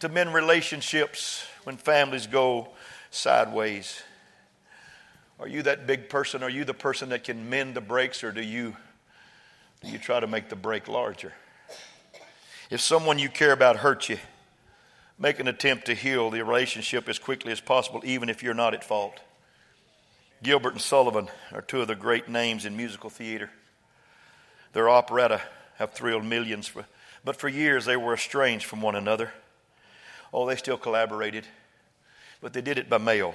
to 0.00 0.10
mend 0.10 0.34
relationships 0.34 1.46
when 1.64 1.78
families 1.78 2.26
go 2.26 2.68
sideways. 3.10 4.02
Are 5.40 5.48
you 5.48 5.62
that 5.62 5.86
big 5.86 6.10
person? 6.10 6.42
Are 6.42 6.50
you 6.50 6.64
the 6.64 6.74
person 6.74 7.08
that 7.08 7.24
can 7.24 7.48
mend 7.48 7.74
the 7.74 7.80
breaks, 7.80 8.22
or 8.22 8.30
do 8.30 8.42
you, 8.42 8.76
do 9.82 9.90
you 9.90 9.98
try 9.98 10.20
to 10.20 10.26
make 10.26 10.50
the 10.50 10.56
break 10.56 10.86
larger? 10.86 11.32
If 12.68 12.82
someone 12.82 13.18
you 13.18 13.30
care 13.30 13.52
about 13.52 13.76
hurts 13.76 14.10
you, 14.10 14.18
make 15.18 15.40
an 15.40 15.48
attempt 15.48 15.86
to 15.86 15.94
heal 15.94 16.28
the 16.28 16.44
relationship 16.44 17.08
as 17.08 17.18
quickly 17.18 17.52
as 17.52 17.60
possible, 17.60 18.02
even 18.04 18.28
if 18.28 18.42
you're 18.42 18.52
not 18.52 18.74
at 18.74 18.84
fault. 18.84 19.20
Gilbert 20.44 20.74
and 20.74 20.80
Sullivan 20.80 21.28
are 21.52 21.62
two 21.62 21.80
of 21.80 21.88
the 21.88 21.94
great 21.94 22.28
names 22.28 22.66
in 22.66 22.76
musical 22.76 23.08
theater. 23.08 23.50
Their 24.74 24.90
operetta 24.90 25.40
have 25.78 25.94
thrilled 25.94 26.24
millions, 26.24 26.68
for, 26.68 26.84
but 27.24 27.36
for 27.36 27.48
years 27.48 27.86
they 27.86 27.96
were 27.96 28.12
estranged 28.12 28.66
from 28.66 28.82
one 28.82 28.94
another. 28.94 29.32
Oh, 30.34 30.46
they 30.46 30.56
still 30.56 30.76
collaborated, 30.76 31.46
but 32.42 32.52
they 32.52 32.60
did 32.60 32.76
it 32.76 32.90
by 32.90 32.98
mail. 32.98 33.34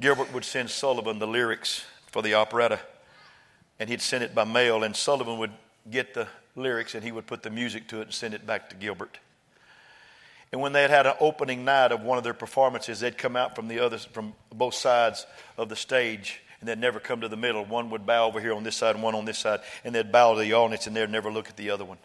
Gilbert 0.00 0.34
would 0.34 0.44
send 0.44 0.70
Sullivan 0.70 1.20
the 1.20 1.28
lyrics 1.28 1.84
for 2.10 2.22
the 2.22 2.34
operetta, 2.34 2.80
and 3.78 3.88
he'd 3.88 4.02
send 4.02 4.24
it 4.24 4.34
by 4.34 4.44
mail, 4.44 4.82
and 4.82 4.96
Sullivan 4.96 5.38
would 5.38 5.52
get 5.88 6.12
the 6.12 6.26
lyrics 6.56 6.96
and 6.96 7.04
he 7.04 7.12
would 7.12 7.26
put 7.26 7.44
the 7.44 7.50
music 7.50 7.86
to 7.88 8.00
it 8.00 8.06
and 8.06 8.12
send 8.12 8.34
it 8.34 8.44
back 8.44 8.68
to 8.70 8.76
Gilbert. 8.76 9.18
And 10.52 10.60
when 10.60 10.72
they 10.72 10.82
had 10.82 10.90
had 10.90 11.06
an 11.06 11.14
opening 11.20 11.64
night 11.64 11.92
of 11.92 12.02
one 12.02 12.18
of 12.18 12.24
their 12.24 12.34
performances, 12.34 13.00
they'd 13.00 13.16
come 13.16 13.36
out 13.36 13.54
from 13.54 13.68
the 13.68 13.78
others 13.78 14.04
from 14.04 14.34
both 14.52 14.74
sides 14.74 15.26
of 15.56 15.68
the 15.68 15.76
stage 15.76 16.40
and 16.60 16.68
they'd 16.68 16.78
never 16.78 17.00
come 17.00 17.22
to 17.22 17.28
the 17.28 17.36
middle. 17.36 17.64
One 17.64 17.90
would 17.90 18.06
bow 18.06 18.26
over 18.26 18.40
here 18.40 18.52
on 18.52 18.62
this 18.62 18.76
side 18.76 18.94
and 18.94 19.02
one 19.02 19.14
on 19.14 19.24
this 19.24 19.38
side, 19.38 19.60
and 19.82 19.94
they'd 19.94 20.12
bow 20.12 20.34
to 20.34 20.40
the 20.40 20.52
audience 20.52 20.86
and 20.86 20.94
they'd 20.94 21.10
never 21.10 21.32
look 21.32 21.48
at 21.48 21.56
the 21.56 21.70
other 21.70 21.84
one. 21.84 21.98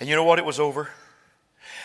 And 0.00 0.08
you 0.08 0.16
know 0.16 0.24
what? 0.24 0.38
It 0.38 0.44
was 0.44 0.60
over. 0.60 0.90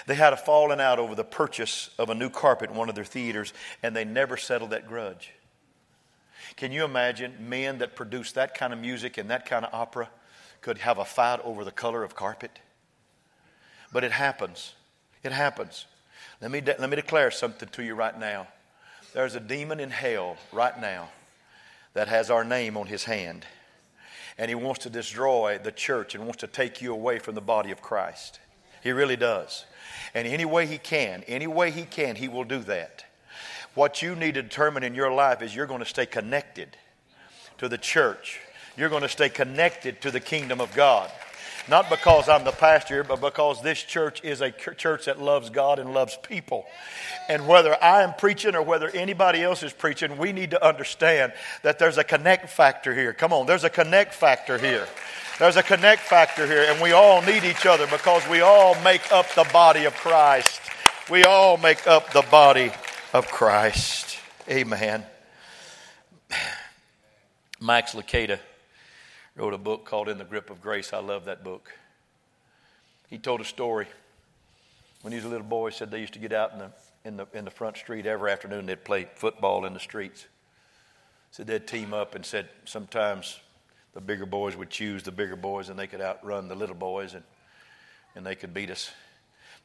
They 0.07 0.15
had 0.15 0.33
a 0.33 0.37
falling 0.37 0.81
out 0.81 0.99
over 0.99 1.15
the 1.15 1.23
purchase 1.23 1.89
of 1.97 2.09
a 2.09 2.15
new 2.15 2.29
carpet 2.29 2.71
in 2.71 2.75
one 2.75 2.89
of 2.89 2.95
their 2.95 3.03
theaters, 3.03 3.53
and 3.81 3.95
they 3.95 4.05
never 4.05 4.37
settled 4.37 4.71
that 4.71 4.87
grudge. 4.87 5.31
Can 6.55 6.71
you 6.71 6.83
imagine 6.83 7.33
men 7.39 7.79
that 7.79 7.95
produce 7.95 8.31
that 8.33 8.55
kind 8.55 8.73
of 8.73 8.79
music 8.79 9.17
and 9.17 9.29
that 9.29 9.45
kind 9.45 9.65
of 9.65 9.73
opera 9.73 10.09
could 10.61 10.79
have 10.79 10.97
a 10.97 11.05
fight 11.05 11.39
over 11.43 11.63
the 11.63 11.71
color 11.71 12.03
of 12.03 12.15
carpet? 12.15 12.59
But 13.91 14.03
it 14.03 14.11
happens. 14.11 14.73
It 15.23 15.31
happens. 15.31 15.85
Let 16.41 16.51
me, 16.51 16.61
de- 16.61 16.75
let 16.77 16.89
me 16.89 16.95
declare 16.95 17.31
something 17.31 17.69
to 17.69 17.83
you 17.83 17.95
right 17.95 18.17
now. 18.17 18.47
There's 19.13 19.35
a 19.35 19.39
demon 19.39 19.79
in 19.79 19.91
hell 19.91 20.37
right 20.51 20.79
now 20.79 21.09
that 21.93 22.07
has 22.07 22.29
our 22.29 22.43
name 22.43 22.75
on 22.75 22.87
his 22.87 23.05
hand. 23.05 23.45
And 24.37 24.49
he 24.49 24.55
wants 24.55 24.81
to 24.81 24.89
destroy 24.89 25.59
the 25.63 25.71
church 25.71 26.15
and 26.15 26.23
wants 26.23 26.39
to 26.39 26.47
take 26.47 26.81
you 26.81 26.91
away 26.91 27.19
from 27.19 27.35
the 27.35 27.41
body 27.41 27.71
of 27.71 27.81
Christ. 27.81 28.39
He 28.81 28.91
really 28.91 29.15
does. 29.15 29.65
And 30.13 30.27
any 30.27 30.45
way 30.45 30.65
he 30.65 30.77
can, 30.77 31.23
any 31.27 31.47
way 31.47 31.71
he 31.71 31.83
can, 31.83 32.15
he 32.15 32.27
will 32.27 32.43
do 32.43 32.59
that. 32.59 33.05
What 33.75 34.01
you 34.01 34.15
need 34.15 34.33
to 34.35 34.41
determine 34.41 34.83
in 34.83 34.95
your 34.95 35.11
life 35.11 35.41
is 35.41 35.55
you're 35.55 35.65
going 35.65 35.79
to 35.79 35.85
stay 35.85 36.05
connected 36.05 36.77
to 37.59 37.69
the 37.69 37.77
church. 37.77 38.39
You're 38.75 38.89
going 38.89 39.01
to 39.03 39.09
stay 39.09 39.29
connected 39.29 40.01
to 40.01 40.11
the 40.11 40.19
kingdom 40.19 40.59
of 40.59 40.73
God. 40.75 41.11
Not 41.69 41.89
because 41.89 42.27
I'm 42.27 42.43
the 42.43 42.51
pastor, 42.51 43.03
but 43.03 43.21
because 43.21 43.61
this 43.61 43.81
church 43.81 44.21
is 44.23 44.41
a 44.41 44.51
church 44.51 45.05
that 45.05 45.21
loves 45.21 45.49
God 45.49 45.79
and 45.79 45.93
loves 45.93 46.17
people. 46.21 46.65
And 47.29 47.47
whether 47.47 47.81
I 47.81 48.03
am 48.03 48.13
preaching 48.15 48.53
or 48.53 48.61
whether 48.61 48.89
anybody 48.89 49.41
else 49.41 49.63
is 49.63 49.71
preaching, 49.71 50.17
we 50.17 50.33
need 50.33 50.51
to 50.51 50.65
understand 50.65 51.31
that 51.61 51.79
there's 51.79 51.97
a 51.97 52.03
connect 52.03 52.49
factor 52.49 52.93
here. 52.93 53.13
Come 53.13 53.31
on, 53.31 53.45
there's 53.45 53.63
a 53.63 53.69
connect 53.69 54.13
factor 54.13 54.57
here. 54.57 54.87
There's 55.39 55.55
a 55.55 55.63
connect 55.63 56.01
factor 56.01 56.45
here, 56.45 56.65
and 56.67 56.81
we 56.81 56.91
all 56.91 57.21
need 57.21 57.43
each 57.45 57.65
other 57.65 57.87
because 57.87 58.27
we 58.27 58.41
all 58.41 58.79
make 58.83 59.11
up 59.11 59.33
the 59.33 59.47
body 59.53 59.85
of 59.85 59.93
Christ. 59.95 60.59
We 61.09 61.23
all 61.23 61.57
make 61.57 61.87
up 61.87 62.11
the 62.11 62.23
body 62.29 62.71
of 63.13 63.27
Christ. 63.27 64.17
Amen. 64.49 65.05
Max 67.61 67.93
Lucado 67.93 68.37
wrote 69.35 69.53
a 69.53 69.57
book 69.57 69.85
called 69.85 70.09
In 70.09 70.17
the 70.17 70.23
Grip 70.23 70.49
of 70.49 70.61
Grace. 70.61 70.93
I 70.93 70.99
love 70.99 71.25
that 71.25 71.43
book. 71.43 71.71
He 73.09 73.17
told 73.17 73.41
a 73.41 73.45
story. 73.45 73.87
When 75.01 75.11
he 75.11 75.17
was 75.17 75.25
a 75.25 75.29
little 75.29 75.45
boy, 75.45 75.69
he 75.69 75.75
said 75.75 75.91
they 75.91 75.99
used 75.99 76.13
to 76.13 76.19
get 76.19 76.33
out 76.33 76.53
in 76.53 76.59
the, 76.59 76.71
in 77.03 77.17
the, 77.17 77.27
in 77.33 77.45
the 77.45 77.51
front 77.51 77.77
street 77.77 78.05
every 78.05 78.31
afternoon. 78.31 78.65
They'd 78.65 78.83
play 78.83 79.07
football 79.15 79.65
in 79.65 79.73
the 79.73 79.79
streets. 79.79 80.27
Said 81.31 81.47
they'd 81.47 81.67
team 81.67 81.93
up 81.93 82.15
and 82.15 82.25
said 82.25 82.47
sometimes 82.65 83.39
the 83.93 84.01
bigger 84.01 84.25
boys 84.25 84.55
would 84.55 84.69
choose 84.69 85.03
the 85.03 85.11
bigger 85.11 85.35
boys 85.35 85.69
and 85.69 85.77
they 85.77 85.87
could 85.87 86.01
outrun 86.01 86.47
the 86.47 86.55
little 86.55 86.75
boys 86.75 87.15
and, 87.15 87.23
and 88.15 88.25
they 88.25 88.35
could 88.35 88.53
beat 88.53 88.69
us. 88.69 88.91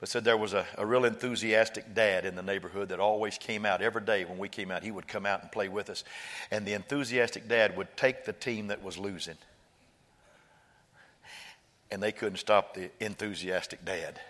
But 0.00 0.08
said 0.08 0.24
there 0.24 0.36
was 0.36 0.54
a, 0.54 0.64
a 0.76 0.86
real 0.86 1.04
enthusiastic 1.04 1.94
dad 1.94 2.24
in 2.24 2.36
the 2.36 2.42
neighborhood 2.42 2.88
that 2.88 3.00
always 3.00 3.36
came 3.36 3.66
out 3.66 3.82
every 3.82 4.02
day 4.02 4.24
when 4.24 4.38
we 4.38 4.48
came 4.48 4.70
out. 4.70 4.82
He 4.82 4.90
would 4.90 5.08
come 5.08 5.26
out 5.26 5.42
and 5.42 5.52
play 5.52 5.68
with 5.68 5.90
us. 5.90 6.04
And 6.50 6.64
the 6.64 6.72
enthusiastic 6.72 7.48
dad 7.48 7.76
would 7.76 7.96
take 7.96 8.24
the 8.24 8.32
team 8.32 8.68
that 8.68 8.82
was 8.82 8.96
losing 8.96 9.36
and 11.90 12.02
they 12.02 12.12
couldn't 12.12 12.38
stop 12.38 12.74
the 12.74 12.90
enthusiastic 13.00 13.84
dad. 13.84 14.20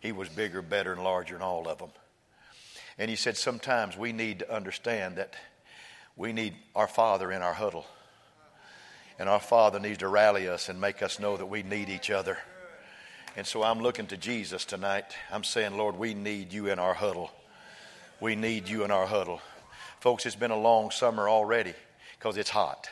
He 0.00 0.12
was 0.12 0.28
bigger, 0.28 0.62
better, 0.62 0.92
and 0.92 1.02
larger 1.02 1.34
than 1.34 1.42
all 1.42 1.68
of 1.68 1.78
them. 1.78 1.90
And 2.98 3.08
he 3.08 3.16
said, 3.16 3.36
Sometimes 3.36 3.96
we 3.96 4.12
need 4.12 4.40
to 4.40 4.54
understand 4.54 5.16
that 5.16 5.34
we 6.16 6.32
need 6.32 6.54
our 6.74 6.86
Father 6.86 7.32
in 7.32 7.42
our 7.42 7.54
huddle. 7.54 7.86
And 9.18 9.28
our 9.28 9.40
Father 9.40 9.78
needs 9.78 9.98
to 9.98 10.08
rally 10.08 10.48
us 10.48 10.68
and 10.68 10.80
make 10.80 11.02
us 11.02 11.18
know 11.18 11.36
that 11.36 11.46
we 11.46 11.62
need 11.62 11.88
each 11.88 12.10
other. 12.10 12.38
And 13.36 13.46
so 13.46 13.62
I'm 13.62 13.80
looking 13.80 14.06
to 14.08 14.16
Jesus 14.16 14.64
tonight. 14.64 15.16
I'm 15.30 15.44
saying, 15.44 15.76
Lord, 15.76 15.96
we 15.96 16.14
need 16.14 16.52
you 16.52 16.66
in 16.68 16.78
our 16.78 16.94
huddle. 16.94 17.30
We 18.20 18.36
need 18.36 18.68
you 18.68 18.84
in 18.84 18.90
our 18.90 19.06
huddle. 19.06 19.40
Folks, 20.00 20.26
it's 20.26 20.36
been 20.36 20.50
a 20.50 20.58
long 20.58 20.90
summer 20.90 21.28
already 21.28 21.74
because 22.18 22.36
it's 22.36 22.50
hot. 22.50 22.88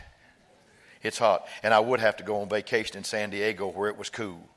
It's 1.03 1.19
hot. 1.19 1.47
And 1.63 1.75
I 1.75 1.81
would 1.81 2.01
have 2.01 2.17
to 2.19 2.25
go 2.25 2.41
on 2.41 2.49
vacation 2.49 2.97
in 2.97 3.05
San 3.05 3.31
Diego 3.31 3.69
where 3.69 3.89
it 3.89 3.97
was 3.97 4.09
cool. 4.09 4.49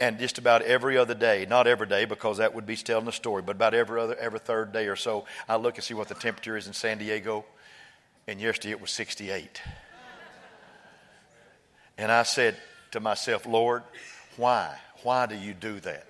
And 0.00 0.18
just 0.18 0.38
about 0.38 0.62
every 0.62 0.96
other 0.96 1.14
day, 1.14 1.46
not 1.48 1.66
every 1.66 1.86
day 1.86 2.06
because 2.06 2.38
that 2.38 2.54
would 2.54 2.64
be 2.64 2.74
telling 2.74 3.06
a 3.06 3.12
story, 3.12 3.42
but 3.42 3.56
about 3.56 3.74
every 3.74 4.00
other 4.00 4.16
every 4.16 4.38
third 4.38 4.72
day 4.72 4.86
or 4.86 4.96
so, 4.96 5.26
I 5.46 5.56
look 5.56 5.74
and 5.76 5.84
see 5.84 5.92
what 5.92 6.08
the 6.08 6.14
temperature 6.14 6.56
is 6.56 6.66
in 6.66 6.72
San 6.72 6.98
Diego. 6.98 7.44
And 8.26 8.40
yesterday 8.40 8.70
it 8.70 8.80
was 8.80 8.90
68. 8.90 9.60
And 11.98 12.10
I 12.10 12.22
said 12.22 12.56
to 12.92 13.00
myself, 13.00 13.44
Lord, 13.44 13.82
why? 14.38 14.74
Why 15.02 15.26
do 15.26 15.34
you 15.34 15.52
do 15.52 15.80
that? 15.80 16.06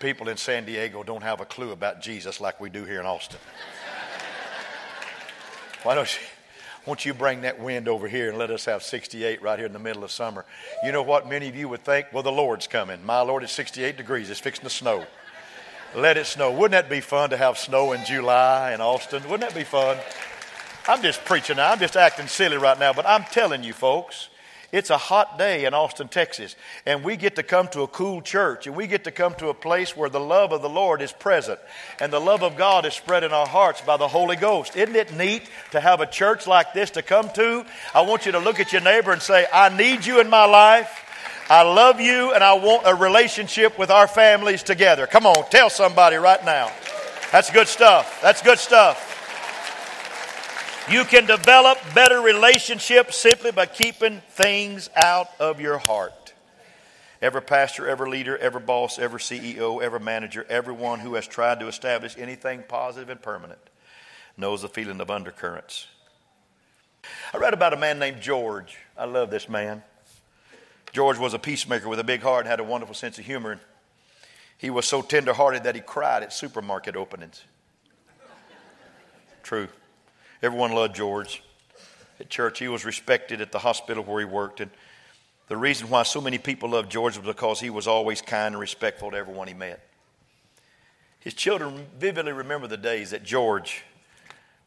People 0.00 0.28
in 0.28 0.36
San 0.36 0.66
Diego 0.66 1.02
don't 1.02 1.22
have 1.22 1.40
a 1.40 1.46
clue 1.46 1.72
about 1.72 2.02
Jesus 2.02 2.40
like 2.40 2.60
we 2.60 2.68
do 2.68 2.84
here 2.84 3.00
in 3.00 3.06
Austin. 3.06 3.40
Why 5.82 5.94
don't 5.94 6.14
you? 6.14 6.20
Won't 6.86 7.04
you 7.04 7.12
bring 7.12 7.42
that 7.42 7.60
wind 7.60 7.88
over 7.88 8.08
here 8.08 8.30
and 8.30 8.38
let 8.38 8.50
us 8.50 8.64
have 8.64 8.82
68 8.82 9.42
right 9.42 9.58
here 9.58 9.66
in 9.66 9.72
the 9.72 9.78
middle 9.78 10.02
of 10.02 10.10
summer? 10.10 10.44
You 10.82 10.92
know 10.92 11.02
what 11.02 11.28
many 11.28 11.48
of 11.48 11.56
you 11.56 11.68
would 11.68 11.84
think? 11.84 12.06
Well, 12.12 12.22
the 12.22 12.32
Lord's 12.32 12.66
coming. 12.66 13.04
My 13.04 13.20
Lord, 13.20 13.42
it's 13.42 13.52
68 13.52 13.96
degrees. 13.96 14.30
It's 14.30 14.40
fixing 14.40 14.64
to 14.64 14.70
snow. 14.70 15.04
Let 15.94 16.16
it 16.16 16.26
snow. 16.26 16.50
Wouldn't 16.52 16.72
that 16.72 16.88
be 16.88 17.00
fun 17.00 17.30
to 17.30 17.36
have 17.36 17.58
snow 17.58 17.92
in 17.92 18.04
July 18.04 18.72
in 18.72 18.80
Austin? 18.80 19.22
Wouldn't 19.24 19.42
that 19.42 19.54
be 19.54 19.64
fun? 19.64 19.98
I'm 20.88 21.02
just 21.02 21.24
preaching 21.24 21.56
now. 21.56 21.72
I'm 21.72 21.78
just 21.78 21.96
acting 21.96 22.26
silly 22.26 22.56
right 22.56 22.78
now, 22.78 22.92
but 22.92 23.06
I'm 23.06 23.24
telling 23.24 23.62
you, 23.62 23.72
folks, 23.72 24.28
it's 24.72 24.90
a 24.90 24.96
hot 24.96 25.36
day 25.36 25.64
in 25.64 25.74
Austin, 25.74 26.08
Texas, 26.08 26.54
and 26.86 27.02
we 27.02 27.16
get 27.16 27.36
to 27.36 27.42
come 27.42 27.66
to 27.68 27.82
a 27.82 27.88
cool 27.88 28.22
church, 28.22 28.66
and 28.66 28.76
we 28.76 28.86
get 28.86 29.04
to 29.04 29.10
come 29.10 29.34
to 29.34 29.48
a 29.48 29.54
place 29.54 29.96
where 29.96 30.08
the 30.08 30.20
love 30.20 30.52
of 30.52 30.62
the 30.62 30.68
Lord 30.68 31.02
is 31.02 31.12
present, 31.12 31.58
and 31.98 32.12
the 32.12 32.20
love 32.20 32.42
of 32.42 32.56
God 32.56 32.86
is 32.86 32.94
spread 32.94 33.24
in 33.24 33.32
our 33.32 33.46
hearts 33.46 33.80
by 33.80 33.96
the 33.96 34.08
Holy 34.08 34.36
Ghost. 34.36 34.76
Isn't 34.76 34.94
it 34.94 35.12
neat 35.16 35.42
to 35.72 35.80
have 35.80 36.00
a 36.00 36.06
church 36.06 36.46
like 36.46 36.72
this 36.72 36.90
to 36.92 37.02
come 37.02 37.30
to? 37.34 37.64
I 37.94 38.02
want 38.02 38.26
you 38.26 38.32
to 38.32 38.38
look 38.38 38.60
at 38.60 38.72
your 38.72 38.82
neighbor 38.82 39.12
and 39.12 39.20
say, 39.20 39.46
I 39.52 39.76
need 39.76 40.06
you 40.06 40.20
in 40.20 40.30
my 40.30 40.44
life. 40.44 41.06
I 41.50 41.62
love 41.62 42.00
you, 42.00 42.32
and 42.32 42.44
I 42.44 42.54
want 42.54 42.82
a 42.86 42.94
relationship 42.94 43.76
with 43.76 43.90
our 43.90 44.06
families 44.06 44.62
together. 44.62 45.08
Come 45.08 45.26
on, 45.26 45.50
tell 45.50 45.68
somebody 45.68 46.14
right 46.16 46.44
now. 46.44 46.70
That's 47.32 47.50
good 47.50 47.66
stuff. 47.66 48.20
That's 48.22 48.40
good 48.42 48.58
stuff. 48.58 49.08
You 50.90 51.04
can 51.04 51.24
develop 51.24 51.78
better 51.94 52.20
relationships 52.20 53.16
simply 53.16 53.52
by 53.52 53.66
keeping 53.66 54.22
things 54.30 54.90
out 54.96 55.28
of 55.38 55.60
your 55.60 55.78
heart. 55.78 56.34
Every 57.22 57.42
pastor, 57.42 57.86
every 57.88 58.10
leader, 58.10 58.36
every 58.36 58.60
boss, 58.60 58.98
every 58.98 59.20
CEO, 59.20 59.80
every 59.80 60.00
manager, 60.00 60.44
everyone 60.48 60.98
who 60.98 61.14
has 61.14 61.28
tried 61.28 61.60
to 61.60 61.68
establish 61.68 62.16
anything 62.18 62.64
positive 62.66 63.08
and 63.08 63.22
permanent 63.22 63.60
knows 64.36 64.62
the 64.62 64.68
feeling 64.68 65.00
of 65.00 65.12
undercurrents. 65.12 65.86
I 67.32 67.36
read 67.36 67.54
about 67.54 67.72
a 67.72 67.76
man 67.76 68.00
named 68.00 68.20
George. 68.20 68.76
I 68.98 69.04
love 69.04 69.30
this 69.30 69.48
man. 69.48 69.84
George 70.92 71.18
was 71.18 71.34
a 71.34 71.38
peacemaker 71.38 71.88
with 71.88 72.00
a 72.00 72.04
big 72.04 72.22
heart 72.22 72.40
and 72.40 72.48
had 72.48 72.58
a 72.58 72.64
wonderful 72.64 72.96
sense 72.96 73.16
of 73.16 73.24
humor. 73.24 73.60
He 74.58 74.70
was 74.70 74.86
so 74.86 75.02
tenderhearted 75.02 75.62
that 75.62 75.76
he 75.76 75.82
cried 75.82 76.24
at 76.24 76.32
supermarket 76.32 76.96
openings. 76.96 77.44
True. 79.44 79.68
Everyone 80.42 80.72
loved 80.72 80.94
George. 80.94 81.42
At 82.18 82.30
church, 82.30 82.58
he 82.58 82.68
was 82.68 82.84
respected 82.84 83.40
at 83.40 83.52
the 83.52 83.58
hospital 83.58 84.02
where 84.04 84.20
he 84.20 84.24
worked. 84.24 84.60
And 84.60 84.70
the 85.48 85.56
reason 85.56 85.90
why 85.90 86.02
so 86.02 86.20
many 86.20 86.38
people 86.38 86.70
loved 86.70 86.90
George 86.90 87.16
was 87.16 87.26
because 87.26 87.60
he 87.60 87.70
was 87.70 87.86
always 87.86 88.22
kind 88.22 88.54
and 88.54 88.60
respectful 88.60 89.10
to 89.10 89.16
everyone 89.16 89.48
he 89.48 89.54
met. 89.54 89.86
His 91.18 91.34
children 91.34 91.86
vividly 91.98 92.32
remember 92.32 92.66
the 92.66 92.78
days 92.78 93.10
that 93.10 93.22
George 93.22 93.82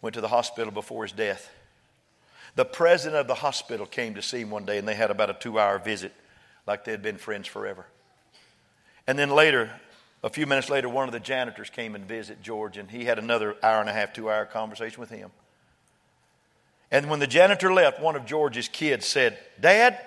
went 0.01 0.13
to 0.13 0.21
the 0.21 0.27
hospital 0.27 0.71
before 0.71 1.03
his 1.03 1.11
death. 1.11 1.49
The 2.55 2.65
president 2.65 3.19
of 3.21 3.27
the 3.27 3.33
hospital 3.33 3.87
came 3.87 4.13
to 4.13 4.21
see 4.21 4.41
him 4.41 4.51
one 4.51 4.65
day, 4.65 4.77
and 4.77 4.87
they 4.87 4.93
had 4.93 5.09
about 5.09 5.31
a 5.31 5.33
two 5.33 5.57
hour 5.57 5.79
visit, 5.79 6.13
like 6.67 6.85
they 6.85 6.91
had 6.91 7.01
been 7.01 7.17
friends 7.17 7.47
forever. 7.47 7.87
And 9.07 9.17
then 9.17 9.31
later, 9.31 9.71
a 10.21 10.29
few 10.29 10.45
minutes 10.45 10.69
later, 10.69 10.87
one 10.87 11.07
of 11.07 11.13
the 11.13 11.19
janitors 11.19 11.71
came 11.71 11.95
and 11.95 12.05
visited 12.05 12.43
George, 12.43 12.77
and 12.77 12.91
he 12.91 13.05
had 13.05 13.17
another 13.17 13.55
hour 13.63 13.81
and 13.81 13.89
a 13.89 13.93
half, 13.93 14.13
two 14.13 14.29
hour 14.29 14.45
conversation 14.45 14.99
with 14.99 15.09
him. 15.09 15.31
And 16.93 17.09
when 17.09 17.19
the 17.19 17.25
janitor 17.25 17.73
left, 17.73 17.99
one 17.99 18.15
of 18.15 18.27
George's 18.27 18.67
kids 18.67 19.07
said, 19.07 19.35
Dad, 19.59 19.97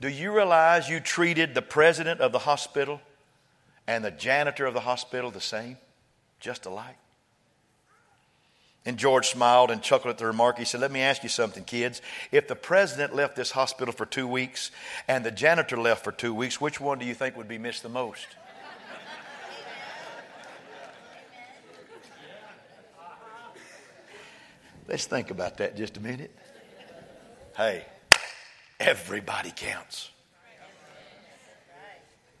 do 0.00 0.08
you 0.08 0.34
realize 0.34 0.88
you 0.88 0.98
treated 0.98 1.54
the 1.54 1.60
president 1.60 2.20
of 2.20 2.32
the 2.32 2.38
hospital 2.38 3.02
and 3.86 4.02
the 4.02 4.10
janitor 4.10 4.64
of 4.64 4.72
the 4.72 4.80
hospital 4.80 5.30
the 5.30 5.42
same? 5.42 5.76
Just 6.40 6.64
alike. 6.64 6.96
And 8.86 8.96
George 8.96 9.28
smiled 9.28 9.70
and 9.70 9.82
chuckled 9.82 10.12
at 10.12 10.18
the 10.18 10.26
remark. 10.26 10.56
He 10.58 10.64
said, 10.64 10.80
Let 10.80 10.90
me 10.90 11.02
ask 11.02 11.22
you 11.22 11.28
something, 11.28 11.62
kids. 11.62 12.00
If 12.32 12.48
the 12.48 12.56
president 12.56 13.14
left 13.14 13.36
this 13.36 13.50
hospital 13.50 13.92
for 13.92 14.06
two 14.06 14.26
weeks 14.26 14.70
and 15.06 15.26
the 15.26 15.30
janitor 15.30 15.76
left 15.76 16.04
for 16.04 16.12
two 16.12 16.32
weeks, 16.32 16.58
which 16.58 16.80
one 16.80 16.98
do 16.98 17.04
you 17.04 17.14
think 17.14 17.36
would 17.36 17.48
be 17.48 17.58
missed 17.58 17.82
the 17.82 17.90
most? 17.90 18.26
Let's 24.86 25.06
think 25.06 25.30
about 25.30 25.56
that 25.58 25.76
just 25.76 25.96
a 25.96 26.00
minute. 26.00 26.30
Hey, 27.56 27.86
everybody 28.78 29.50
counts. 29.56 30.10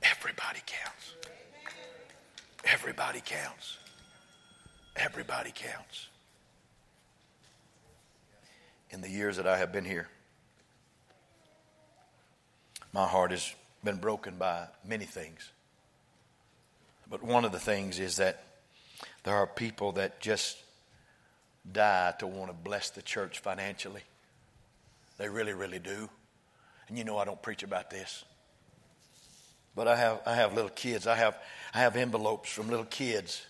Everybody 0.02 0.60
counts. 0.66 1.14
Everybody 2.64 3.22
counts. 3.24 3.78
Everybody 4.96 5.52
counts. 5.54 6.08
In 8.90 9.00
the 9.00 9.08
years 9.08 9.38
that 9.38 9.46
I 9.46 9.56
have 9.56 9.72
been 9.72 9.86
here, 9.86 10.08
my 12.92 13.06
heart 13.06 13.30
has 13.30 13.54
been 13.82 13.96
broken 13.96 14.36
by 14.36 14.66
many 14.84 15.06
things. 15.06 15.50
But 17.08 17.22
one 17.22 17.46
of 17.46 17.52
the 17.52 17.58
things 17.58 17.98
is 17.98 18.16
that 18.16 18.44
there 19.24 19.34
are 19.34 19.46
people 19.46 19.92
that 19.92 20.20
just 20.20 20.63
die 21.70 22.14
to 22.18 22.26
want 22.26 22.50
to 22.50 22.56
bless 22.56 22.90
the 22.90 23.02
church 23.02 23.38
financially. 23.38 24.02
They 25.18 25.28
really, 25.28 25.52
really 25.52 25.78
do. 25.78 26.08
And 26.88 26.98
you 26.98 27.04
know 27.04 27.18
I 27.18 27.24
don't 27.24 27.40
preach 27.40 27.62
about 27.62 27.90
this. 27.90 28.24
But 29.74 29.88
I 29.88 29.96
have, 29.96 30.20
I 30.26 30.34
have 30.34 30.54
little 30.54 30.70
kids. 30.70 31.06
I 31.06 31.16
have, 31.16 31.36
I 31.72 31.78
have 31.78 31.96
envelopes 31.96 32.50
from 32.50 32.68
little 32.68 32.84
kids 32.84 33.44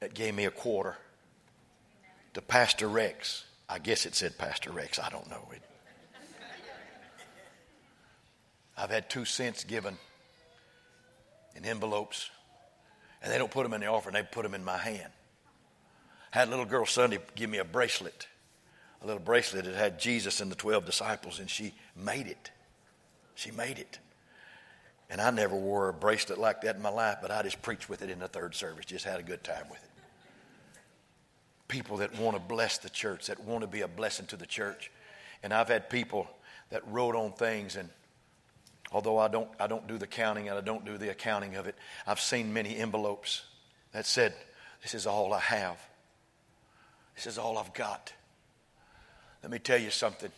that 0.00 0.14
gave 0.14 0.34
me 0.34 0.44
a 0.44 0.50
quarter 0.50 0.96
to 2.34 2.42
Pastor 2.42 2.88
Rex. 2.88 3.44
I 3.68 3.78
guess 3.78 4.04
it 4.04 4.14
said 4.14 4.36
Pastor 4.36 4.70
Rex. 4.70 4.98
I 4.98 5.08
don't 5.08 5.28
know. 5.30 5.48
It, 5.52 5.62
I've 8.76 8.90
had 8.90 9.08
two 9.08 9.24
cents 9.24 9.64
given 9.64 9.96
in 11.54 11.64
envelopes, 11.64 12.30
and 13.22 13.32
they 13.32 13.38
don't 13.38 13.50
put 13.50 13.62
them 13.62 13.72
in 13.72 13.80
the 13.80 13.86
offering, 13.86 14.12
they 14.12 14.22
put 14.22 14.42
them 14.42 14.54
in 14.54 14.62
my 14.62 14.76
hand. 14.76 15.10
Had 16.36 16.48
a 16.48 16.50
little 16.50 16.66
girl 16.66 16.84
Sunday 16.84 17.18
give 17.34 17.48
me 17.48 17.56
a 17.56 17.64
bracelet, 17.64 18.28
a 19.00 19.06
little 19.06 19.22
bracelet 19.22 19.64
that 19.64 19.74
had 19.74 19.98
Jesus 19.98 20.42
and 20.42 20.50
the 20.50 20.54
12 20.54 20.84
disciples, 20.84 21.38
and 21.38 21.48
she 21.48 21.72
made 21.96 22.26
it. 22.26 22.50
She 23.36 23.50
made 23.50 23.78
it. 23.78 23.98
And 25.08 25.18
I 25.18 25.30
never 25.30 25.56
wore 25.56 25.88
a 25.88 25.94
bracelet 25.94 26.38
like 26.38 26.60
that 26.60 26.76
in 26.76 26.82
my 26.82 26.90
life, 26.90 27.20
but 27.22 27.30
I 27.30 27.42
just 27.42 27.62
preached 27.62 27.88
with 27.88 28.02
it 28.02 28.10
in 28.10 28.18
the 28.18 28.28
third 28.28 28.54
service, 28.54 28.84
just 28.84 29.06
had 29.06 29.18
a 29.18 29.22
good 29.22 29.42
time 29.44 29.64
with 29.70 29.82
it. 29.82 29.88
People 31.68 31.96
that 31.96 32.18
want 32.18 32.36
to 32.36 32.42
bless 32.42 32.76
the 32.76 32.90
church, 32.90 33.28
that 33.28 33.42
want 33.42 33.62
to 33.62 33.66
be 33.66 33.80
a 33.80 33.88
blessing 33.88 34.26
to 34.26 34.36
the 34.36 34.44
church. 34.44 34.90
And 35.42 35.54
I've 35.54 35.68
had 35.68 35.88
people 35.88 36.28
that 36.68 36.82
wrote 36.86 37.16
on 37.16 37.32
things 37.32 37.76
and 37.76 37.88
although 38.92 39.16
I 39.16 39.28
don't, 39.28 39.48
I 39.58 39.68
don't 39.68 39.86
do 39.86 39.96
the 39.96 40.06
counting 40.06 40.50
and 40.50 40.58
I 40.58 40.60
don't 40.60 40.84
do 40.84 40.98
the 40.98 41.08
accounting 41.08 41.56
of 41.56 41.66
it, 41.66 41.76
I've 42.06 42.20
seen 42.20 42.52
many 42.52 42.76
envelopes 42.76 43.44
that 43.92 44.04
said, 44.04 44.34
This 44.82 44.92
is 44.92 45.06
all 45.06 45.32
I 45.32 45.40
have. 45.40 45.78
This 47.16 47.26
is 47.26 47.38
all 47.38 47.58
I've 47.58 47.74
got. 47.74 48.12
Let 49.42 49.50
me 49.50 49.58
tell 49.58 49.78
you 49.78 49.90
something. 49.90 50.30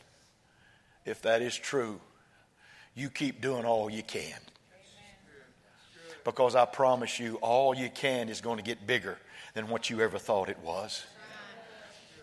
If 1.04 1.22
that 1.22 1.42
is 1.42 1.56
true, 1.56 2.00
you 2.94 3.10
keep 3.10 3.40
doing 3.40 3.64
all 3.64 3.90
you 3.90 4.02
can. 4.02 4.38
Because 6.24 6.54
I 6.54 6.64
promise 6.64 7.18
you, 7.18 7.36
all 7.36 7.74
you 7.74 7.90
can 7.90 8.28
is 8.28 8.40
going 8.40 8.58
to 8.58 8.62
get 8.62 8.86
bigger 8.86 9.18
than 9.54 9.68
what 9.68 9.88
you 9.90 10.00
ever 10.00 10.18
thought 10.18 10.48
it 10.48 10.58
was 10.60 11.04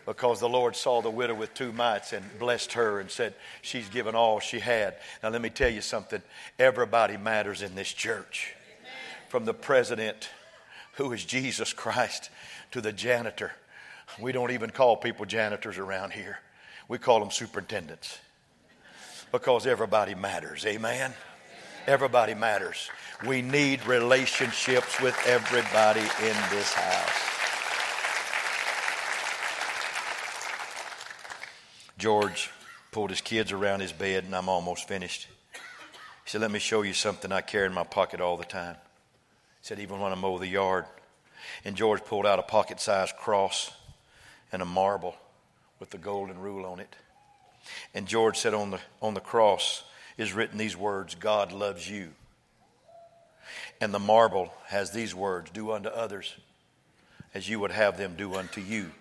because 0.06 0.40
the 0.40 0.50
Lord 0.50 0.76
saw 0.76 1.02
the 1.02 1.10
widow 1.10 1.34
with 1.34 1.54
two 1.54 1.72
mites 1.72 2.14
and 2.14 2.24
blessed 2.40 2.74
her 2.74 3.00
and 3.00 3.10
said, 3.10 3.34
She's 3.62 3.90
given 3.90 4.16
all 4.16 4.40
she 4.40 4.60
had. 4.60 4.96
Now, 5.24 5.30
let 5.30 5.42
me 5.42 5.50
tell 5.50 5.70
you 5.70 5.82
something 5.82 6.22
everybody 6.60 7.18
matters 7.18 7.62
in 7.62 7.76
this 7.76 7.92
church. 7.92 8.54
From 9.30 9.46
the 9.46 9.54
president, 9.54 10.30
who 10.94 11.12
is 11.12 11.26
Jesus 11.26 11.74
Christ, 11.74 12.30
to 12.72 12.82
the 12.82 12.94
janitor. 12.94 13.54
We 14.20 14.32
don't 14.32 14.52
even 14.52 14.70
call 14.70 14.98
people 14.98 15.26
janitors 15.26 15.78
around 15.78 16.14
here, 16.14 16.40
we 16.88 16.98
call 16.98 17.20
them 17.20 17.32
superintendents 17.32 18.20
because 19.32 19.68
everybody 19.68 20.16
matters. 20.16 20.66
Amen? 20.66 21.14
Everybody 21.88 22.34
matters. 22.34 22.90
We 23.28 23.42
need 23.42 23.86
relationships 23.86 25.00
with 25.02 25.18
everybody 25.28 26.00
in 26.00 26.36
this 26.50 26.74
house. 26.74 27.36
George 31.98 32.50
pulled 32.92 33.10
his 33.10 33.22
kids 33.22 33.52
around 33.52 33.82
his 33.82 33.92
bed, 33.92 34.24
and 34.24 34.36
I'm 34.36 34.50
almost 34.50 34.88
finished. 34.88 35.28
He 35.54 35.60
said, 36.30 36.42
Let 36.42 36.52
me 36.52 36.60
show 36.60 36.82
you 36.82 36.94
something 36.94 37.32
I 37.32 37.42
carry 37.42 37.68
in 37.68 37.74
my 37.74 37.84
pocket 37.84 38.22
all 38.22 38.38
the 38.38 38.46
time. 38.46 38.76
He 39.62 39.68
said, 39.68 39.80
Even 39.80 40.00
when 40.00 40.12
I 40.12 40.16
mow 40.16 40.38
the 40.38 40.48
yard. 40.48 40.86
And 41.64 41.76
George 41.76 42.04
pulled 42.04 42.26
out 42.26 42.40
a 42.40 42.44
pocket 42.44 42.80
sized 42.80 43.16
cross 43.16 43.72
and 44.52 44.62
a 44.62 44.66
marble 44.66 45.16
with 45.80 45.90
the 45.90 45.98
golden 45.98 46.40
rule 46.40 46.66
on 46.66 46.80
it. 46.80 46.96
And 47.94 48.08
George 48.08 48.38
said, 48.38 48.54
On 48.54 48.72
the, 48.72 48.80
on 49.02 49.14
the 49.14 49.20
cross 49.20 49.84
is 50.18 50.34
written 50.34 50.58
these 50.58 50.78
words 50.78 51.16
God 51.16 51.52
loves 51.52 51.90
you. 51.90 52.10
And 53.82 53.94
the 53.94 54.00
marble 54.00 54.54
has 54.68 54.92
these 54.92 55.14
words 55.14 55.52
Do 55.52 55.72
unto 55.72 55.90
others 55.90 56.36
as 57.34 57.50
you 57.50 57.60
would 57.60 57.72
have 57.72 57.98
them 57.98 58.16
do 58.18 58.36
unto 58.36 58.62
you. 58.62 58.92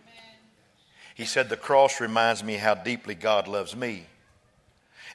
He 1.15 1.25
said, 1.25 1.49
The 1.49 1.57
cross 1.57 2.01
reminds 2.01 2.43
me 2.43 2.55
how 2.55 2.75
deeply 2.75 3.15
God 3.15 3.47
loves 3.47 3.77
me. 3.77 4.07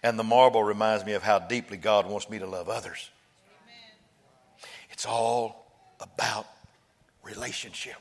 And 0.01 0.17
the 0.17 0.23
marble 0.23 0.63
reminds 0.63 1.05
me 1.05 1.11
of 1.13 1.23
how 1.23 1.39
deeply 1.39 1.75
God 1.75 2.07
wants 2.07 2.29
me 2.29 2.39
to 2.39 2.47
love 2.47 2.69
others. 2.69 3.09
Amen. 3.65 4.69
It's 4.91 5.05
all 5.05 5.65
about 5.99 6.47
relationship. 7.21 7.97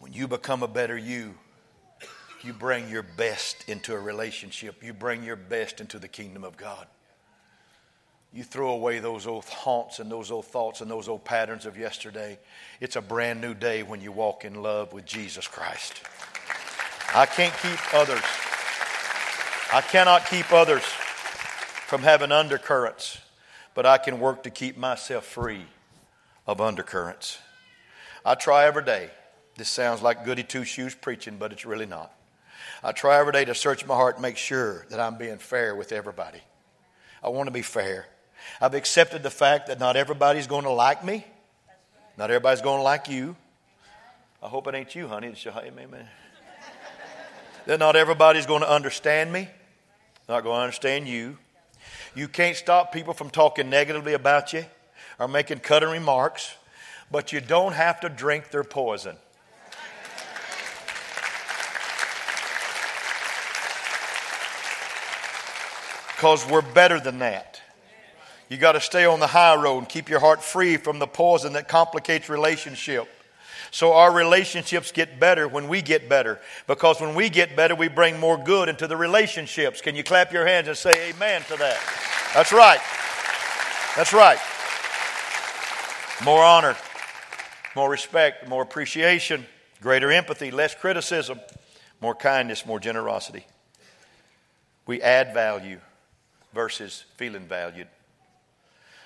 When 0.00 0.14
you 0.14 0.26
become 0.26 0.62
a 0.62 0.68
better 0.68 0.96
you, 0.96 1.34
you 2.42 2.54
bring 2.54 2.88
your 2.88 3.02
best 3.02 3.68
into 3.68 3.94
a 3.94 3.98
relationship. 3.98 4.82
You 4.82 4.94
bring 4.94 5.22
your 5.22 5.36
best 5.36 5.78
into 5.80 5.98
the 5.98 6.08
kingdom 6.08 6.42
of 6.42 6.56
God. 6.56 6.86
You 8.32 8.42
throw 8.42 8.70
away 8.70 8.98
those 9.00 9.26
old 9.26 9.44
haunts 9.44 9.98
and 9.98 10.10
those 10.10 10.30
old 10.30 10.46
thoughts 10.46 10.80
and 10.80 10.90
those 10.90 11.06
old 11.06 11.24
patterns 11.24 11.66
of 11.66 11.76
yesterday. 11.76 12.38
It's 12.80 12.96
a 12.96 13.02
brand 13.02 13.42
new 13.42 13.52
day 13.52 13.82
when 13.82 14.00
you 14.00 14.10
walk 14.10 14.44
in 14.44 14.62
love 14.62 14.94
with 14.94 15.04
Jesus 15.04 15.46
Christ. 15.46 16.00
I 17.14 17.26
can't 17.26 17.54
keep 17.60 17.94
others. 17.94 18.22
I 19.72 19.82
cannot 19.82 20.26
keep 20.26 20.50
others 20.50 20.84
from 20.84 22.02
having 22.02 22.32
undercurrents, 22.32 23.18
but 23.74 23.84
I 23.84 23.98
can 23.98 24.18
work 24.18 24.44
to 24.44 24.50
keep 24.50 24.78
myself 24.78 25.26
free 25.26 25.66
of 26.46 26.60
undercurrents. 26.60 27.38
I 28.24 28.34
try 28.34 28.64
every 28.64 28.84
day. 28.84 29.10
This 29.60 29.68
sounds 29.68 30.00
like 30.00 30.24
goody 30.24 30.42
two 30.42 30.64
shoes 30.64 30.94
preaching, 30.94 31.36
but 31.36 31.52
it's 31.52 31.66
really 31.66 31.84
not. 31.84 32.10
I 32.82 32.92
try 32.92 33.18
every 33.18 33.34
day 33.34 33.44
to 33.44 33.54
search 33.54 33.84
my 33.84 33.94
heart 33.94 34.14
and 34.14 34.22
make 34.22 34.38
sure 34.38 34.86
that 34.88 34.98
I'm 34.98 35.18
being 35.18 35.36
fair 35.36 35.76
with 35.76 35.92
everybody. 35.92 36.40
I 37.22 37.28
want 37.28 37.48
to 37.48 37.50
be 37.50 37.60
fair. 37.60 38.06
I've 38.58 38.72
accepted 38.72 39.22
the 39.22 39.28
fact 39.28 39.66
that 39.66 39.78
not 39.78 39.96
everybody's 39.96 40.46
going 40.46 40.64
to 40.64 40.70
like 40.70 41.04
me. 41.04 41.26
Not 42.16 42.30
everybody's 42.30 42.62
going 42.62 42.78
to 42.78 42.82
like 42.82 43.10
you. 43.10 43.36
I 44.42 44.48
hope 44.48 44.66
it 44.66 44.74
ain't 44.74 44.94
you, 44.94 45.08
honey. 45.08 45.26
It's 45.26 45.44
your, 45.44 45.52
amen. 45.52 46.08
that 47.66 47.78
not 47.78 47.96
everybody's 47.96 48.46
going 48.46 48.62
to 48.62 48.70
understand 48.70 49.30
me. 49.30 49.46
Not 50.26 50.42
going 50.42 50.56
to 50.56 50.62
understand 50.62 51.06
you. 51.06 51.36
You 52.14 52.28
can't 52.28 52.56
stop 52.56 52.94
people 52.94 53.12
from 53.12 53.28
talking 53.28 53.68
negatively 53.68 54.14
about 54.14 54.54
you 54.54 54.64
or 55.18 55.28
making 55.28 55.58
cutting 55.58 55.90
remarks, 55.90 56.54
but 57.10 57.30
you 57.30 57.42
don't 57.42 57.74
have 57.74 58.00
to 58.00 58.08
drink 58.08 58.50
their 58.50 58.64
poison. 58.64 59.16
Because 66.20 66.46
we're 66.46 66.60
better 66.60 67.00
than 67.00 67.20
that. 67.20 67.62
You 68.50 68.58
got 68.58 68.72
to 68.72 68.80
stay 68.82 69.06
on 69.06 69.20
the 69.20 69.26
high 69.26 69.56
road 69.56 69.78
and 69.78 69.88
keep 69.88 70.10
your 70.10 70.20
heart 70.20 70.42
free 70.42 70.76
from 70.76 70.98
the 70.98 71.06
poison 71.06 71.54
that 71.54 71.66
complicates 71.66 72.28
relationship. 72.28 73.08
So 73.70 73.94
our 73.94 74.12
relationships 74.12 74.92
get 74.92 75.18
better 75.18 75.48
when 75.48 75.66
we 75.66 75.80
get 75.80 76.10
better. 76.10 76.38
Because 76.66 77.00
when 77.00 77.14
we 77.14 77.30
get 77.30 77.56
better, 77.56 77.74
we 77.74 77.88
bring 77.88 78.20
more 78.20 78.36
good 78.36 78.68
into 78.68 78.86
the 78.86 78.98
relationships. 78.98 79.80
Can 79.80 79.96
you 79.96 80.04
clap 80.04 80.30
your 80.30 80.46
hands 80.46 80.68
and 80.68 80.76
say 80.76 81.08
amen 81.08 81.40
to 81.48 81.56
that? 81.56 81.80
That's 82.34 82.52
right. 82.52 82.80
That's 83.96 84.12
right. 84.12 84.38
More 86.22 86.44
honor, 86.44 86.76
more 87.74 87.88
respect, 87.88 88.46
more 88.46 88.62
appreciation, 88.62 89.46
greater 89.80 90.12
empathy, 90.12 90.50
less 90.50 90.74
criticism, 90.74 91.40
more 92.02 92.14
kindness, 92.14 92.66
more 92.66 92.78
generosity. 92.78 93.46
We 94.84 95.00
add 95.00 95.32
value 95.32 95.80
versus 96.52 97.04
feeling 97.16 97.46
valued. 97.46 97.88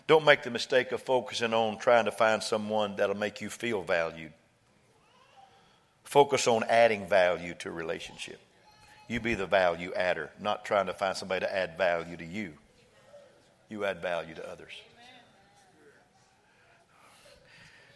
Don't 0.07 0.25
make 0.25 0.43
the 0.43 0.51
mistake 0.51 0.93
of 0.93 1.03
focusing 1.03 1.55
on 1.55 1.79
trying 1.79 2.05
to 2.05 2.13
find 2.13 2.43
someone 2.43 2.97
that'll 2.97 3.17
make 3.17 3.41
you 3.41 3.49
feel 3.49 3.83
valued. 3.83 4.33
Focus 6.05 6.47
on 6.47 6.65
adding 6.65 7.09
value 7.09 7.55
to 7.55 7.71
a 7.71 7.73
relationship. 7.73 8.39
You 9.09 9.21
be 9.21 9.35
the 9.35 9.47
value 9.47 9.93
adder, 9.95 10.31
not 10.41 10.65
trying 10.65 10.87
to 10.87 10.95
find 10.95 11.17
somebody 11.17 11.41
to 11.41 11.55
add 11.55 11.77
value 11.79 12.17
to 12.17 12.25
you. 12.25 12.55
You 13.69 13.85
add 13.85 14.01
value 14.01 14.35
to 14.35 14.49
others. 14.51 14.73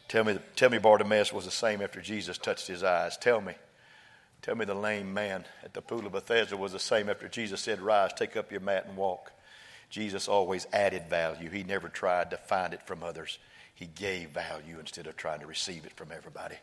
Tell 0.09 0.25
me, 0.25 0.39
tell 0.57 0.71
me 0.71 0.79
Bartimaeus 0.79 1.33
was 1.33 1.45
the 1.45 1.51
same 1.51 1.83
after 1.83 2.01
Jesus 2.01 2.39
touched 2.39 2.67
his 2.67 2.83
eyes. 2.83 3.19
Tell 3.19 3.43
me. 3.43 3.55
Tell 4.41 4.55
me 4.55 4.65
the 4.65 4.75
lame 4.75 5.13
man 5.13 5.45
at 5.63 5.75
the 5.75 5.83
pool 5.83 6.07
of 6.07 6.13
Bethesda 6.13 6.57
was 6.57 6.73
the 6.73 6.79
same 6.79 7.11
after 7.11 7.29
Jesus 7.29 7.61
said, 7.61 7.81
Rise, 7.81 8.13
take 8.15 8.37
up 8.37 8.51
your 8.51 8.61
mat 8.61 8.87
and 8.87 8.97
walk. 8.97 9.33
Jesus 9.91 10.29
always 10.29 10.67
added 10.73 11.09
value. 11.09 11.49
He 11.51 11.63
never 11.63 11.89
tried 11.89 12.31
to 12.31 12.37
find 12.37 12.75
it 12.75 12.87
from 12.87 13.03
others. 13.03 13.39
He 13.75 13.87
gave 13.87 14.31
value 14.31 14.79
instead 14.81 15.07
of 15.07 15.17
trying 15.17 15.41
to 15.41 15.47
receive 15.47 15.87
it 15.87 15.95
from 15.95 16.13
everybody. 16.13 16.57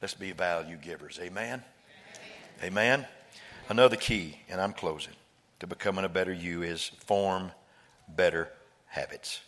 Let's 0.00 0.14
be 0.14 0.32
value 0.32 0.76
givers. 0.76 1.18
Amen? 1.20 1.62
Amen. 2.62 2.64
Amen. 2.64 3.06
Another 3.68 3.96
key, 3.96 4.38
and 4.48 4.60
I'm 4.60 4.72
closing, 4.72 5.14
to 5.60 5.66
becoming 5.66 6.04
a 6.04 6.08
better 6.08 6.32
you 6.32 6.62
is 6.62 6.90
form 7.06 7.52
better 8.08 8.48
habits. 8.86 9.40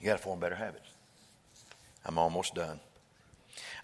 You 0.00 0.06
got 0.06 0.18
to 0.18 0.22
form 0.22 0.40
better 0.40 0.54
habits. 0.54 0.88
I'm 2.04 2.18
almost 2.18 2.54
done. 2.54 2.80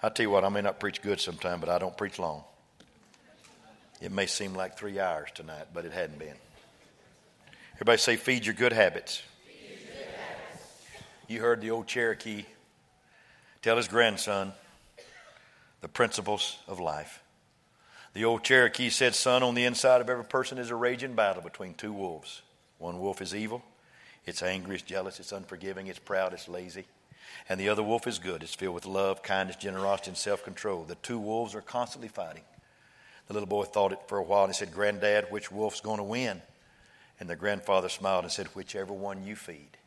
I 0.03 0.09
tell 0.09 0.25
you 0.25 0.31
what, 0.31 0.45
I 0.45 0.49
may 0.49 0.61
not 0.61 0.79
preach 0.79 1.01
good 1.03 1.21
sometime, 1.21 1.61
but 1.61 1.69
I 1.69 1.79
don't 1.79 1.97
preach 1.97 2.19
long. 2.19 2.45
It 4.01 4.13
may 4.13 4.27
seem 4.27 4.55
like 4.55 4.77
three 4.77 5.01
hours 5.01 5.31
tonight, 5.35 5.69
but 5.73 5.85
it 5.85 5.93
hadn't 5.93 6.19
been. 6.19 6.35
Everybody 7.75 7.99
say, 7.99 8.17
feed 8.17 8.47
your 8.47 8.55
good 8.55 8.73
habits. 8.73 9.23
You 11.27 11.41
heard 11.41 11.61
the 11.61 11.73
old 11.73 11.89
Cherokee 11.89 12.45
tell 13.63 13.77
his 13.77 13.89
grandson 13.89 14.53
the 15.81 15.89
principles 15.89 16.59
of 16.69 16.79
life. 16.79 17.21
The 18.13 18.25
old 18.25 18.45
Cherokee 18.45 18.91
said, 18.91 19.17
Son, 19.17 19.43
on 19.43 19.57
the 19.57 19.65
inside 19.65 20.01
of 20.01 20.09
every 20.09 20.25
person 20.25 20.59
is 20.59 20.71
a 20.71 20.77
raging 20.77 21.15
battle 21.15 21.43
between 21.43 21.75
two 21.75 21.93
wolves. 21.93 22.43
One 22.79 23.01
wolf 23.01 23.21
is 23.21 23.35
evil, 23.35 23.65
it's 24.25 24.43
angry, 24.43 24.77
it's 24.77 24.85
jealous, 24.85 25.19
it's 25.19 25.33
unforgiving, 25.33 25.89
it's 25.89 25.99
proud, 25.99 26.33
it's 26.33 26.49
lazy. 26.49 26.85
And 27.49 27.59
the 27.59 27.71
other 27.71 27.83
wolf 27.83 28.07
is 28.07 28.21
good, 28.21 28.45
it's 28.45 28.55
filled 28.55 28.77
with 28.77 28.87
love, 28.87 29.25
kindness, 29.25 29.57
generosity, 29.57 30.11
and 30.11 30.17
self 30.17 30.45
control. 30.45 30.85
The 30.85 30.95
two 30.97 31.19
wolves 31.19 31.57
are 31.57 31.61
constantly 31.61 32.09
fighting. 32.09 32.45
The 33.27 33.33
little 33.33 33.49
boy 33.49 33.65
thought 33.65 33.93
it 33.93 33.99
for 34.07 34.19
a 34.19 34.23
while 34.23 34.45
and 34.45 34.53
he 34.53 34.57
said, 34.57 34.73
Granddad, 34.73 35.27
which 35.31 35.51
wolf's 35.51 35.81
going 35.81 35.99
to 35.99 36.05
win? 36.05 36.41
And 37.25 37.31
the 37.31 37.37
grandfather 37.37 37.89
smiled 37.89 38.25
and 38.25 38.31
said, 38.31 38.49
Whichever 38.49 38.93
one 38.93 39.25
you 39.25 39.35
feed. 39.35 39.79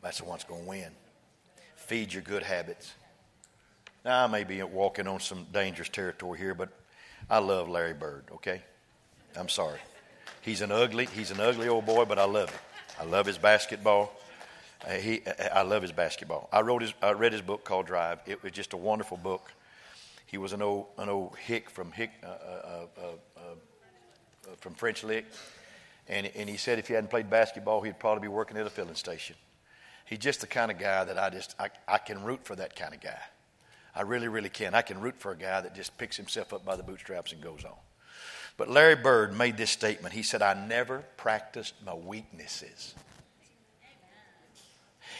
That's 0.00 0.20
the 0.20 0.24
one's 0.24 0.44
going 0.44 0.62
to 0.62 0.68
win. 0.70 0.90
Feed 1.74 2.14
your 2.14 2.22
good 2.22 2.42
habits. 2.42 2.94
Now, 4.06 4.24
I 4.24 4.26
may 4.26 4.42
be 4.44 4.62
walking 4.62 5.06
on 5.06 5.20
some 5.20 5.48
dangerous 5.52 5.90
territory 5.90 6.38
here, 6.38 6.54
but 6.54 6.70
I 7.28 7.40
love 7.40 7.68
Larry 7.68 7.92
Bird, 7.92 8.24
okay? 8.36 8.62
I'm 9.38 9.50
sorry. 9.50 9.80
He's 10.40 10.62
an 10.62 10.72
ugly, 10.72 11.04
he's 11.04 11.30
an 11.30 11.40
ugly 11.40 11.68
old 11.68 11.84
boy, 11.84 12.06
but 12.06 12.18
I 12.18 12.24
love 12.24 12.48
him. 12.48 12.60
I 12.98 13.04
love 13.04 13.26
his 13.26 13.36
basketball. 13.36 14.18
Uh, 14.82 14.92
he, 14.92 15.20
I 15.52 15.60
love 15.60 15.82
his 15.82 15.92
basketball. 15.92 16.48
I 16.50 16.62
wrote 16.62 16.80
his, 16.80 16.94
I 17.02 17.10
read 17.10 17.34
his 17.34 17.42
book 17.42 17.64
called 17.64 17.86
Drive. 17.86 18.20
It 18.24 18.42
was 18.42 18.52
just 18.52 18.72
a 18.72 18.78
wonderful 18.78 19.18
book. 19.18 19.52
He 20.24 20.38
was 20.38 20.54
an 20.54 20.62
old, 20.62 20.86
an 20.96 21.10
old 21.10 21.36
hick 21.36 21.68
from 21.68 21.92
hick, 21.92 22.12
uh, 22.24 22.28
uh, 22.28 22.86
uh, 22.96 23.02
uh 23.36 23.40
Uh, 24.46 24.54
from 24.60 24.74
French 24.74 25.02
Lick, 25.04 25.26
and 26.08 26.26
and 26.36 26.48
he 26.48 26.56
said 26.56 26.78
if 26.78 26.88
he 26.88 26.94
hadn't 26.94 27.10
played 27.10 27.28
basketball, 27.28 27.80
he'd 27.80 27.98
probably 27.98 28.22
be 28.22 28.28
working 28.28 28.56
at 28.56 28.66
a 28.66 28.70
filling 28.70 28.94
station. 28.94 29.36
He's 30.04 30.20
just 30.20 30.40
the 30.40 30.46
kind 30.46 30.70
of 30.70 30.78
guy 30.78 31.04
that 31.04 31.18
I 31.18 31.30
just 31.30 31.54
I, 31.58 31.70
I 31.88 31.98
can 31.98 32.22
root 32.22 32.44
for 32.44 32.54
that 32.56 32.76
kind 32.76 32.94
of 32.94 33.00
guy. 33.00 33.20
I 33.94 34.02
really, 34.02 34.28
really 34.28 34.50
can. 34.50 34.74
I 34.74 34.82
can 34.82 35.00
root 35.00 35.14
for 35.18 35.32
a 35.32 35.36
guy 35.36 35.62
that 35.62 35.74
just 35.74 35.96
picks 35.96 36.16
himself 36.16 36.52
up 36.52 36.64
by 36.64 36.76
the 36.76 36.82
bootstraps 36.82 37.32
and 37.32 37.40
goes 37.40 37.64
on. 37.64 37.72
But 38.58 38.70
Larry 38.70 38.94
Bird 38.94 39.36
made 39.36 39.56
this 39.56 39.70
statement. 39.70 40.14
He 40.14 40.22
said, 40.22 40.42
I 40.42 40.54
never 40.54 41.02
practiced 41.16 41.74
my 41.84 41.94
weaknesses. 41.94 42.94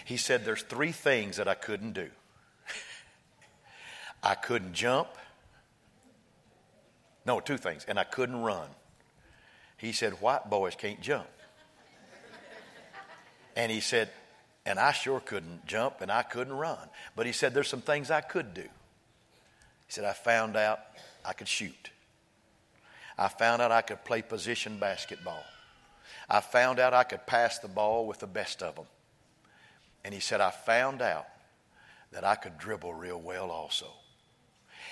He 0.05 0.17
said, 0.17 0.45
There's 0.45 0.63
three 0.63 0.93
things 0.93 1.39
that 1.39 1.49
I 1.49 1.55
couldn't 1.55 1.93
do 1.93 2.11
I 4.23 4.35
couldn't 4.35 4.75
jump. 4.75 5.09
No, 7.25 7.41
two 7.41 7.57
things. 7.57 7.85
And 7.89 7.99
I 7.99 8.05
couldn't 8.05 8.41
run. 8.41 8.69
He 9.77 9.93
said, 9.93 10.21
White 10.21 10.49
boys 10.49 10.75
can't 10.75 11.01
jump. 11.01 11.27
And 13.55 13.73
he 13.73 13.81
said, 13.81 14.11
and 14.67 14.81
I 14.81 14.93
sure 14.93 15.21
couldn't 15.21 15.65
jump 15.67 16.01
and 16.01 16.11
I 16.11 16.23
couldn't 16.23 16.53
run. 16.53 16.79
But 17.15 17.27
he 17.27 17.33
said, 17.33 17.55
There's 17.55 17.69
some 17.69 17.81
things 17.81 18.11
I 18.11 18.21
could 18.21 18.53
do. 18.53 18.63
He 18.63 19.93
said, 19.93 20.05
I 20.05 20.13
found 20.13 20.57
out 20.57 20.81
I 21.25 21.33
could 21.33 21.49
shoot. 21.49 21.91
I 23.17 23.29
found 23.29 23.63
out 23.63 23.73
I 23.73 23.81
could 23.81 24.05
play 24.05 24.23
position 24.23 24.79
basketball. 24.79 25.45
I 26.29 26.41
found 26.41 26.81
out 26.81 26.93
I 26.93 27.05
could 27.05 27.25
pass 27.27 27.61
the 27.61 27.69
ball 27.69 28.07
with 28.07 28.19
the 28.19 28.27
best 28.27 28.63
of 28.63 28.75
them. 28.75 28.87
And 30.05 30.13
he 30.13 30.21
said, 30.21 30.41
I 30.41 30.51
found 30.51 31.01
out 31.01 31.27
that 32.13 32.25
I 32.25 32.35
could 32.35 32.59
dribble 32.59 32.95
real 32.95 33.21
well 33.21 33.51
also. 33.51 33.87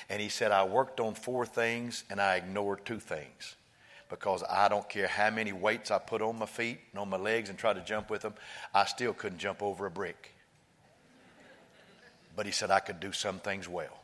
And 0.08 0.22
he 0.22 0.28
said, 0.28 0.52
I 0.52 0.64
worked 0.64 1.00
on 1.00 1.14
four 1.14 1.44
things 1.44 2.04
and 2.08 2.20
I 2.20 2.36
ignored 2.36 2.84
two 2.84 3.00
things 3.00 3.56
because 4.14 4.44
I 4.48 4.68
don't 4.68 4.88
care 4.88 5.08
how 5.08 5.30
many 5.30 5.52
weights 5.52 5.90
I 5.90 5.98
put 5.98 6.22
on 6.22 6.38
my 6.38 6.46
feet 6.46 6.78
and 6.92 7.00
on 7.00 7.10
my 7.10 7.16
legs 7.16 7.50
and 7.50 7.58
try 7.58 7.72
to 7.72 7.80
jump 7.80 8.10
with 8.10 8.22
them, 8.22 8.34
I 8.72 8.84
still 8.84 9.12
couldn't 9.12 9.38
jump 9.38 9.60
over 9.60 9.86
a 9.86 9.90
brick. 9.90 10.34
But 12.36 12.46
he 12.46 12.52
said 12.52 12.70
I 12.70 12.78
could 12.78 13.00
do 13.00 13.10
some 13.10 13.40
things 13.40 13.68
well. 13.68 13.98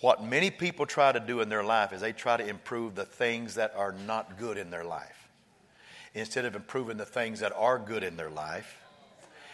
What 0.00 0.24
many 0.24 0.50
people 0.50 0.84
try 0.84 1.12
to 1.12 1.20
do 1.20 1.40
in 1.42 1.48
their 1.48 1.62
life 1.62 1.92
is 1.92 2.00
they 2.00 2.12
try 2.12 2.36
to 2.36 2.44
improve 2.44 2.96
the 2.96 3.04
things 3.04 3.54
that 3.54 3.72
are 3.76 3.92
not 3.92 4.36
good 4.36 4.58
in 4.58 4.70
their 4.70 4.84
life 4.84 5.28
instead 6.14 6.44
of 6.44 6.56
improving 6.56 6.96
the 6.96 7.06
things 7.06 7.38
that 7.38 7.52
are 7.56 7.78
good 7.78 8.02
in 8.02 8.16
their 8.16 8.30
life. 8.30 8.78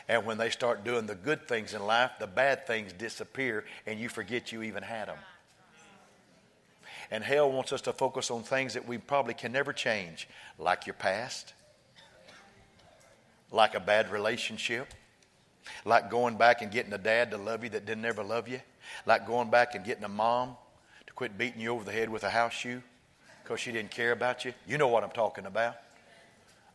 And 0.09 0.25
when 0.25 0.39
they 0.39 0.49
start 0.49 0.85
doing 0.85 1.05
the 1.05 1.15
good 1.15 1.47
things 1.47 1.75
in 1.75 1.85
life, 1.85 2.13
the 2.19 2.27
bad 2.27 2.67
things 2.67 2.95
disappear 2.95 3.67
and 3.87 4.01
you 4.01 4.09
forget 4.09 4.53
you 4.53 4.63
even 4.63 4.83
had 4.83 5.09
them. 5.09 5.19
And 7.11 7.25
hell 7.25 7.51
wants 7.51 7.73
us 7.73 7.81
to 7.83 7.93
focus 7.93 8.31
on 8.31 8.43
things 8.43 8.75
that 8.75 8.87
we 8.87 8.99
probably 8.99 9.35
can 9.35 9.53
never 9.53 9.73
change, 9.73 10.29
like 10.59 10.87
your 10.87 10.95
past, 10.95 11.55
like 13.51 13.75
a 13.75 13.81
bad 13.81 14.11
relationship, 14.11 14.93
like 15.85 16.11
going 16.11 16.37
back 16.37 16.61
and 16.61 16.71
getting 16.71 16.93
a 16.93 16.99
dad 16.99 17.31
to 17.31 17.39
love 17.39 17.65
you 17.65 17.71
that 17.71 17.87
didn't 17.87 18.05
ever 18.05 18.23
love 18.23 18.49
you, 18.49 18.61
like 19.07 19.27
going 19.27 19.51
back 19.51 19.75
and 19.75 19.85
getting 19.85 20.05
a 20.05 20.09
mom 20.09 20.57
to 21.07 21.13
quit 21.15 21.39
beating 21.39 21.61
you 21.61 21.71
over 21.71 21.85
the 21.85 21.93
head 21.93 22.11
with 22.11 22.25
a 22.25 22.31
house 22.31 22.53
shoe 22.53 22.83
because 23.43 23.61
she 23.61 23.73
didn't 23.73 23.91
care 23.91 24.13
about 24.13 24.45
you. 24.45 24.53
You 24.67 24.77
know 24.77 24.89
what 24.89 25.03
I'm 25.03 25.11
talking 25.11 25.47
about. 25.47 25.77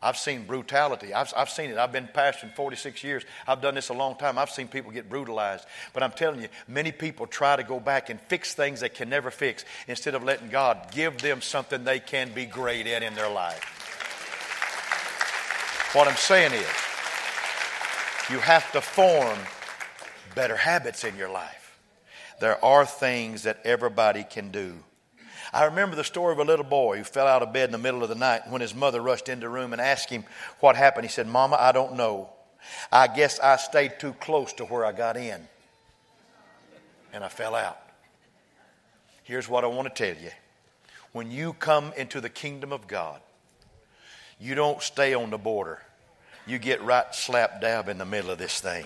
I've 0.03 0.17
seen 0.17 0.45
brutality. 0.45 1.13
I've, 1.13 1.33
I've 1.35 1.49
seen 1.49 1.69
it. 1.71 1.77
I've 1.77 1.93
been 1.93 2.07
pastoring 2.07 2.53
46 2.53 3.03
years. 3.03 3.23
I've 3.47 3.61
done 3.61 3.75
this 3.75 3.89
a 3.89 3.93
long 3.93 4.15
time. 4.15 4.37
I've 4.37 4.49
seen 4.49 4.67
people 4.67 4.91
get 4.91 5.09
brutalized. 5.09 5.65
But 5.93 6.03
I'm 6.03 6.11
telling 6.11 6.41
you, 6.41 6.49
many 6.67 6.91
people 6.91 7.25
try 7.25 7.55
to 7.55 7.63
go 7.63 7.79
back 7.79 8.09
and 8.09 8.19
fix 8.19 8.53
things 8.53 8.81
they 8.81 8.89
can 8.89 9.09
never 9.09 9.31
fix 9.31 9.63
instead 9.87 10.13
of 10.13 10.23
letting 10.23 10.49
God 10.49 10.91
give 10.91 11.19
them 11.19 11.41
something 11.41 11.83
they 11.85 11.99
can 11.99 12.33
be 12.33 12.45
great 12.45 12.85
at 12.85 13.01
in 13.01 13.15
their 13.15 13.29
life. 13.29 13.63
What 15.93 16.07
I'm 16.07 16.17
saying 16.17 16.53
is, 16.53 16.67
you 18.29 18.39
have 18.39 18.71
to 18.73 18.81
form 18.81 19.37
better 20.35 20.57
habits 20.57 21.03
in 21.03 21.15
your 21.15 21.29
life. 21.29 21.77
There 22.39 22.63
are 22.63 22.85
things 22.85 23.43
that 23.43 23.59
everybody 23.63 24.23
can 24.23 24.51
do 24.51 24.83
I 25.53 25.65
remember 25.65 25.95
the 25.95 26.03
story 26.03 26.33
of 26.33 26.39
a 26.39 26.43
little 26.43 26.65
boy 26.65 26.97
who 26.97 27.03
fell 27.03 27.27
out 27.27 27.43
of 27.43 27.53
bed 27.53 27.65
in 27.65 27.71
the 27.71 27.77
middle 27.77 28.01
of 28.01 28.09
the 28.09 28.15
night 28.15 28.49
when 28.49 28.61
his 28.61 28.73
mother 28.73 29.01
rushed 29.01 29.29
into 29.29 29.41
the 29.41 29.49
room 29.49 29.71
and 29.71 29.81
asked 29.81 30.09
him 30.09 30.23
what 30.59 30.75
happened. 30.75 31.05
He 31.05 31.11
said, 31.11 31.27
Mama, 31.27 31.57
I 31.59 31.71
don't 31.71 31.95
know. 31.95 32.29
I 32.91 33.07
guess 33.07 33.39
I 33.39 33.57
stayed 33.57 33.99
too 33.99 34.13
close 34.13 34.51
to 34.53 34.65
where 34.65 34.83
I 34.83 34.91
got 34.93 35.15
in 35.15 35.47
and 37.13 37.23
I 37.23 37.27
fell 37.27 37.53
out. 37.53 37.79
Here's 39.23 39.47
what 39.47 39.63
I 39.63 39.67
want 39.67 39.93
to 39.93 40.05
tell 40.05 40.21
you 40.21 40.31
when 41.11 41.29
you 41.29 41.53
come 41.53 41.93
into 41.95 42.19
the 42.19 42.29
kingdom 42.29 42.73
of 42.73 42.87
God, 42.87 43.21
you 44.39 44.55
don't 44.55 44.81
stay 44.81 45.13
on 45.13 45.29
the 45.29 45.37
border. 45.37 45.79
You 46.47 46.57
get 46.57 46.81
right 46.81 47.13
slap 47.13 47.61
dab 47.61 47.87
in 47.87 47.99
the 47.99 48.05
middle 48.05 48.31
of 48.31 48.39
this 48.39 48.59
thing 48.59 48.85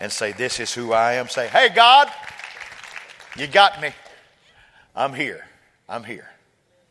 and 0.00 0.10
say, 0.10 0.32
This 0.32 0.58
is 0.58 0.72
who 0.72 0.92
I 0.92 1.14
am. 1.14 1.28
Say, 1.28 1.46
Hey, 1.48 1.68
God, 1.68 2.10
you 3.36 3.46
got 3.46 3.80
me. 3.82 3.90
I'm 4.96 5.12
here. 5.12 5.47
I'm 5.88 6.04
here. 6.04 6.28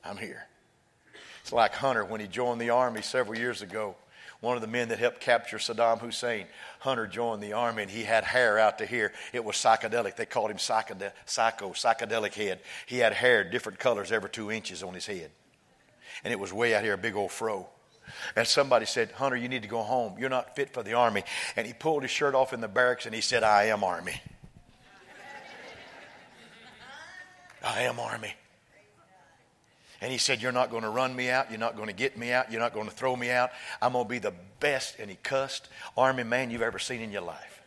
I'm 0.03 0.17
here. 0.17 0.47
It's 1.41 1.53
like 1.53 1.73
Hunter 1.73 2.03
when 2.03 2.19
he 2.19 2.27
joined 2.27 2.59
the 2.59 2.71
army 2.71 3.01
several 3.01 3.37
years 3.37 3.61
ago. 3.61 3.95
One 4.39 4.55
of 4.55 4.61
the 4.61 4.67
men 4.67 4.89
that 4.89 4.99
helped 4.99 5.19
capture 5.19 5.57
Saddam 5.57 5.99
Hussein, 5.99 6.45
Hunter 6.79 7.07
joined 7.07 7.41
the 7.41 7.53
army 7.53 7.83
and 7.83 7.91
he 7.91 8.03
had 8.03 8.23
hair 8.23 8.59
out 8.59 8.77
to 8.77 8.85
here. 8.85 9.11
It 9.33 9.43
was 9.43 9.55
psychedelic. 9.55 10.15
They 10.15 10.27
called 10.27 10.51
him 10.51 10.57
psychedelic, 10.57 11.13
psycho, 11.25 11.69
psychedelic 11.69 12.33
head. 12.33 12.59
He 12.85 12.99
had 12.99 13.13
hair, 13.13 13.43
different 13.43 13.79
colors, 13.79 14.11
every 14.11 14.29
two 14.29 14.51
inches 14.51 14.83
on 14.83 14.93
his 14.93 15.07
head. 15.07 15.31
And 16.23 16.31
it 16.31 16.39
was 16.39 16.53
way 16.53 16.75
out 16.75 16.83
here, 16.83 16.93
a 16.93 16.97
big 16.97 17.15
old 17.15 17.31
fro. 17.31 17.67
And 18.35 18.47
somebody 18.47 18.85
said, 18.85 19.11
Hunter, 19.11 19.37
you 19.37 19.49
need 19.49 19.63
to 19.63 19.67
go 19.67 19.81
home. 19.81 20.15
You're 20.19 20.29
not 20.29 20.55
fit 20.55 20.71
for 20.71 20.83
the 20.83 20.93
army. 20.93 21.23
And 21.55 21.65
he 21.65 21.73
pulled 21.73 22.03
his 22.03 22.11
shirt 22.11 22.35
off 22.35 22.53
in 22.53 22.61
the 22.61 22.67
barracks 22.67 23.05
and 23.05 23.15
he 23.15 23.21
said, 23.21 23.43
I 23.43 23.65
am 23.65 23.83
army. 23.83 24.21
I 27.63 27.81
am 27.81 27.99
army. 27.99 28.33
And 30.01 30.11
he 30.11 30.17
said, 30.17 30.41
You're 30.41 30.51
not 30.51 30.69
going 30.69 30.83
to 30.83 30.89
run 30.89 31.15
me 31.15 31.29
out. 31.29 31.49
You're 31.49 31.59
not 31.59 31.75
going 31.75 31.87
to 31.87 31.93
get 31.93 32.17
me 32.17 32.31
out. 32.31 32.51
You're 32.51 32.61
not 32.61 32.73
going 32.73 32.87
to 32.87 32.93
throw 32.93 33.15
me 33.15 33.29
out. 33.29 33.49
I'm 33.81 33.93
going 33.93 34.05
to 34.05 34.09
be 34.09 34.19
the 34.19 34.33
best, 34.59 34.95
and 34.99 35.09
he 35.09 35.17
cussed, 35.23 35.67
army 35.97 36.23
man 36.23 36.51
you've 36.51 36.61
ever 36.61 36.79
seen 36.79 37.01
in 37.01 37.11
your 37.11 37.21
life. 37.21 37.61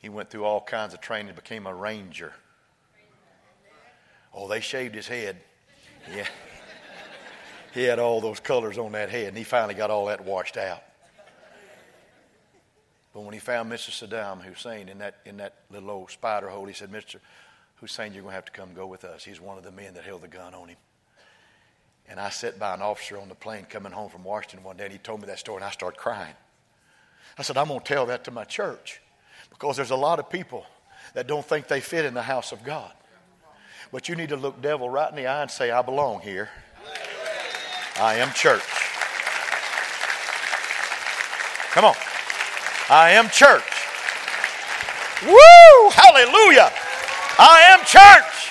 He 0.00 0.08
went 0.08 0.30
through 0.30 0.44
all 0.44 0.60
kinds 0.60 0.94
of 0.94 1.00
training, 1.00 1.34
became 1.34 1.66
a 1.66 1.74
ranger. 1.74 2.32
Oh, 4.32 4.46
they 4.46 4.60
shaved 4.60 4.94
his 4.94 5.08
head. 5.08 5.36
Yeah. 6.14 6.26
he 7.74 7.84
had 7.84 7.98
all 7.98 8.20
those 8.20 8.40
colors 8.40 8.78
on 8.78 8.92
that 8.92 9.10
head, 9.10 9.28
and 9.28 9.36
he 9.36 9.44
finally 9.44 9.74
got 9.74 9.90
all 9.90 10.06
that 10.06 10.24
washed 10.24 10.56
out. 10.56 10.82
But 13.12 13.22
when 13.22 13.34
he 13.34 13.40
found 13.40 13.70
Mr. 13.70 13.90
Saddam 13.90 14.42
Hussein 14.42 14.88
in 14.88 14.98
that, 14.98 15.16
in 15.24 15.38
that 15.38 15.54
little 15.70 15.90
old 15.90 16.10
spider 16.10 16.48
hole, 16.48 16.66
he 16.66 16.74
said, 16.74 16.92
Mr 16.92 17.16
Hussein 17.80 18.12
you're 18.12 18.22
going 18.22 18.32
to 18.32 18.36
have 18.36 18.44
to 18.46 18.52
come 18.52 18.74
go 18.74 18.86
with 18.86 19.04
us. 19.04 19.24
He's 19.24 19.40
one 19.40 19.56
of 19.58 19.64
the 19.64 19.70
men 19.70 19.94
that 19.94 20.04
held 20.04 20.22
the 20.22 20.28
gun 20.28 20.54
on 20.54 20.68
him. 20.68 20.76
And 22.08 22.18
I 22.18 22.30
sat 22.30 22.58
by 22.58 22.74
an 22.74 22.82
officer 22.82 23.18
on 23.18 23.28
the 23.28 23.34
plane 23.34 23.66
coming 23.68 23.92
home 23.92 24.08
from 24.08 24.24
Washington 24.24 24.64
one 24.64 24.76
day, 24.76 24.84
and 24.84 24.92
he 24.92 24.98
told 24.98 25.20
me 25.20 25.26
that 25.26 25.38
story, 25.38 25.56
and 25.56 25.64
I 25.64 25.70
started 25.70 25.98
crying. 25.98 26.34
I 27.36 27.42
said, 27.42 27.56
I'm 27.56 27.68
going 27.68 27.80
to 27.80 27.86
tell 27.86 28.06
that 28.06 28.24
to 28.24 28.30
my 28.30 28.44
church. 28.44 29.00
Because 29.50 29.76
there's 29.76 29.90
a 29.90 29.96
lot 29.96 30.18
of 30.18 30.30
people 30.30 30.64
that 31.14 31.26
don't 31.26 31.44
think 31.44 31.68
they 31.68 31.80
fit 31.80 32.04
in 32.04 32.14
the 32.14 32.22
house 32.22 32.50
of 32.50 32.64
God. 32.64 32.92
But 33.92 34.08
you 34.08 34.16
need 34.16 34.30
to 34.30 34.36
look 34.36 34.60
devil 34.60 34.88
right 34.90 35.08
in 35.08 35.16
the 35.16 35.26
eye 35.26 35.42
and 35.42 35.50
say, 35.50 35.70
I 35.70 35.82
belong 35.82 36.20
here. 36.20 36.48
I 38.00 38.16
am 38.16 38.32
church. 38.32 38.62
Come 41.72 41.84
on. 41.84 41.94
I 42.90 43.10
am 43.10 43.28
church. 43.28 43.62
Woo! 45.24 45.90
Hallelujah! 45.90 46.72
I 47.40 47.60
am 47.70 47.78
church. 47.84 48.50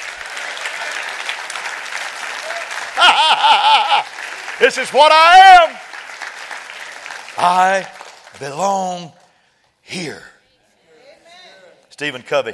this 4.59 4.77
is 4.77 4.89
what 4.93 5.11
I 5.11 5.39
am. 5.61 5.77
I 7.37 7.85
belong 8.39 9.11
here. 9.81 10.23
Stephen 11.89 12.21
Covey 12.21 12.53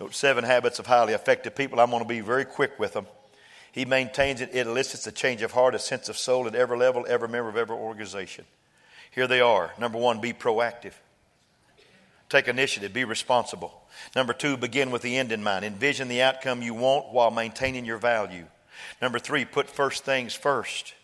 wrote 0.00 0.14
Seven 0.14 0.44
Habits 0.44 0.78
of 0.78 0.86
Highly 0.86 1.12
Effective 1.12 1.54
People. 1.54 1.80
I'm 1.80 1.90
going 1.90 2.02
to 2.02 2.08
be 2.08 2.20
very 2.20 2.46
quick 2.46 2.78
with 2.78 2.94
them. 2.94 3.06
He 3.72 3.84
maintains 3.84 4.40
it, 4.40 4.50
it 4.54 4.66
elicits 4.66 5.06
a 5.06 5.12
change 5.12 5.42
of 5.42 5.52
heart, 5.52 5.74
a 5.74 5.78
sense 5.78 6.08
of 6.08 6.16
soul 6.16 6.46
at 6.46 6.54
every 6.54 6.78
level, 6.78 7.04
every 7.08 7.28
member 7.28 7.50
of 7.50 7.56
every 7.56 7.76
organization. 7.76 8.46
Here 9.10 9.26
they 9.26 9.40
are. 9.40 9.72
Number 9.78 9.98
one, 9.98 10.20
be 10.20 10.32
proactive. 10.32 10.92
Take 12.32 12.48
initiative, 12.48 12.94
be 12.94 13.04
responsible. 13.04 13.82
Number 14.16 14.32
two, 14.32 14.56
begin 14.56 14.90
with 14.90 15.02
the 15.02 15.18
end 15.18 15.32
in 15.32 15.42
mind. 15.42 15.66
Envision 15.66 16.08
the 16.08 16.22
outcome 16.22 16.62
you 16.62 16.72
want 16.72 17.12
while 17.12 17.30
maintaining 17.30 17.84
your 17.84 17.98
value. 17.98 18.46
Number 19.02 19.18
three, 19.18 19.44
put 19.44 19.68
first 19.68 20.06
things 20.06 20.32
first. 20.32 20.94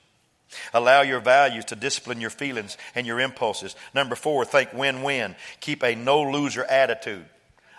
Allow 0.72 1.02
your 1.02 1.20
values 1.20 1.66
to 1.66 1.76
discipline 1.76 2.22
your 2.22 2.30
feelings 2.30 2.78
and 2.94 3.06
your 3.06 3.20
impulses. 3.20 3.76
Number 3.92 4.14
four, 4.14 4.46
think 4.46 4.72
win 4.72 5.02
win. 5.02 5.36
Keep 5.60 5.82
a 5.84 5.94
no 5.94 6.22
loser 6.22 6.64
attitude. 6.64 7.26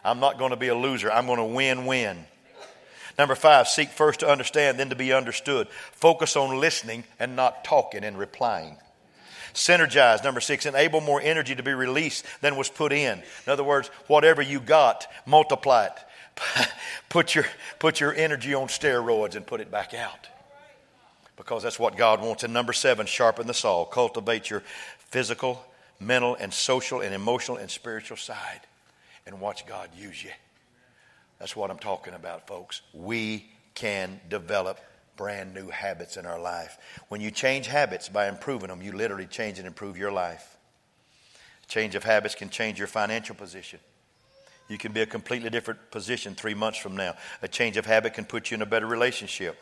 I'm 0.06 0.20
not 0.20 0.38
going 0.38 0.52
to 0.52 0.56
be 0.56 0.68
a 0.68 0.76
loser, 0.76 1.12
I'm 1.12 1.26
going 1.26 1.40
to 1.40 1.44
win 1.44 1.88
win. 1.88 2.26
Number 3.18 3.34
five, 3.34 3.68
seek 3.68 3.90
first 3.90 4.20
to 4.20 4.30
understand, 4.30 4.80
then 4.80 4.92
to 4.92 4.96
be 4.96 5.12
understood. 5.12 5.70
Focus 5.94 6.36
on 6.36 6.60
listening 6.60 7.04
and 7.20 7.36
not 7.36 7.64
talking 7.64 8.04
and 8.04 8.16
replying. 8.16 8.78
Synergize, 9.54 10.24
number 10.24 10.42
six, 10.42 10.66
enable 10.66 11.02
more 11.02 11.22
energy 11.22 11.56
to 11.56 11.64
be 11.64 11.74
released 11.74 12.26
than 12.42 12.56
was 12.56 12.70
put 12.70 12.92
in. 12.92 13.20
In 13.46 13.52
other 13.52 13.64
words, 13.64 13.90
whatever 14.08 14.42
you 14.42 14.60
got, 14.60 15.08
multiply 15.26 15.86
it. 15.86 16.70
put, 17.10 17.36
your, 17.36 17.46
put 17.80 18.00
your 18.00 18.14
energy 18.14 18.54
on 18.54 18.68
steroids 18.68 19.36
and 19.36 19.46
put 19.46 19.62
it 19.62 19.72
back 19.72 19.94
out. 19.94 20.28
Because 21.36 21.64
that's 21.64 21.80
what 21.80 21.96
God 21.96 22.22
wants. 22.22 22.44
And 22.44 22.54
number 22.54 22.74
seven, 22.74 23.06
sharpen 23.06 23.48
the 23.48 23.54
saw. 23.54 23.86
Cultivate 23.86 24.50
your 24.50 24.62
physical, 24.98 25.64
mental, 26.00 26.36
and 26.36 26.54
social, 26.54 27.02
and 27.02 27.14
emotional, 27.14 27.58
and 27.58 27.70
spiritual 27.72 28.18
side. 28.18 28.62
And 29.26 29.40
watch 29.40 29.66
God 29.66 29.90
use 29.98 30.24
you. 30.24 30.32
That's 31.40 31.56
what 31.56 31.72
I'm 31.72 31.80
talking 31.80 32.14
about, 32.14 32.48
folks. 32.48 32.82
We 32.94 33.46
can 33.74 34.20
develop 34.30 34.80
brand 35.20 35.54
new 35.54 35.68
habits 35.68 36.16
in 36.16 36.26
our 36.26 36.40
life. 36.40 36.78
When 37.10 37.20
you 37.20 37.30
change 37.30 37.68
habits 37.68 38.08
by 38.08 38.30
improving 38.30 38.70
them, 38.70 38.82
you 38.82 38.94
literally 38.94 39.26
change 39.26 39.58
and 39.58 39.68
improve 39.68 39.98
your 39.98 40.14
life. 40.14 40.56
Change 41.68 41.94
of 41.96 42.06
habits 42.06 42.36
can 42.36 42.50
change 42.50 42.80
your 42.80 42.88
financial 42.88 43.36
position. 43.36 43.82
You 44.70 44.78
can 44.78 44.94
be 44.94 45.02
a 45.02 45.06
completely 45.06 45.50
different 45.50 45.92
position 45.92 46.36
three 46.36 46.54
months 46.54 46.78
from 46.78 46.96
now. 46.96 47.16
A 47.42 47.50
change 47.50 47.76
of 47.76 47.86
habit 47.86 48.14
can 48.14 48.24
put 48.24 48.50
you 48.50 48.56
in 48.56 48.62
a 48.62 48.66
better 48.66 48.86
relationship. 48.86 49.58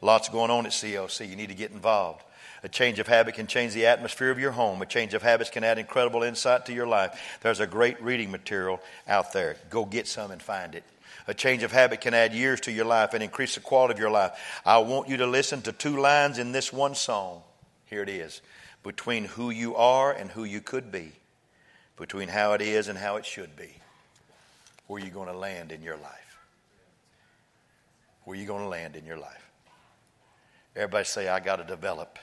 Lots 0.00 0.28
going 0.28 0.52
on 0.52 0.64
at 0.64 0.70
CLC. 0.70 1.28
You 1.28 1.34
need 1.34 1.48
to 1.48 1.56
get 1.56 1.72
involved. 1.72 2.22
A 2.62 2.68
change 2.68 3.00
of 3.00 3.08
habit 3.08 3.34
can 3.34 3.48
change 3.48 3.74
the 3.74 3.86
atmosphere 3.86 4.30
of 4.30 4.38
your 4.38 4.52
home. 4.52 4.80
A 4.80 4.86
change 4.86 5.12
of 5.12 5.22
habits 5.22 5.50
can 5.50 5.64
add 5.64 5.80
incredible 5.80 6.22
insight 6.22 6.66
to 6.66 6.72
your 6.72 6.86
life. 6.86 7.38
There's 7.42 7.58
a 7.58 7.66
great 7.66 8.00
reading 8.00 8.30
material 8.30 8.80
out 9.08 9.32
there. 9.32 9.56
Go 9.70 9.84
get 9.84 10.06
some 10.06 10.30
and 10.30 10.40
find 10.40 10.76
it. 10.76 10.84
A 11.26 11.34
change 11.34 11.62
of 11.62 11.72
habit 11.72 12.00
can 12.00 12.12
add 12.12 12.34
years 12.34 12.60
to 12.62 12.72
your 12.72 12.84
life 12.84 13.14
and 13.14 13.22
increase 13.22 13.54
the 13.54 13.60
quality 13.60 13.94
of 13.94 13.98
your 13.98 14.10
life. 14.10 14.32
I 14.64 14.78
want 14.78 15.08
you 15.08 15.16
to 15.18 15.26
listen 15.26 15.62
to 15.62 15.72
two 15.72 15.98
lines 15.98 16.38
in 16.38 16.52
this 16.52 16.72
one 16.72 16.94
song. 16.94 17.42
Here 17.86 18.02
it 18.02 18.08
is 18.08 18.42
between 18.82 19.24
who 19.24 19.50
you 19.50 19.74
are 19.76 20.12
and 20.12 20.30
who 20.30 20.44
you 20.44 20.60
could 20.60 20.92
be, 20.92 21.12
between 21.96 22.28
how 22.28 22.52
it 22.52 22.60
is 22.60 22.88
and 22.88 22.98
how 22.98 23.16
it 23.16 23.24
should 23.24 23.56
be. 23.56 23.70
Where 24.86 25.00
are 25.00 25.04
you 25.04 25.10
going 25.10 25.28
to 25.28 25.36
land 25.36 25.72
in 25.72 25.82
your 25.82 25.96
life? 25.96 26.38
Where 28.24 28.36
are 28.36 28.40
you 28.40 28.46
going 28.46 28.62
to 28.62 28.68
land 28.68 28.94
in 28.94 29.06
your 29.06 29.16
life? 29.16 29.50
Everybody 30.76 31.04
say, 31.04 31.28
I 31.28 31.40
got 31.40 31.56
to 31.56 31.64
develop 31.64 32.18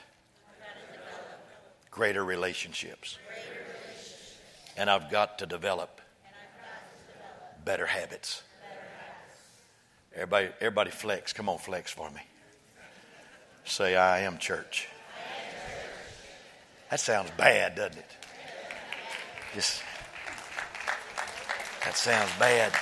greater 1.90 2.24
relationships. 2.24 3.18
And 4.76 4.88
I've 4.88 5.10
got 5.10 5.40
to 5.40 5.46
develop 5.46 6.00
better 7.64 7.86
habits. 7.86 8.42
Everybody, 10.14 10.48
everybody 10.60 10.90
flex. 10.90 11.32
Come 11.32 11.48
on, 11.48 11.58
flex 11.58 11.90
for 11.90 12.10
me. 12.10 12.20
Say, 13.64 13.96
I 13.96 14.20
am 14.20 14.38
church. 14.38 14.88
That 16.90 17.00
sounds 17.00 17.30
bad, 17.38 17.74
doesn't 17.74 17.98
it? 17.98 18.10
Just, 19.54 19.82
that 21.84 21.96
sounds 21.96 22.30
bad. 22.38 22.72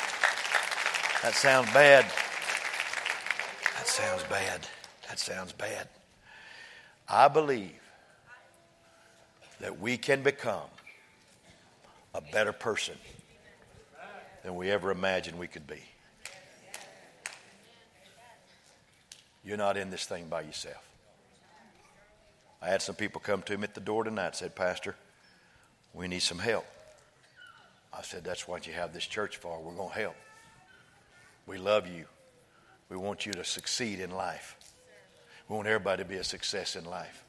That 1.23 1.35
sounds 1.35 1.73
bad. 1.73 2.07
That 3.77 3.87
sounds 3.87 4.25
bad. 4.25 4.67
That 5.09 5.19
sounds 5.19 5.53
bad. 5.53 5.89
I 7.09 7.29
believe 7.29 7.79
that 9.61 9.79
we 9.79 9.97
can 9.97 10.23
become 10.23 10.69
a 12.15 12.21
better 12.33 12.53
person 12.53 12.95
than 14.43 14.57
we 14.57 14.71
ever 14.71 14.91
imagined 14.91 15.39
we 15.39 15.47
could 15.47 15.67
be. 15.67 15.83
You're 19.51 19.59
not 19.59 19.77
in 19.77 19.91
this 19.91 20.07
thing 20.07 20.29
by 20.29 20.43
yourself. 20.43 20.89
I 22.63 22.69
had 22.69 22.83
some 22.83 22.95
people 22.95 23.21
come 23.21 23.43
to 23.43 23.59
me 23.59 23.65
at 23.65 23.75
the 23.75 23.81
door 23.81 24.05
tonight 24.05 24.37
said, 24.37 24.55
Pastor, 24.55 24.95
we 25.93 26.07
need 26.07 26.23
some 26.23 26.39
help. 26.39 26.67
I 27.93 28.03
said, 28.03 28.23
That's 28.23 28.47
what 28.47 28.69
you 28.69 28.75
have 28.75 28.93
this 28.93 29.05
church 29.05 29.39
for. 29.39 29.61
We're 29.61 29.75
going 29.75 29.89
to 29.89 29.99
help. 29.99 30.15
We 31.49 31.59
love 31.59 31.89
you. 31.89 32.05
We 32.91 32.97
want 32.97 33.27
you 33.27 33.33
to 33.33 33.43
succeed 33.43 33.99
in 33.99 34.13
life. 34.13 34.55
We 35.49 35.57
want 35.57 35.67
everybody 35.67 36.05
to 36.05 36.09
be 36.09 36.19
a 36.19 36.23
success 36.23 36.77
in 36.77 36.85
life. 36.85 37.25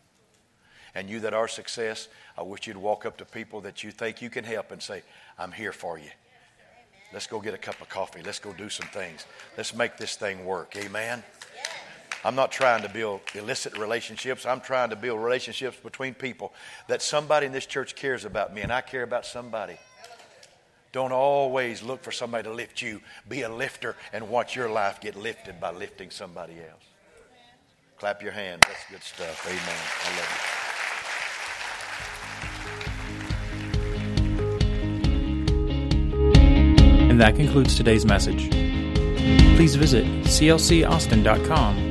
And 0.94 1.10
you 1.10 1.22
that 1.22 1.34
are 1.34 1.48
success, 1.48 2.08
I 2.38 2.44
wish 2.44 2.68
you'd 2.68 2.78
walk 2.78 3.04
up 3.04 3.18
to 3.18 3.26
people 3.26 3.62
that 3.62 3.84
you 3.84 3.90
think 3.90 4.22
you 4.22 4.30
can 4.30 4.44
help 4.44 4.72
and 4.72 4.80
say, 4.80 5.02
I'm 5.40 5.52
here 5.52 5.74
for 5.74 5.98
you. 5.98 6.12
Let's 7.14 7.26
go 7.26 7.42
get 7.42 7.56
a 7.56 7.58
cup 7.58 7.82
of 7.82 7.90
coffee. 7.90 8.22
Let's 8.24 8.38
go 8.38 8.54
do 8.54 8.70
some 8.70 8.88
things. 8.90 9.26
Let's 9.58 9.74
make 9.74 9.98
this 9.98 10.16
thing 10.16 10.46
work. 10.46 10.76
Amen. 10.78 11.24
I'm 12.24 12.36
not 12.36 12.52
trying 12.52 12.84
to 12.84 12.90
build 12.90 13.22
illicit 13.34 13.76
relationships. 13.78 14.46
I'm 14.46 14.62
trying 14.62 14.92
to 14.92 14.96
build 14.96 15.20
relationships 15.22 15.76
between 15.78 16.14
people 16.14 16.54
that 16.88 17.02
somebody 17.02 17.48
in 17.48 17.52
this 17.52 17.66
church 17.66 17.96
cares 17.96 18.24
about 18.26 18.54
me 18.54 18.62
and 18.62 18.72
I 18.72 18.82
care 18.82 19.02
about 19.04 19.26
somebody. 19.26 19.78
Don't 20.92 21.14
always 21.14 21.82
look 21.82 22.04
for 22.04 22.12
somebody 22.12 22.44
to 22.44 22.54
lift 22.54 22.80
you. 22.82 23.02
Be 23.28 23.42
a 23.42 23.50
lifter 23.50 23.96
and 24.14 24.30
watch 24.30 24.56
your 24.56 24.70
life 24.70 25.02
get 25.02 25.16
lifted 25.16 25.60
by 25.60 25.72
lifting 25.72 26.12
somebody 26.12 26.54
else. 26.54 26.84
Clap 27.98 28.22
your 28.22 28.34
hands. 28.34 28.62
That's 28.68 28.86
good 28.90 29.04
stuff. 29.04 29.48
Amen. 29.48 29.60
I 30.04 30.18
love 30.18 30.28
you. 30.28 30.34
And 37.10 37.22
that 37.22 37.36
concludes 37.36 37.76
today's 37.76 38.06
message. 38.06 38.50
Please 39.56 39.76
visit 39.76 40.06
clcaustin.com 40.24 41.91